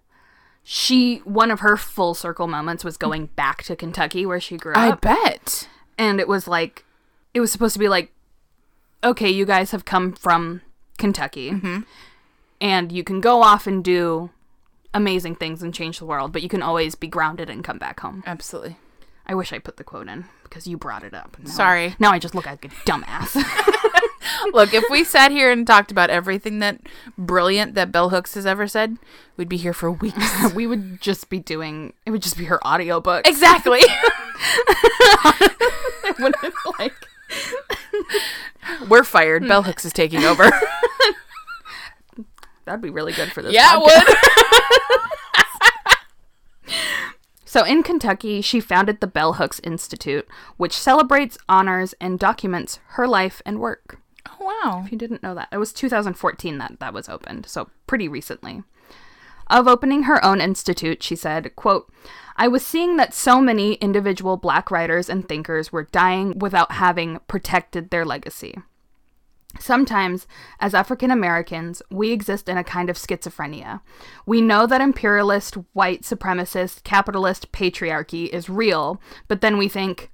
she 0.69 1.19
one 1.19 1.49
of 1.49 1.61
her 1.61 1.77
full 1.77 2.13
circle 2.13 2.45
moments 2.45 2.83
was 2.83 2.97
going 2.97 3.27
back 3.37 3.63
to 3.63 3.75
Kentucky 3.75 4.25
where 4.25 4.41
she 4.41 4.57
grew 4.57 4.73
I 4.75 4.89
up. 4.89 5.05
I 5.05 5.13
bet. 5.13 5.69
and 5.97 6.19
it 6.19 6.27
was 6.27 6.45
like 6.45 6.83
it 7.33 7.39
was 7.39 7.53
supposed 7.53 7.71
to 7.71 7.79
be 7.79 7.87
like 7.87 8.11
okay 9.01 9.29
you 9.29 9.45
guys 9.45 9.71
have 9.71 9.85
come 9.85 10.11
from 10.11 10.61
kentucky 10.97 11.51
mm-hmm. 11.51 11.79
and 12.59 12.91
you 12.91 13.01
can 13.01 13.21
go 13.21 13.43
off 13.43 13.65
and 13.65 13.81
do 13.81 14.29
amazing 14.93 15.35
things 15.35 15.63
and 15.63 15.73
change 15.73 15.99
the 15.99 16.05
world 16.05 16.33
but 16.33 16.43
you 16.43 16.49
can 16.49 16.61
always 16.61 16.95
be 16.95 17.07
grounded 17.07 17.49
and 17.49 17.63
come 17.63 17.77
back 17.77 18.01
home 18.01 18.21
Absolutely. 18.25 18.75
I 19.27 19.35
wish 19.35 19.53
i 19.53 19.59
put 19.59 19.77
the 19.77 19.83
quote 19.83 20.07
in 20.07 20.25
because 20.43 20.67
you 20.67 20.77
brought 20.77 21.03
it 21.03 21.13
up 21.13 21.37
Now 21.39 21.49
I- 21.49 21.53
Sorry. 21.53 21.95
now 21.99 22.11
i 22.11 22.19
just 22.19 22.35
look 22.35 22.45
like 22.45 22.63
a 22.65 22.69
dumbass 22.69 23.35
Look, 24.51 24.73
if 24.73 24.83
we 24.89 25.05
sat 25.05 25.31
here 25.31 25.49
and 25.51 25.65
talked 25.65 25.89
about 25.89 26.09
everything 26.09 26.59
that 26.59 26.81
brilliant 27.17 27.75
that 27.75 27.93
Bell 27.93 28.09
Hooks 28.09 28.33
has 28.33 28.45
ever 28.45 28.67
said, 28.67 28.97
we'd 29.37 29.47
be 29.47 29.55
here 29.57 29.71
for 29.73 29.89
weeks. 29.89 30.53
we 30.53 30.67
would 30.67 30.99
just 31.01 31.29
be 31.29 31.39
doing 31.39 31.93
it 32.05 32.11
would 32.11 32.21
just 32.21 32.37
be 32.37 32.43
her 32.45 32.65
audiobook 32.67 33.25
exactly. 33.27 33.79
Wouldn't, 36.19 36.53
like 36.77 36.93
We're 38.89 39.05
fired. 39.05 39.47
Bell 39.47 39.63
Hooks 39.63 39.85
is 39.85 39.93
taking 39.93 40.23
over. 40.25 40.51
that'd 42.65 42.81
be 42.81 42.89
really 42.89 43.13
good 43.13 43.31
for 43.31 43.41
this 43.41 43.53
yeah, 43.53 43.77
it 43.77 43.81
would. 46.67 46.73
So 47.47 47.63
in 47.63 47.81
Kentucky, 47.81 48.41
she 48.41 48.59
founded 48.59 48.99
the 48.99 49.07
Bell 49.07 49.33
Hooks 49.33 49.61
Institute, 49.63 50.27
which 50.57 50.77
celebrates, 50.77 51.37
honors, 51.47 51.95
and 52.01 52.19
documents 52.19 52.79
her 52.87 53.07
life 53.07 53.41
and 53.45 53.61
work. 53.61 53.99
Oh, 54.27 54.45
wow. 54.63 54.83
If 54.85 54.91
you 54.91 54.97
didn't 54.97 55.23
know 55.23 55.33
that, 55.33 55.47
it 55.53 55.57
was 55.57 55.71
2014 55.71 56.57
that 56.57 56.81
that 56.81 56.93
was 56.93 57.07
opened, 57.07 57.45
so 57.45 57.69
pretty 57.87 58.09
recently. 58.09 58.63
Of 59.49 59.65
opening 59.65 60.03
her 60.03 60.23
own 60.25 60.41
institute, 60.41 61.01
she 61.01 61.15
said, 61.15 61.55
quote, 61.55 61.89
I 62.35 62.49
was 62.49 62.65
seeing 62.65 62.97
that 62.97 63.13
so 63.13 63.39
many 63.39 63.75
individual 63.75 64.35
black 64.35 64.69
writers 64.69 65.09
and 65.09 65.25
thinkers 65.25 65.71
were 65.71 65.83
dying 65.83 66.37
without 66.39 66.73
having 66.73 67.21
protected 67.29 67.91
their 67.91 68.03
legacy. 68.03 68.55
Sometimes, 69.59 70.27
as 70.59 70.73
African 70.73 71.11
Americans, 71.11 71.81
we 71.89 72.11
exist 72.11 72.49
in 72.49 72.57
a 72.57 72.63
kind 72.63 72.89
of 72.89 72.97
schizophrenia. 72.97 73.81
We 74.25 74.41
know 74.41 74.67
that 74.67 74.81
imperialist, 74.81 75.55
white 75.73 76.01
supremacist, 76.01 76.83
capitalist 76.83 77.51
patriarchy 77.51 78.29
is 78.29 78.49
real, 78.49 79.01
but 79.27 79.41
then 79.41 79.57
we 79.57 79.67
think, 79.67 80.11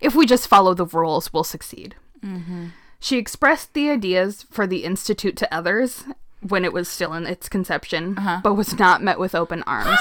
if 0.00 0.14
we 0.14 0.26
just 0.26 0.48
follow 0.48 0.74
the 0.74 0.86
rules, 0.86 1.32
we'll 1.32 1.44
succeed. 1.44 1.96
Mm-hmm. 2.24 2.68
She 3.00 3.18
expressed 3.18 3.74
the 3.74 3.90
ideas 3.90 4.44
for 4.50 4.66
the 4.66 4.84
Institute 4.84 5.36
to 5.36 5.54
others 5.54 6.04
when 6.40 6.64
it 6.64 6.72
was 6.72 6.88
still 6.88 7.14
in 7.14 7.26
its 7.26 7.48
conception, 7.48 8.16
uh-huh. 8.18 8.40
but 8.42 8.54
was 8.54 8.78
not 8.78 9.02
met 9.02 9.18
with 9.18 9.34
open 9.34 9.62
arms. 9.64 9.98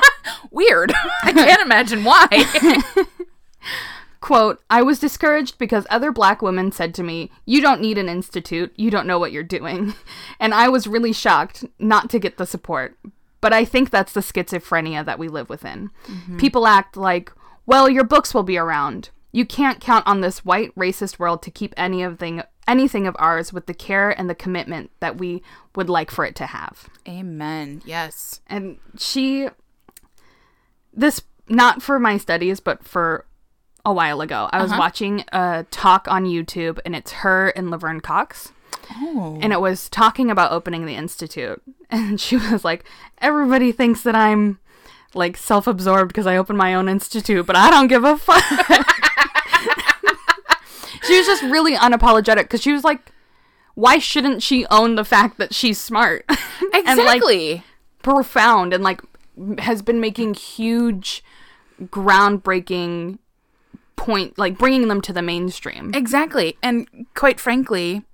Weird. 0.50 0.92
I 1.22 1.32
can't 1.32 1.62
imagine 1.62 2.04
why. 2.04 2.26
Quote, 4.20 4.60
I 4.68 4.82
was 4.82 4.98
discouraged 4.98 5.58
because 5.58 5.86
other 5.90 6.10
black 6.10 6.42
women 6.42 6.72
said 6.72 6.94
to 6.94 7.02
me, 7.02 7.30
You 7.44 7.60
don't 7.60 7.80
need 7.80 7.98
an 7.98 8.08
institute, 8.08 8.72
you 8.76 8.90
don't 8.90 9.06
know 9.06 9.18
what 9.18 9.32
you're 9.32 9.42
doing. 9.42 9.94
And 10.40 10.54
I 10.54 10.68
was 10.68 10.86
really 10.86 11.12
shocked 11.12 11.64
not 11.78 12.10
to 12.10 12.18
get 12.18 12.36
the 12.36 12.46
support. 12.46 12.96
But 13.40 13.52
I 13.52 13.64
think 13.64 13.90
that's 13.90 14.12
the 14.12 14.20
schizophrenia 14.20 15.04
that 15.04 15.18
we 15.18 15.28
live 15.28 15.48
within. 15.48 15.90
Mm-hmm. 16.06 16.38
People 16.38 16.66
act 16.66 16.96
like, 16.96 17.32
Well, 17.66 17.88
your 17.88 18.04
books 18.04 18.34
will 18.34 18.42
be 18.42 18.58
around. 18.58 19.10
You 19.30 19.44
can't 19.44 19.80
count 19.80 20.06
on 20.06 20.20
this 20.20 20.44
white 20.44 20.74
racist 20.74 21.18
world 21.18 21.42
to 21.42 21.50
keep 21.50 21.74
any 21.76 22.02
of 22.02 22.18
thing, 22.18 22.42
anything 22.68 23.06
of 23.06 23.16
ours 23.18 23.52
with 23.52 23.66
the 23.66 23.74
care 23.74 24.10
and 24.10 24.28
the 24.28 24.34
commitment 24.34 24.90
that 25.00 25.18
we 25.18 25.42
would 25.74 25.88
like 25.88 26.10
for 26.10 26.24
it 26.24 26.36
to 26.36 26.46
have 26.46 26.88
Amen. 27.08 27.82
Yes. 27.84 28.40
and 28.46 28.78
she 28.96 29.48
this 30.92 31.22
not 31.48 31.82
for 31.82 31.98
my 31.98 32.18
studies 32.18 32.60
but 32.60 32.84
for 32.84 33.24
a 33.84 33.92
while 33.92 34.20
ago. 34.20 34.48
I 34.52 34.62
was 34.62 34.72
uh-huh. 34.72 34.80
watching 34.80 35.24
a 35.32 35.66
talk 35.70 36.06
on 36.08 36.24
YouTube, 36.24 36.78
and 36.84 36.94
it's 36.94 37.12
her 37.12 37.48
and 37.50 37.70
Laverne 37.70 38.00
Cox. 38.00 38.52
Oh. 38.90 39.38
and 39.42 39.52
it 39.52 39.60
was 39.60 39.90
talking 39.90 40.30
about 40.30 40.50
opening 40.50 40.86
the 40.86 40.94
institute 40.94 41.60
and 41.90 42.18
she 42.18 42.36
was 42.36 42.64
like 42.64 42.84
everybody 43.18 43.70
thinks 43.70 44.02
that 44.02 44.14
i'm 44.14 44.58
like 45.14 45.36
self-absorbed 45.36 46.08
because 46.08 46.26
i 46.26 46.38
opened 46.38 46.56
my 46.56 46.74
own 46.74 46.88
institute 46.88 47.44
but 47.44 47.54
i 47.54 47.70
don't 47.70 47.88
give 47.88 48.04
a 48.04 48.16
fuck 48.16 48.42
she 51.02 51.18
was 51.18 51.26
just 51.26 51.42
really 51.42 51.76
unapologetic 51.76 52.44
because 52.44 52.62
she 52.62 52.72
was 52.72 52.84
like 52.84 53.12
why 53.74 53.98
shouldn't 53.98 54.42
she 54.42 54.66
own 54.66 54.96
the 54.96 55.04
fact 55.04 55.38
that 55.38 55.54
she's 55.54 55.78
smart 55.78 56.24
and 56.28 56.38
like 56.72 57.18
Exactly. 57.18 57.62
profound 58.02 58.72
and 58.72 58.82
like 58.82 59.00
has 59.58 59.82
been 59.82 60.00
making 60.00 60.34
huge 60.34 61.22
groundbreaking 61.84 63.18
point 63.98 64.38
like 64.38 64.56
bringing 64.56 64.88
them 64.88 65.00
to 65.02 65.12
the 65.12 65.20
mainstream 65.22 65.90
exactly. 65.94 66.56
And 66.62 66.88
quite 67.14 67.38
frankly, 67.38 68.04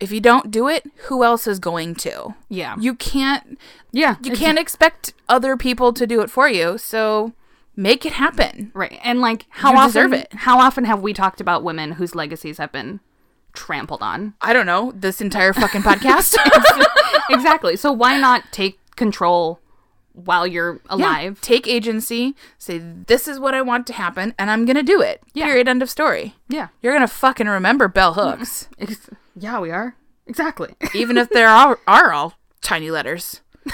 if 0.00 0.10
you 0.10 0.20
don't 0.20 0.50
do 0.50 0.68
it, 0.68 0.84
who 1.08 1.22
else 1.24 1.46
is 1.46 1.58
going 1.58 1.94
to? 1.96 2.34
yeah 2.48 2.76
You 2.78 2.94
can't 2.94 3.58
yeah 3.92 4.16
you 4.22 4.32
can't 4.32 4.58
expect 4.58 5.12
other 5.28 5.56
people 5.56 5.92
to 5.92 6.06
do 6.06 6.20
it 6.22 6.30
for 6.30 6.48
you. 6.48 6.78
So 6.78 7.32
make 7.76 8.06
it 8.06 8.12
happen. 8.12 8.70
Right. 8.72 8.98
And 9.02 9.20
like 9.20 9.46
how 9.50 9.72
You 9.72 9.78
often 9.78 10.14
it. 10.14 10.32
how 10.32 10.58
often 10.60 10.84
have 10.84 11.02
we 11.02 11.12
talked 11.12 11.40
about 11.40 11.62
women 11.64 11.92
whose 11.92 12.14
legacies 12.14 12.58
have 12.58 12.72
been 12.72 13.00
trampled 13.52 14.02
on? 14.02 14.34
I 14.40 14.52
don't 14.52 14.66
know, 14.66 14.92
this 14.94 15.20
entire 15.20 15.52
fucking 15.52 15.82
podcast. 15.82 16.36
exactly. 17.30 17.76
So 17.76 17.92
why 17.92 18.18
not 18.18 18.44
take 18.52 18.78
control 18.96 19.60
while 20.14 20.46
you're 20.46 20.74
Yeah. 20.86 20.94
alive? 20.96 21.40
Take 21.42 21.66
agency, 21.68 22.34
say 22.58 22.78
this 22.78 23.28
is 23.28 23.38
what 23.38 23.52
I 23.54 23.60
want 23.62 23.86
to 23.88 23.92
happen 23.92 24.34
and 24.38 24.50
I'm 24.50 24.64
going 24.64 24.76
to 24.76 24.82
do 24.82 25.02
it. 25.02 25.20
Yeah. 25.34 25.44
Period 25.44 25.68
end 25.68 25.82
of 25.82 25.90
story. 25.90 26.34
Yeah. 26.48 26.68
You're 26.80 26.92
going 26.94 27.06
to 27.06 27.12
fucking 27.12 27.46
remember 27.48 27.86
bell 27.88 28.14
hooks 28.20 28.68
yeah, 29.36 29.58
we 29.60 29.70
are. 29.70 29.96
Exactly. 30.26 30.74
even 30.94 31.18
if 31.18 31.28
there 31.28 31.48
are, 31.48 31.78
are 31.86 32.12
all 32.12 32.34
tiny 32.62 32.90
letters. 32.90 33.40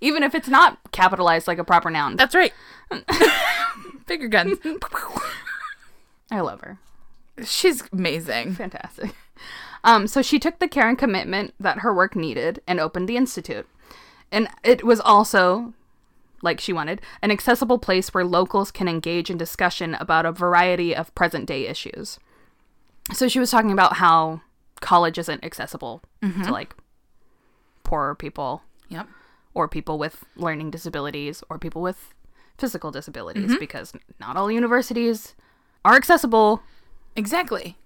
Even 0.00 0.22
if 0.22 0.34
it's 0.34 0.48
not 0.48 0.78
capitalized 0.92 1.46
like 1.46 1.58
a 1.58 1.64
proper 1.64 1.90
noun. 1.90 2.16
That's 2.16 2.34
right. 2.34 2.52
Bigger 4.06 4.28
guns. 4.28 4.58
I 6.30 6.40
love 6.40 6.60
her. 6.60 6.78
She's 7.44 7.82
amazing. 7.92 8.54
Fantastic. 8.54 9.14
Um, 9.84 10.06
so 10.06 10.22
she 10.22 10.38
took 10.38 10.58
the 10.58 10.68
care 10.68 10.88
and 10.88 10.96
commitment 10.98 11.54
that 11.58 11.78
her 11.78 11.92
work 11.92 12.14
needed 12.14 12.60
and 12.66 12.78
opened 12.78 13.08
the 13.08 13.16
institute. 13.16 13.66
And 14.30 14.48
it 14.62 14.84
was 14.84 15.00
also, 15.00 15.74
like 16.40 16.60
she 16.60 16.72
wanted, 16.72 17.00
an 17.20 17.30
accessible 17.30 17.78
place 17.78 18.14
where 18.14 18.24
locals 18.24 18.70
can 18.70 18.88
engage 18.88 19.28
in 19.28 19.36
discussion 19.36 19.94
about 19.94 20.24
a 20.26 20.32
variety 20.32 20.94
of 20.94 21.14
present 21.14 21.46
day 21.46 21.66
issues. 21.66 22.18
So 23.12 23.26
she 23.28 23.40
was 23.40 23.50
talking 23.50 23.72
about 23.72 23.94
how 23.94 24.40
college 24.80 25.18
isn't 25.18 25.44
accessible 25.44 26.02
to 26.44 26.50
like 26.52 26.74
poorer 27.84 28.14
people 28.14 28.62
Yep. 28.88 29.08
or 29.54 29.68
people 29.68 29.98
with 29.98 30.24
learning 30.36 30.70
disabilities 30.70 31.42
or 31.50 31.58
people 31.58 31.82
with 31.82 32.14
physical 32.58 32.90
disabilities 32.90 33.56
because 33.58 33.92
not 34.20 34.36
all 34.36 34.50
universities 34.50 35.34
are 35.84 35.94
accessible 35.96 36.62
Exactly. 37.16 37.76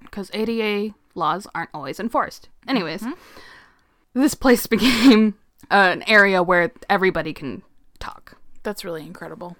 because 0.00 0.30
ADA 0.32 0.94
laws 1.14 1.46
aren't 1.54 1.70
always 1.74 2.00
enforced. 2.00 2.48
Anyways, 2.66 3.04
this 4.14 4.34
place 4.34 4.66
became 4.76 5.34
an 5.70 6.02
area 6.06 6.42
where 6.42 6.72
everybody 6.88 7.32
can 7.32 7.62
talk. 7.98 8.36
That's 8.62 8.84
really 8.84 9.02
incredible. 9.02 9.56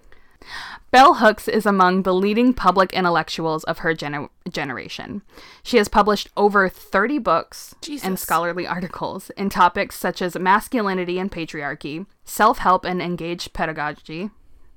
Bell 0.91 1.15
Hooks 1.15 1.49
is 1.49 1.67
among 1.67 2.03
the 2.03 2.15
leading 2.15 2.53
public 2.53 2.93
intellectuals 2.93 3.65
of 3.65 3.79
her 3.79 3.95
gener- 3.95 4.29
generation. 4.51 5.23
She 5.63 5.77
has 5.79 5.89
published 5.89 6.29
over 6.37 6.69
30 6.69 7.19
books 7.19 7.75
and 8.03 8.19
scholarly 8.19 8.67
articles 8.67 9.31
in 9.31 9.49
topics 9.49 9.97
such 9.97 10.21
as 10.21 10.37
masculinity 10.39 11.19
and 11.19 11.31
patriarchy, 11.31 12.07
self 12.25 12.59
help 12.59 12.85
and 12.85 13.01
engaged 13.01 13.53
pedagogy, 13.53 14.31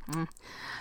mm, 0.10 0.28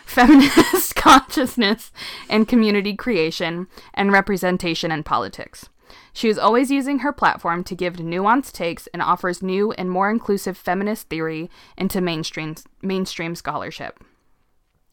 feminist 0.04 0.94
consciousness 0.96 1.90
and 2.28 2.46
community 2.46 2.94
creation, 2.94 3.66
and 3.92 4.12
representation 4.12 4.92
in 4.92 5.02
politics. 5.02 5.68
She 6.14 6.28
is 6.28 6.38
always 6.38 6.70
using 6.70 7.00
her 7.00 7.12
platform 7.12 7.64
to 7.64 7.74
give 7.74 7.96
nuanced 7.96 8.52
takes 8.52 8.86
and 8.88 9.02
offers 9.02 9.42
new 9.42 9.72
and 9.72 9.90
more 9.90 10.08
inclusive 10.08 10.56
feminist 10.56 11.08
theory 11.08 11.50
into 11.76 12.00
mainstream 12.00 12.54
mainstream 12.80 13.34
scholarship. 13.34 13.98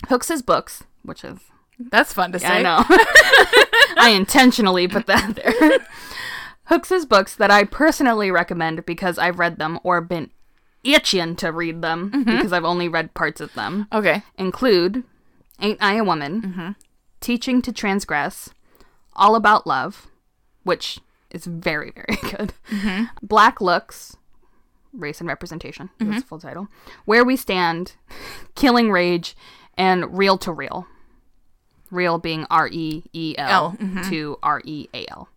Hooks's 0.09 0.41
books, 0.41 0.83
which 1.03 1.23
is 1.23 1.37
That's 1.77 2.11
fun 2.11 2.31
to 2.31 2.39
say. 2.39 2.47
I 2.47 2.61
know. 2.63 2.83
I 3.97 4.13
intentionally 4.15 4.87
put 4.87 5.05
that 5.05 5.35
there. 5.35 5.79
Hooks's 6.65 7.05
books 7.05 7.35
that 7.35 7.51
I 7.51 7.65
personally 7.65 8.31
recommend 8.31 8.83
because 8.85 9.19
I've 9.19 9.37
read 9.37 9.59
them 9.59 9.79
or 9.83 10.01
been 10.01 10.31
itching 10.83 11.35
to 11.35 11.51
read 11.51 11.83
them 11.83 12.09
mm-hmm. 12.09 12.35
because 12.35 12.51
I've 12.51 12.65
only 12.65 12.87
read 12.87 13.13
parts 13.13 13.39
of 13.39 13.53
them 13.53 13.87
Okay. 13.93 14.23
include 14.39 15.03
Ain't 15.59 15.81
I 15.81 15.93
a 15.93 16.03
Woman, 16.03 16.41
mm-hmm. 16.41 16.69
Teaching 17.19 17.61
to 17.61 17.71
Transgress, 17.71 18.49
All 19.15 19.35
About 19.35 19.67
Love, 19.67 20.07
which 20.63 20.99
is 21.31 21.45
very, 21.45 21.91
very 21.91 22.17
good, 22.21 22.53
mm-hmm. 22.69 23.05
Black 23.21 23.61
Looks, 23.61 24.17
Race 24.93 25.19
and 25.19 25.27
Representation, 25.27 25.89
that's 25.97 26.09
mm-hmm. 26.09 26.19
the 26.19 26.25
full 26.25 26.39
title, 26.39 26.67
Where 27.05 27.23
We 27.23 27.35
Stand, 27.35 27.93
Killing 28.55 28.91
Rage, 28.91 29.35
and 29.77 30.17
Real 30.17 30.37
to 30.39 30.51
Real. 30.51 30.87
Real 31.89 32.17
being 32.19 32.45
R 32.49 32.69
E 32.71 33.03
E 33.11 33.35
L 33.37 33.49
L, 33.49 33.77
mm-hmm. 33.77 34.09
to 34.09 34.37
R 34.41 34.61
E 34.63 34.87
A 34.93 35.05
L. 35.09 35.27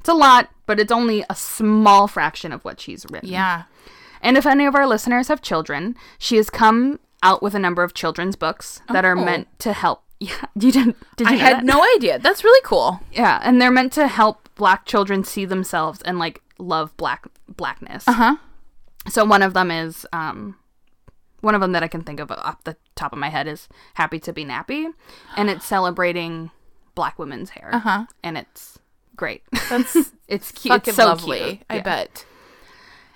It's 0.00 0.08
a 0.08 0.14
lot, 0.14 0.50
but 0.66 0.78
it's 0.78 0.92
only 0.92 1.24
a 1.30 1.34
small 1.34 2.06
fraction 2.08 2.52
of 2.52 2.64
what 2.64 2.78
she's 2.78 3.06
written. 3.10 3.30
Yeah. 3.30 3.64
And 4.20 4.36
if 4.36 4.46
any 4.46 4.66
of 4.66 4.74
our 4.74 4.86
listeners 4.86 5.28
have 5.28 5.40
children, 5.40 5.96
she 6.18 6.36
has 6.36 6.50
come 6.50 7.00
out 7.22 7.42
with 7.42 7.54
a 7.54 7.58
number 7.58 7.82
of 7.82 7.94
children's 7.94 8.36
books 8.36 8.80
that 8.92 9.04
are 9.04 9.16
Oh. 9.16 9.24
meant 9.24 9.48
to 9.60 9.72
help. 9.72 10.02
Yeah, 10.20 10.34
you 10.58 10.72
didn't? 10.72 10.96
Did 11.16 11.28
you 11.28 11.34
I 11.34 11.38
had 11.38 11.56
that? 11.58 11.64
no 11.64 11.84
idea. 11.96 12.18
That's 12.18 12.42
really 12.44 12.60
cool. 12.64 13.00
Yeah, 13.12 13.40
and 13.42 13.60
they're 13.60 13.70
meant 13.70 13.92
to 13.94 14.06
help 14.08 14.48
Black 14.56 14.84
children 14.86 15.22
see 15.24 15.44
themselves 15.44 16.02
and 16.02 16.18
like 16.18 16.42
love 16.58 16.96
Black 16.96 17.26
blackness. 17.48 18.06
Uh 18.08 18.12
huh. 18.12 18.36
So 19.08 19.24
one 19.24 19.42
of 19.42 19.54
them 19.54 19.70
is 19.70 20.06
um, 20.12 20.56
one 21.40 21.54
of 21.54 21.60
them 21.60 21.72
that 21.72 21.82
I 21.82 21.88
can 21.88 22.02
think 22.02 22.20
of 22.20 22.30
off 22.32 22.62
the 22.64 22.76
top 22.96 23.12
of 23.12 23.18
my 23.18 23.28
head 23.28 23.46
is 23.46 23.68
"Happy 23.94 24.18
to 24.20 24.32
Be 24.32 24.44
Nappy," 24.44 24.86
and 25.36 25.48
it's 25.48 25.64
celebrating 25.74 26.50
Black 26.94 27.18
women's 27.18 27.50
hair. 27.50 27.70
Uh 27.72 27.78
huh. 27.78 28.06
and 28.24 28.36
it's 28.36 28.78
great. 29.16 29.42
That's 29.70 29.96
it's 30.28 30.50
cute. 30.52 30.86
it's 30.88 30.96
so 30.96 31.06
lovely. 31.06 31.38
cute. 31.38 31.58
I 31.70 31.76
Yeah. 31.76 31.82
bet. 31.82 32.24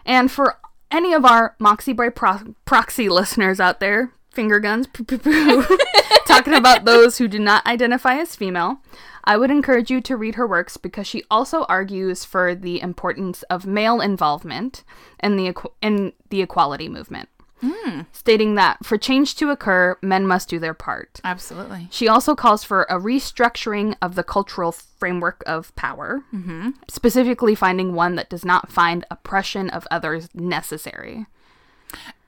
And 0.06 0.30
for 0.30 0.58
any 0.90 1.12
of 1.14 1.24
our 1.24 1.54
Moxie 1.58 1.92
Boy 1.92 2.10
pro- 2.10 2.54
proxy 2.64 3.08
listeners 3.08 3.60
out 3.60 3.80
there, 3.80 4.12
finger 4.32 4.60
guns, 4.60 4.86
poo, 4.86 5.04
poo, 5.04 5.18
poo, 5.18 5.64
talking 6.26 6.54
about 6.54 6.84
those 6.84 7.18
who 7.18 7.28
do 7.28 7.38
not 7.38 7.66
identify 7.66 8.16
as 8.16 8.34
female, 8.34 8.80
I 9.24 9.36
would 9.36 9.50
encourage 9.50 9.90
you 9.90 10.00
to 10.02 10.16
read 10.16 10.34
her 10.34 10.46
works 10.46 10.76
because 10.76 11.06
she 11.06 11.22
also 11.30 11.64
argues 11.64 12.24
for 12.24 12.54
the 12.54 12.80
importance 12.80 13.42
of 13.44 13.66
male 13.66 14.00
involvement 14.00 14.82
in 15.22 15.36
the 15.36 15.54
in 15.80 16.12
the 16.30 16.42
equality 16.42 16.88
movement, 16.88 17.28
hmm. 17.60 18.00
stating 18.12 18.56
that 18.56 18.84
for 18.84 18.98
change 18.98 19.36
to 19.36 19.50
occur, 19.50 19.96
men 20.02 20.26
must 20.26 20.48
do 20.48 20.58
their 20.58 20.74
part. 20.74 21.20
Absolutely. 21.22 21.88
She 21.90 22.08
also 22.08 22.34
calls 22.34 22.64
for 22.64 22.82
a 22.84 22.98
restructuring 22.98 23.94
of 24.02 24.16
the 24.16 24.24
cultural 24.24 24.72
framework 24.72 25.42
of 25.46 25.74
power, 25.76 26.24
mm-hmm. 26.34 26.70
specifically 26.88 27.54
finding 27.54 27.94
one 27.94 28.16
that 28.16 28.30
does 28.30 28.44
not 28.44 28.72
find 28.72 29.04
oppression 29.10 29.70
of 29.70 29.86
others 29.90 30.28
necessary. 30.34 31.26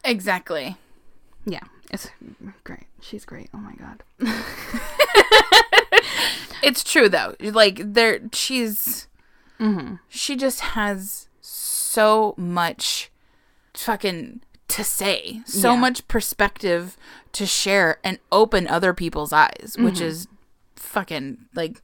Exactly. 0.04 0.76
Yeah, 1.46 1.64
it's 1.94 2.10
great. 2.64 2.86
She's 3.00 3.24
great. 3.24 3.48
Oh 3.54 3.58
my 3.58 3.74
god. 3.74 4.02
It's 6.64 6.82
true 6.82 7.08
though. 7.10 7.34
Like 7.40 7.80
there, 7.92 8.20
she's. 8.32 9.06
Mm-hmm. 9.60 9.96
She 10.08 10.34
just 10.34 10.60
has 10.60 11.28
so 11.40 12.34
much, 12.36 13.10
fucking 13.74 14.40
to 14.68 14.82
say. 14.82 15.42
So 15.44 15.74
Yeah. 15.74 15.78
much 15.80 16.08
perspective 16.08 16.96
to 17.32 17.46
share 17.46 17.98
and 18.02 18.18
open 18.32 18.66
other 18.66 18.94
people's 18.94 19.32
eyes, 19.32 19.76
which 19.78 19.96
mm-hmm. 19.96 20.04
is 20.04 20.26
fucking 20.76 21.38
like, 21.54 21.82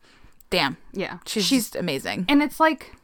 damn. 0.49 0.79
Yeah, 0.93 1.19
She's 1.27 1.51
just 1.51 1.77
amazing. 1.77 2.25
and 2.29 2.43
it's 2.43 2.59
like 2.59 2.97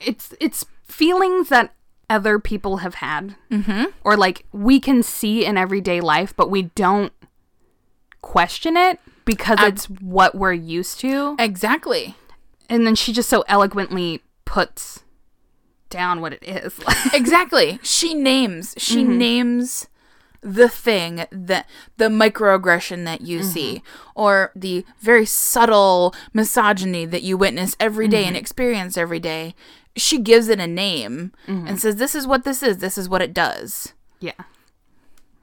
it's 0.00 0.34
it's 0.40 0.66
feelings 0.84 1.48
that 1.50 1.72
other 2.12 2.38
people 2.38 2.76
have 2.78 2.96
had, 2.96 3.36
mm-hmm. 3.50 3.84
or 4.04 4.18
like 4.18 4.44
we 4.52 4.78
can 4.78 5.02
see 5.02 5.46
in 5.46 5.56
everyday 5.56 5.98
life, 6.02 6.36
but 6.36 6.50
we 6.50 6.64
don't 6.74 7.12
question 8.20 8.76
it 8.76 9.00
because 9.24 9.58
it's 9.62 9.86
what 9.86 10.34
we're 10.34 10.52
used 10.52 11.00
to. 11.00 11.34
Exactly. 11.38 12.14
and 12.68 12.86
then 12.86 12.94
she 12.94 13.12
just 13.14 13.30
so 13.30 13.42
eloquently 13.48 14.22
puts 14.44 15.04
down 15.88 16.20
what 16.20 16.34
it 16.34 16.42
is. 16.42 16.78
exactly. 17.14 17.80
She 17.82 18.14
names. 18.14 18.74
She 18.76 19.04
names 19.04 19.88
the 20.42 20.68
thing 20.68 21.24
that 21.30 21.68
the 21.98 22.06
microaggression 22.06 23.04
that 23.04 23.20
you 23.20 23.40
mm-hmm. 23.40 23.48
see 23.48 23.82
or 24.16 24.50
the 24.56 24.84
very 25.00 25.24
subtle 25.24 26.14
misogyny 26.32 27.06
that 27.06 27.22
you 27.22 27.36
witness 27.36 27.76
every 27.78 28.08
day 28.08 28.24
and 28.24 28.34
mm-hmm. 28.34 28.40
experience 28.40 28.96
every 28.96 29.20
day 29.20 29.54
she 29.96 30.18
gives 30.18 30.48
it 30.48 30.60
a 30.60 30.66
name 30.66 31.32
mm-hmm. 31.46 31.66
and 31.66 31.80
says 31.80 31.96
this 31.96 32.14
is 32.14 32.26
what 32.26 32.44
this 32.44 32.62
is. 32.62 32.78
This 32.78 32.96
is 32.96 33.08
what 33.08 33.22
it 33.22 33.34
does. 33.34 33.92
Yeah. 34.20 34.32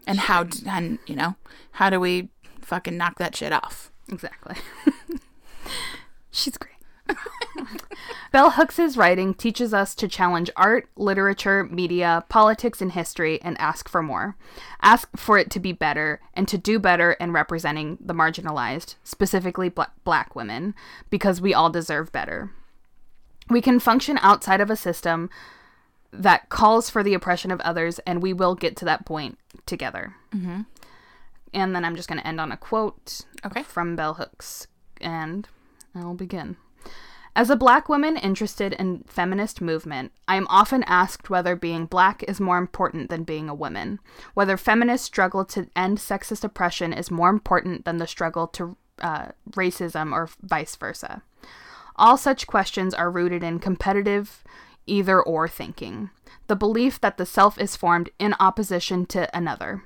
and 0.08 0.20
how 0.20 0.44
d- 0.44 0.64
and 0.66 1.00
you 1.06 1.16
know 1.16 1.36
how 1.74 1.90
do 1.90 2.00
we 2.00 2.30
fucking 2.62 2.98
knock 2.98 3.18
that 3.20 3.36
shit 3.36 3.52
off? 3.52 3.92
Exactly. 4.12 4.56
She's 6.32 6.58
great. 6.58 6.74
Bell 8.32 8.52
Hooks's 8.52 8.96
writing 8.96 9.34
teaches 9.34 9.74
us 9.74 9.96
to 9.96 10.08
challenge 10.08 10.50
art, 10.56 10.88
literature, 10.96 11.64
media, 11.66 12.24
politics, 12.30 12.82
and 12.82 12.92
history 12.92 13.42
and 13.42 13.60
ask 13.60 13.90
for 13.90 14.04
more. 14.04 14.36
Ask 14.82 15.10
for 15.16 15.38
it 15.38 15.50
to 15.52 15.60
be 15.60 15.72
better 15.72 16.22
and 16.34 16.48
to 16.48 16.58
do 16.58 16.80
better 16.80 17.14
in 17.14 17.32
representing 17.32 17.98
the 18.00 18.14
marginalized, 18.14 18.96
specifically 19.04 19.70
bla- 19.70 19.92
black 20.04 20.36
women, 20.36 20.76
because 21.10 21.42
we 21.42 21.54
all 21.54 21.70
deserve 21.70 22.12
better. 22.12 22.52
We 23.50 23.62
can 23.62 23.80
function 23.80 24.20
outside 24.22 24.62
of 24.62 24.70
a 24.70 24.76
system 24.76 25.30
that 26.12 26.50
calls 26.50 26.90
for 26.90 27.04
the 27.04 27.14
oppression 27.14 27.52
of 27.52 27.62
others, 27.62 28.00
and 28.00 28.22
we 28.22 28.34
will 28.34 28.56
get 28.56 28.76
to 28.78 28.86
that 28.86 29.06
point 29.06 29.38
together. 29.66 30.16
Mm-hmm. 30.34 30.62
And 31.54 31.76
then 31.76 31.84
I'm 31.84 31.96
just 31.96 32.08
going 32.08 32.20
to 32.20 32.28
end 32.28 32.40
on 32.40 32.52
a 32.52 32.58
quote 32.58 33.22
Okay. 33.44 33.64
from 33.64 33.96
Bell 33.96 34.16
Hooks, 34.16 34.68
and 35.02 35.48
I'll 35.96 36.14
begin. 36.14 36.58
As 37.36 37.50
a 37.50 37.56
black 37.56 37.88
woman 37.88 38.18
interested 38.18 38.74
in 38.74 39.04
feminist 39.08 39.62
movement, 39.62 40.12
I 40.28 40.36
am 40.36 40.48
often 40.50 40.84
asked 40.84 41.30
whether 41.30 41.56
being 41.56 41.86
black 41.86 42.24
is 42.24 42.40
more 42.40 42.58
important 42.58 43.10
than 43.10 43.24
being 43.24 43.48
a 43.48 43.56
woman, 43.56 44.00
whether 44.34 44.58
feminist 44.58 45.06
struggle 45.06 45.46
to 45.46 45.70
end 45.76 46.00
sexist 46.00 46.44
oppression 46.44 46.92
is 46.92 47.12
more 47.12 47.30
important 47.30 47.86
than 47.86 47.98
the 47.98 48.08
struggle 48.08 48.48
to 48.48 48.76
uh, 49.00 49.30
racism 49.52 50.12
or 50.12 50.30
vice 50.42 50.76
versa. 50.76 51.22
All 51.96 52.18
such 52.18 52.48
questions 52.48 52.94
are 52.94 53.12
rooted 53.12 53.44
in 53.44 53.60
competitive 53.60 54.44
either 54.86 55.22
or 55.22 55.48
thinking, 55.48 56.10
the 56.48 56.56
belief 56.56 57.00
that 57.00 57.18
the 57.18 57.26
self 57.26 57.60
is 57.60 57.76
formed 57.76 58.10
in 58.18 58.34
opposition 58.40 59.06
to 59.06 59.36
another. 59.38 59.84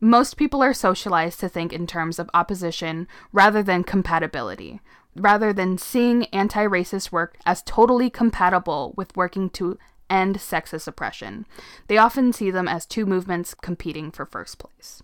Most 0.00 0.36
people 0.36 0.62
are 0.62 0.74
socialized 0.74 1.38
to 1.40 1.48
think 1.48 1.72
in 1.72 1.86
terms 1.86 2.18
of 2.18 2.28
opposition 2.34 3.06
rather 3.32 3.62
than 3.62 3.84
compatibility, 3.84 4.80
rather 5.16 5.52
than 5.52 5.78
seeing 5.78 6.24
anti 6.26 6.64
racist 6.66 7.12
work 7.12 7.36
as 7.44 7.62
totally 7.62 8.10
compatible 8.10 8.94
with 8.96 9.16
working 9.16 9.50
to 9.50 9.78
end 10.10 10.36
sexist 10.38 10.86
oppression. 10.86 11.46
They 11.88 11.96
often 11.98 12.32
see 12.32 12.50
them 12.50 12.68
as 12.68 12.84
two 12.86 13.06
movements 13.06 13.54
competing 13.54 14.10
for 14.10 14.26
first 14.26 14.58
place. 14.58 15.02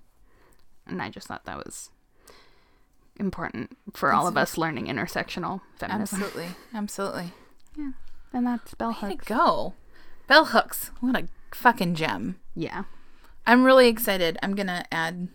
And 0.87 1.01
I 1.03 1.09
just 1.11 1.27
thought 1.27 1.45
that 1.45 1.57
was 1.59 1.91
important 3.19 3.77
for 3.95 4.13
all 4.13 4.27
of 4.29 4.37
us 4.37 4.57
learning 4.57 4.87
intersectional 4.87 5.61
feminism. 5.77 6.23
absolutely 6.23 6.49
absolutely 6.73 7.33
Yeah. 7.77 7.91
And 8.33 8.47
that's 8.47 8.75
Bell 8.75 8.91
Way 8.91 8.95
to 9.01 9.07
Hooks. 9.09 9.27
go 9.27 9.75
bell 10.29 10.45
hooks 10.47 10.91
what 11.01 11.17
a 11.17 11.29
fucking 11.53 11.95
gem 11.97 12.37
Yeah. 12.55 12.85
I'm 13.47 13.65
really 13.65 13.89
excited. 13.89 14.39
I'm 14.43 14.55
gonna 14.55 14.85
add 14.93 15.29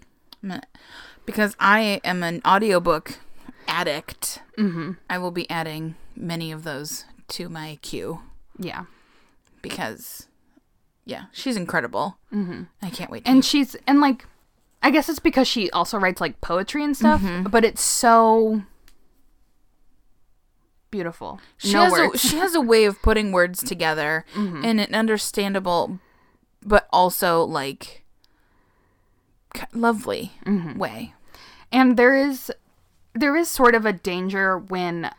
because 1.26 1.55
I 1.59 1.99
am 2.03 2.21
an 2.24 2.41
audiobook 2.45 3.17
addict. 3.68 4.41
Mm-hmm. 4.57 4.91
I 5.09 5.18
will 5.18 5.32
be 5.32 5.49
adding 5.49 5.95
many 6.16 6.51
of 6.51 6.64
those 6.64 7.05
to 7.30 7.49
my 7.49 7.80
queue 7.82 8.22
Yeah. 8.59 8.86
because, 9.61 10.28
yeah, 11.05 11.26
she's 11.32 11.55
incredible. 11.57 12.18
Mm-hmm. 12.34 12.64
I 12.82 12.89
can't 12.89 13.09
wait. 13.11 13.26
To 13.26 13.32
and 13.32 13.43
she's 13.45 13.76
and 13.88 13.99
like 14.01 14.26
i 14.86 14.91
guess 14.91 15.07
it's 15.07 15.20
because 15.20 15.47
she 15.47 15.72
also 15.72 15.97
writes 15.97 16.20
like 16.20 16.41
poetry 16.41 16.84
and 16.84 16.95
stuff 16.97 17.22
Mm-hmm. 17.22 17.49
but 17.49 17.64
it's 17.64 17.82
so 17.82 18.64
beautiful 20.91 21.39
she 21.57 21.74
no 21.74 21.84
has 21.84 21.91
words 21.93 22.16
a 22.16 22.18
she 22.28 22.38
has 22.38 22.53
a 22.53 22.61
way 22.61 22.86
of 22.86 23.01
putting 23.01 23.32
words 23.32 23.64
together 23.64 24.26
in 24.36 24.80
an 24.80 24.93
understandable, 24.93 25.99
but 26.64 26.88
also 26.91 27.43
like 27.43 28.03
lovely 29.74 30.34
way. 30.76 31.14
and 31.72 31.97
there 31.97 32.16
is 32.16 32.51
there 33.14 33.36
is 33.36 33.49
sort 33.49 33.76
of 33.76 33.86
a 33.86 33.93
danger 33.93 34.57
when 34.57 35.11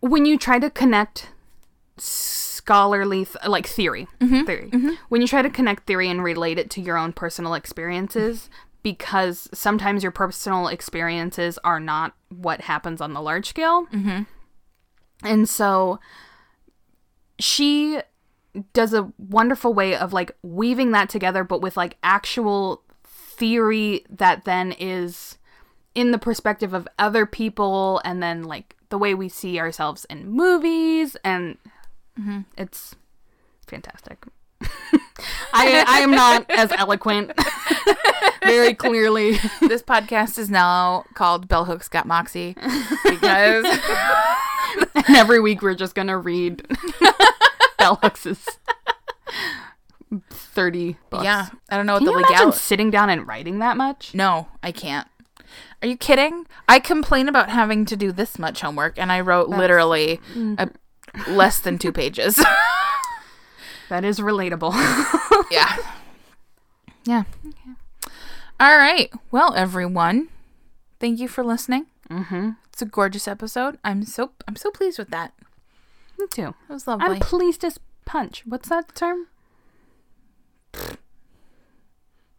when 0.00 0.24
you 0.24 0.38
try 0.38 0.58
to 0.58 0.70
connect 0.70 1.30
scholarly 1.96 3.24
th- 3.24 3.36
like 3.46 3.66
theory 3.66 4.06
mm-hmm. 4.20 4.44
theory. 4.44 4.70
Mm-hmm. 4.70 4.94
When 5.08 5.20
you 5.20 5.26
try 5.26 5.42
to 5.42 5.50
connect 5.50 5.86
theory 5.86 6.08
and 6.08 6.22
relate 6.22 6.58
it 6.58 6.70
to 6.70 6.80
your 6.80 6.96
own 6.96 7.12
personal 7.12 7.54
experiences 7.54 8.48
because 8.82 9.48
sometimes 9.52 10.02
your 10.02 10.12
personal 10.12 10.68
experiences 10.68 11.58
are 11.64 11.80
not 11.80 12.14
what 12.28 12.62
happens 12.62 13.00
on 13.00 13.12
the 13.12 13.20
large 13.20 13.48
scale. 13.48 13.86
Mm-hmm. 13.86 14.22
And 15.24 15.48
so 15.48 15.98
she 17.40 18.00
does 18.72 18.92
a 18.92 19.12
wonderful 19.18 19.74
way 19.74 19.94
of 19.96 20.12
like 20.12 20.32
weaving 20.42 20.92
that 20.92 21.08
together 21.08 21.44
but 21.44 21.60
with 21.60 21.76
like 21.76 21.96
actual 22.02 22.82
theory 23.04 24.04
that 24.10 24.44
then 24.44 24.72
is 24.72 25.37
in 25.98 26.12
the 26.12 26.18
perspective 26.18 26.74
of 26.74 26.86
other 26.96 27.26
people 27.26 28.00
and 28.04 28.22
then 28.22 28.44
like 28.44 28.76
the 28.88 28.96
way 28.96 29.14
we 29.14 29.28
see 29.28 29.58
ourselves 29.58 30.06
in 30.08 30.30
movies 30.30 31.16
and 31.24 31.58
mm-hmm. 32.16 32.42
it's 32.56 32.94
fantastic 33.66 34.24
I, 35.52 35.84
I 35.88 35.98
am 35.98 36.12
not 36.12 36.48
as 36.50 36.70
eloquent 36.70 37.32
very 38.44 38.74
clearly 38.74 39.32
this 39.60 39.82
podcast 39.82 40.38
is 40.38 40.48
now 40.48 41.04
called 41.14 41.48
Bell 41.48 41.64
Hooks 41.64 41.88
Got 41.88 42.06
Moxie 42.06 42.54
because 43.02 43.64
and 44.94 45.16
every 45.16 45.40
week 45.40 45.62
we're 45.62 45.74
just 45.74 45.96
gonna 45.96 46.16
read 46.16 46.64
Bell 47.76 47.98
Hooks's 48.04 48.46
30 50.30 50.96
books 51.10 51.24
yeah, 51.24 51.48
I 51.68 51.76
don't 51.76 51.86
know 51.86 51.94
what 51.94 52.04
Can 52.04 52.06
the 52.06 52.12
legality. 52.12 52.56
sitting 52.56 52.92
down 52.92 53.10
and 53.10 53.26
writing 53.26 53.58
that 53.58 53.76
much? 53.76 54.14
No, 54.14 54.46
I 54.62 54.70
can't. 54.70 55.08
Are 55.82 55.88
you 55.88 55.96
kidding? 55.96 56.46
I 56.68 56.80
complain 56.80 57.28
about 57.28 57.50
having 57.50 57.84
to 57.86 57.96
do 57.96 58.10
this 58.12 58.38
much 58.38 58.60
homework, 58.60 58.98
and 58.98 59.12
I 59.12 59.20
wrote 59.20 59.48
literally 59.48 60.20
a, 60.58 60.68
less 61.28 61.60
than 61.60 61.78
two 61.78 61.92
pages. 61.92 62.42
That 63.88 64.04
is 64.04 64.20
relatable. 64.20 64.72
yeah. 65.50 65.76
Yeah. 67.04 67.22
All 68.60 68.76
right. 68.76 69.10
Well, 69.30 69.54
everyone, 69.54 70.28
thank 71.00 71.18
you 71.18 71.28
for 71.28 71.42
listening. 71.42 71.86
mm-hmm. 72.10 72.50
It's 72.70 72.82
a 72.82 72.86
gorgeous 72.86 73.26
episode. 73.26 73.78
I'm 73.82 74.04
so 74.04 74.32
I'm 74.46 74.56
so 74.56 74.70
pleased 74.70 74.98
with 74.98 75.08
that. 75.10 75.32
Me 76.18 76.26
too. 76.30 76.54
It 76.68 76.72
was 76.72 76.86
lovely. 76.86 77.06
I'm 77.06 77.18
pleased 77.20 77.64
as 77.64 77.80
punch. 78.04 78.42
What's 78.46 78.68
that 78.68 78.94
term? 78.94 79.26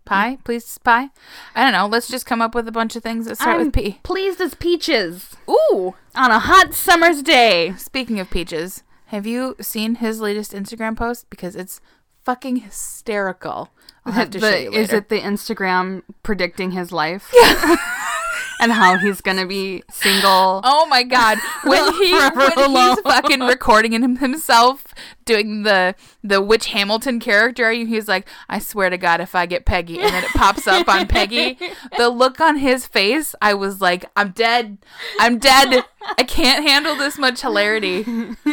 Pie, 0.09 0.37
please 0.43 0.77
pie. 0.79 1.09
I 1.55 1.63
don't 1.63 1.71
know. 1.73 1.87
Let's 1.87 2.07
just 2.07 2.25
come 2.25 2.41
up 2.41 2.53
with 2.55 2.67
a 2.67 2.71
bunch 2.71 2.95
of 2.95 3.03
things 3.03 3.25
that 3.27 3.35
start 3.37 3.59
I'm 3.59 3.65
with 3.67 3.73
P. 3.73 3.99
pleased 4.03 4.41
as 4.41 4.55
peaches 4.55 5.35
Ooh. 5.49 5.95
on 6.15 6.31
a 6.31 6.39
hot 6.39 6.73
summer's 6.73 7.21
day. 7.21 7.73
Speaking 7.77 8.19
of 8.19 8.29
peaches, 8.29 8.83
have 9.07 9.25
you 9.25 9.55
seen 9.61 9.95
his 9.95 10.19
latest 10.19 10.51
Instagram 10.51 10.97
post? 10.97 11.29
Because 11.29 11.55
it's 11.55 11.79
fucking 12.25 12.57
hysterical. 12.57 13.69
I'll 14.05 14.13
have 14.13 14.29
to 14.31 14.39
The- 14.41 14.51
show 14.51 14.57
you 14.57 14.69
later. 14.71 14.81
is 14.81 14.93
it 14.93 15.09
the 15.09 15.19
Instagram 15.19 16.01
predicting 16.23 16.71
his 16.71 16.91
life? 16.91 17.31
and 18.59 18.71
how 18.73 18.97
he's 18.97 19.21
gonna 19.21 19.47
be 19.47 19.83
single. 19.89 20.61
Oh 20.63 20.85
my 20.87 21.03
god! 21.03 21.37
When 21.63 21.93
he 22.01 22.11
when 22.11 22.71
he's 22.71 22.99
fucking 23.01 23.39
recording 23.39 23.93
him 23.93 24.17
himself 24.17 24.93
doing 25.25 25.63
the 25.63 25.95
the 26.23 26.41
Which 26.41 26.67
Hamilton 26.67 27.19
character, 27.19 27.71
he's 27.71 28.07
like, 28.07 28.27
"I 28.49 28.59
swear 28.59 28.89
to 28.89 28.97
God, 28.97 29.21
if 29.21 29.33
I 29.33 29.45
get 29.45 29.65
Peggy," 29.65 29.99
and 29.99 30.13
then 30.13 30.23
it 30.23 30.31
pops 30.31 30.67
up 30.67 30.87
on 30.87 31.07
Peggy. 31.07 31.57
The 31.97 32.09
look 32.09 32.39
on 32.39 32.57
his 32.57 32.85
face, 32.85 33.33
I 33.41 33.53
was 33.53 33.81
like, 33.81 34.05
"I'm 34.15 34.31
dead. 34.31 34.77
I'm 35.19 35.37
dead. 35.37 35.85
I 36.17 36.23
can't 36.23 36.67
handle 36.67 36.95
this 36.95 37.17
much 37.17 37.41
hilarity." 37.41 38.05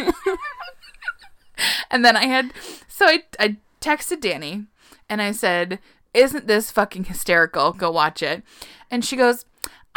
and 1.91 2.05
then 2.05 2.15
I 2.15 2.25
had 2.25 2.53
so 2.87 3.05
I 3.05 3.23
I 3.39 3.57
texted 3.81 4.21
Danny 4.21 4.65
and 5.09 5.21
I 5.21 5.31
said, 5.31 5.79
"Isn't 6.13 6.47
this 6.47 6.71
fucking 6.71 7.05
hysterical? 7.05 7.73
Go 7.73 7.91
watch 7.91 8.23
it." 8.23 8.43
And 8.89 9.03
she 9.03 9.17
goes, 9.17 9.45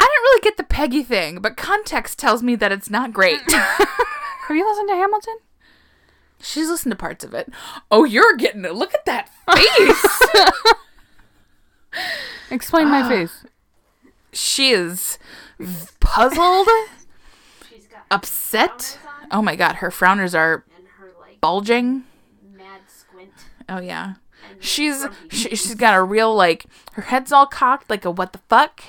"I 0.01 0.05
didn't 0.05 0.23
really 0.23 0.41
get 0.41 0.57
the 0.57 0.63
Peggy 0.63 1.03
thing, 1.03 1.39
but 1.39 1.57
context 1.57 2.17
tells 2.19 2.41
me 2.43 2.55
that 2.55 2.71
it's 2.71 2.89
not 2.89 3.13
great." 3.13 3.39
Have 3.51 4.57
you 4.57 4.67
listened 4.67 4.89
to 4.89 4.95
Hamilton? 4.95 5.35
She's 6.41 6.67
listened 6.69 6.91
to 6.91 6.95
parts 6.97 7.23
of 7.23 7.33
it. 7.35 7.49
Oh, 7.91 8.03
you're 8.03 8.35
getting 8.35 8.65
it. 8.65 8.73
Look 8.73 8.93
at 8.95 9.05
that 9.05 9.29
face. 9.55 10.19
Explain 12.49 12.89
my 12.89 13.01
uh, 13.01 13.09
face. 13.09 13.45
she 14.33 14.71
is 14.71 15.17
puzzled, 15.99 16.67
She's 17.69 17.85
got 17.87 18.03
upset. 18.09 18.97
on 19.21 19.27
Oh 19.31 19.41
my 19.41 19.55
god, 19.55 19.75
her 19.75 19.89
frowners 19.89 20.33
are 20.37 20.65
and 20.75 20.85
her 20.99 21.11
like 21.21 21.39
bulging. 21.39 22.03
mad 22.57 22.81
squint. 22.87 23.31
Oh 23.69 23.79
yeah. 23.79 24.15
She's 24.59 25.05
she, 25.29 25.49
she's 25.55 25.75
got 25.75 25.95
a 25.95 26.03
real 26.03 26.33
like 26.35 26.65
her 26.93 27.03
head's 27.03 27.31
all 27.31 27.45
cocked 27.45 27.89
like 27.89 28.03
a 28.05 28.11
what 28.11 28.33
the 28.33 28.39
fuck 28.49 28.81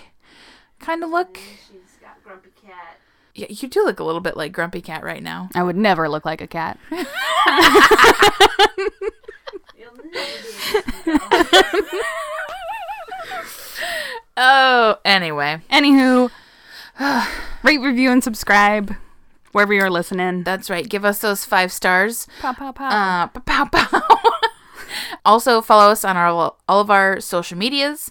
kind 0.83 1.03
of 1.05 1.11
look. 1.11 1.39
She's 1.39 1.97
got 2.01 2.23
grumpy 2.23 2.51
cat. 2.65 2.99
Yeah, 3.35 3.47
you 3.49 3.69
do 3.69 3.83
look 3.85 3.99
a 3.99 4.05
little 4.05 4.21
bit 4.21 4.37
like 4.37 4.53
Grumpy 4.53 4.83
Cat 4.83 5.03
right 5.03 5.23
now. 5.23 5.49
I 5.55 5.63
would 5.63 5.77
never 5.77 6.07
look 6.07 6.27
like 6.27 6.43
a 6.43 6.47
cat. 6.47 6.79
You'll 6.91 7.07
never 9.97 10.11
be 10.13 10.19
able 11.07 11.19
to 11.21 11.83
go. 11.91 11.99
Oh, 14.37 14.97
anyway, 15.05 15.61
Anywho, 15.71 16.31
rate, 17.63 17.79
review, 17.81 18.11
and 18.11 18.25
subscribe 18.25 18.95
wherever 19.53 19.73
you're 19.75 19.91
listening. 19.91 20.43
that's 20.43 20.71
right. 20.71 20.89
Give 20.89 21.05
us 21.05 21.19
those 21.21 21.45
five 21.45 21.71
stars. 21.71 22.27
Pow, 22.41 22.53
pow, 22.55 22.73
pow. 22.73 22.89
Uh, 22.89 23.27
pow, 23.41 23.67
pow. 23.67 24.03
also, 25.25 25.61
follow 25.61 25.91
us 25.91 26.05
on 26.05 26.17
our 26.17 26.29
all 26.29 26.81
of 26.81 26.91
our 26.91 27.21
social 27.21 27.59
medias, 27.59 28.11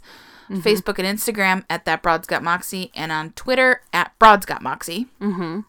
Mm-hmm. 0.51 0.67
Facebook 0.67 0.99
and 0.99 1.07
Instagram 1.17 1.63
at 1.69 1.85
that 1.85 2.01
Broad's 2.01 2.27
Got 2.27 2.43
Moxie, 2.43 2.91
and 2.93 3.11
on 3.11 3.31
Twitter 3.31 3.81
at 3.93 4.17
Broad's 4.19 4.45
Got 4.45 4.61
Moxie. 4.61 5.07
Mm-hmm. 5.21 5.61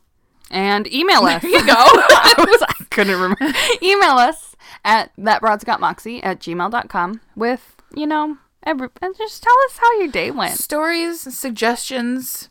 and 0.51 0.93
email 0.93 1.22
us. 1.22 1.43
There 1.43 1.51
you 1.51 1.66
go. 1.66 1.72
I, 1.76 2.35
was, 2.39 2.62
I 2.62 2.85
couldn't 2.91 3.14
remember. 3.18 3.57
email 3.83 4.16
us 4.18 4.57
at 4.85 5.14
thatbroadsgotmoxie 5.16 6.20
at 6.22 6.41
gmail.com 6.41 7.20
with, 7.37 7.76
you 7.95 8.07
know, 8.07 8.39
every, 8.62 8.89
and 9.01 9.16
just 9.16 9.43
tell 9.43 9.57
us 9.66 9.78
how 9.78 9.99
your 9.99 10.09
day 10.09 10.30
went. 10.30 10.59
Stories, 10.59 11.20
suggestions, 11.37 12.49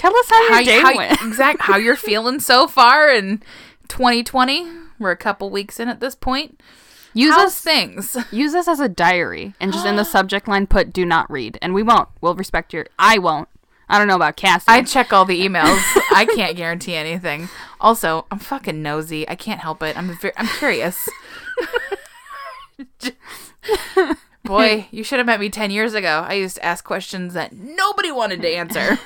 Tell 0.00 0.16
us 0.16 0.30
how 0.30 0.42
your 0.44 0.52
how, 0.52 0.62
day 0.62 0.80
how, 0.80 0.96
went. 0.96 1.22
exact 1.26 1.60
how 1.60 1.76
you're 1.76 1.94
feeling 1.94 2.40
so 2.40 2.66
far 2.66 3.10
in 3.10 3.42
2020. 3.88 4.66
We're 4.98 5.10
a 5.10 5.16
couple 5.16 5.50
weeks 5.50 5.78
in 5.78 5.90
at 5.90 6.00
this 6.00 6.14
point. 6.14 6.58
Use 7.12 7.34
How's 7.34 7.48
us, 7.48 7.60
things? 7.60 8.16
use 8.30 8.52
this 8.52 8.68
as 8.68 8.80
a 8.80 8.88
diary 8.88 9.54
and 9.60 9.72
just 9.72 9.86
in 9.86 9.96
the 9.96 10.04
subject 10.16 10.46
line 10.48 10.66
put 10.66 10.92
do 10.92 11.04
not 11.04 11.30
read. 11.30 11.58
And 11.60 11.74
we 11.74 11.82
won't. 11.82 12.08
We'll 12.20 12.34
respect 12.34 12.72
your, 12.72 12.86
I 12.98 13.18
won't. 13.18 13.48
I 13.88 13.98
don't 13.98 14.06
know 14.06 14.14
about 14.14 14.36
Cassie. 14.36 14.66
I 14.68 14.82
check 14.82 15.12
all 15.12 15.24
the 15.24 15.40
emails. 15.40 15.80
I 16.14 16.24
can't 16.36 16.56
guarantee 16.56 16.94
anything. 16.94 17.48
Also, 17.80 18.24
I'm 18.30 18.38
fucking 18.38 18.80
nosy. 18.82 19.28
I 19.28 19.34
can't 19.34 19.60
help 19.60 19.82
it. 19.82 19.96
I'm 19.98 20.16
ve- 20.16 20.30
I'm 20.36 20.46
curious. 20.46 21.08
Boy, 24.44 24.86
you 24.92 25.02
should 25.02 25.18
have 25.18 25.26
met 25.26 25.40
me 25.40 25.50
10 25.50 25.72
years 25.72 25.94
ago. 25.94 26.24
I 26.26 26.34
used 26.34 26.56
to 26.56 26.64
ask 26.64 26.84
questions 26.84 27.34
that 27.34 27.52
nobody 27.52 28.12
wanted 28.12 28.42
to 28.42 28.48
answer. 28.48 28.98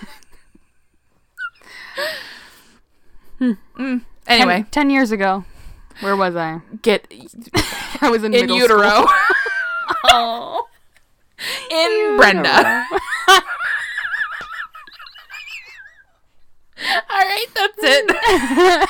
Mm. 3.41 4.03
Anyway, 4.27 4.57
Ten, 4.71 4.71
10 4.71 4.91
years 4.91 5.11
ago. 5.13 5.45
Where 6.01 6.17
was 6.17 6.37
I? 6.37 6.61
get 6.83 7.13
I 8.01 8.11
was 8.11 8.25
in, 8.25 8.35
in 8.35 8.43
middle 8.43 8.59
utero. 8.59 8.89
school. 8.89 9.09
Oh. 10.07 10.67
in 11.71 12.17
Brenda. 12.17 12.87
All 17.11 17.21
right, 17.21 17.47
that's 17.55 17.79
it. 17.79 18.89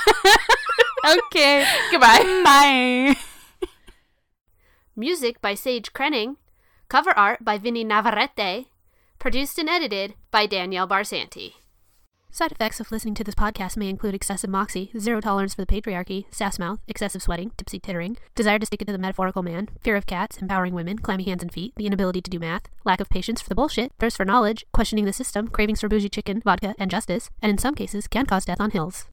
okay. 1.26 1.66
Goodbye. 1.90 2.42
Bye. 2.44 3.16
Music 4.96 5.40
by 5.40 5.54
Sage 5.54 5.92
Krenning. 5.92 6.36
Cover 6.88 7.16
art 7.16 7.44
by 7.44 7.58
Vinny 7.58 7.84
Navarrete. 7.84 8.66
Produced 9.18 9.58
and 9.58 9.68
edited 9.68 10.14
by 10.30 10.46
Danielle 10.46 10.88
Barsanti. 10.88 11.54
Side 12.34 12.50
effects 12.50 12.80
of 12.80 12.90
listening 12.90 13.14
to 13.14 13.22
this 13.22 13.36
podcast 13.36 13.76
may 13.76 13.88
include 13.88 14.12
excessive 14.12 14.50
moxie, 14.50 14.90
zero 14.98 15.20
tolerance 15.20 15.54
for 15.54 15.64
the 15.64 15.72
patriarchy, 15.72 16.24
sass 16.32 16.58
mouth, 16.58 16.80
excessive 16.88 17.22
sweating, 17.22 17.52
tipsy 17.56 17.78
tittering, 17.78 18.16
desire 18.34 18.58
to 18.58 18.66
stick 18.66 18.82
it 18.82 18.86
to 18.86 18.92
the 18.92 18.98
metaphorical 18.98 19.44
man, 19.44 19.68
fear 19.84 19.94
of 19.94 20.04
cats, 20.04 20.38
empowering 20.38 20.74
women, 20.74 20.98
clammy 20.98 21.22
hands 21.22 21.44
and 21.44 21.52
feet, 21.52 21.72
the 21.76 21.86
inability 21.86 22.20
to 22.20 22.30
do 22.32 22.40
math, 22.40 22.62
lack 22.84 22.98
of 23.00 23.08
patience 23.08 23.40
for 23.40 23.48
the 23.50 23.54
bullshit, 23.54 23.92
thirst 24.00 24.16
for 24.16 24.24
knowledge, 24.24 24.66
questioning 24.72 25.04
the 25.04 25.12
system, 25.12 25.46
cravings 25.46 25.80
for 25.80 25.88
bougie 25.88 26.08
chicken, 26.08 26.40
vodka, 26.40 26.74
and 26.76 26.90
justice, 26.90 27.30
and 27.40 27.50
in 27.50 27.58
some 27.58 27.76
cases 27.76 28.08
can 28.08 28.26
cause 28.26 28.46
death 28.46 28.60
on 28.60 28.72
hills. 28.72 29.02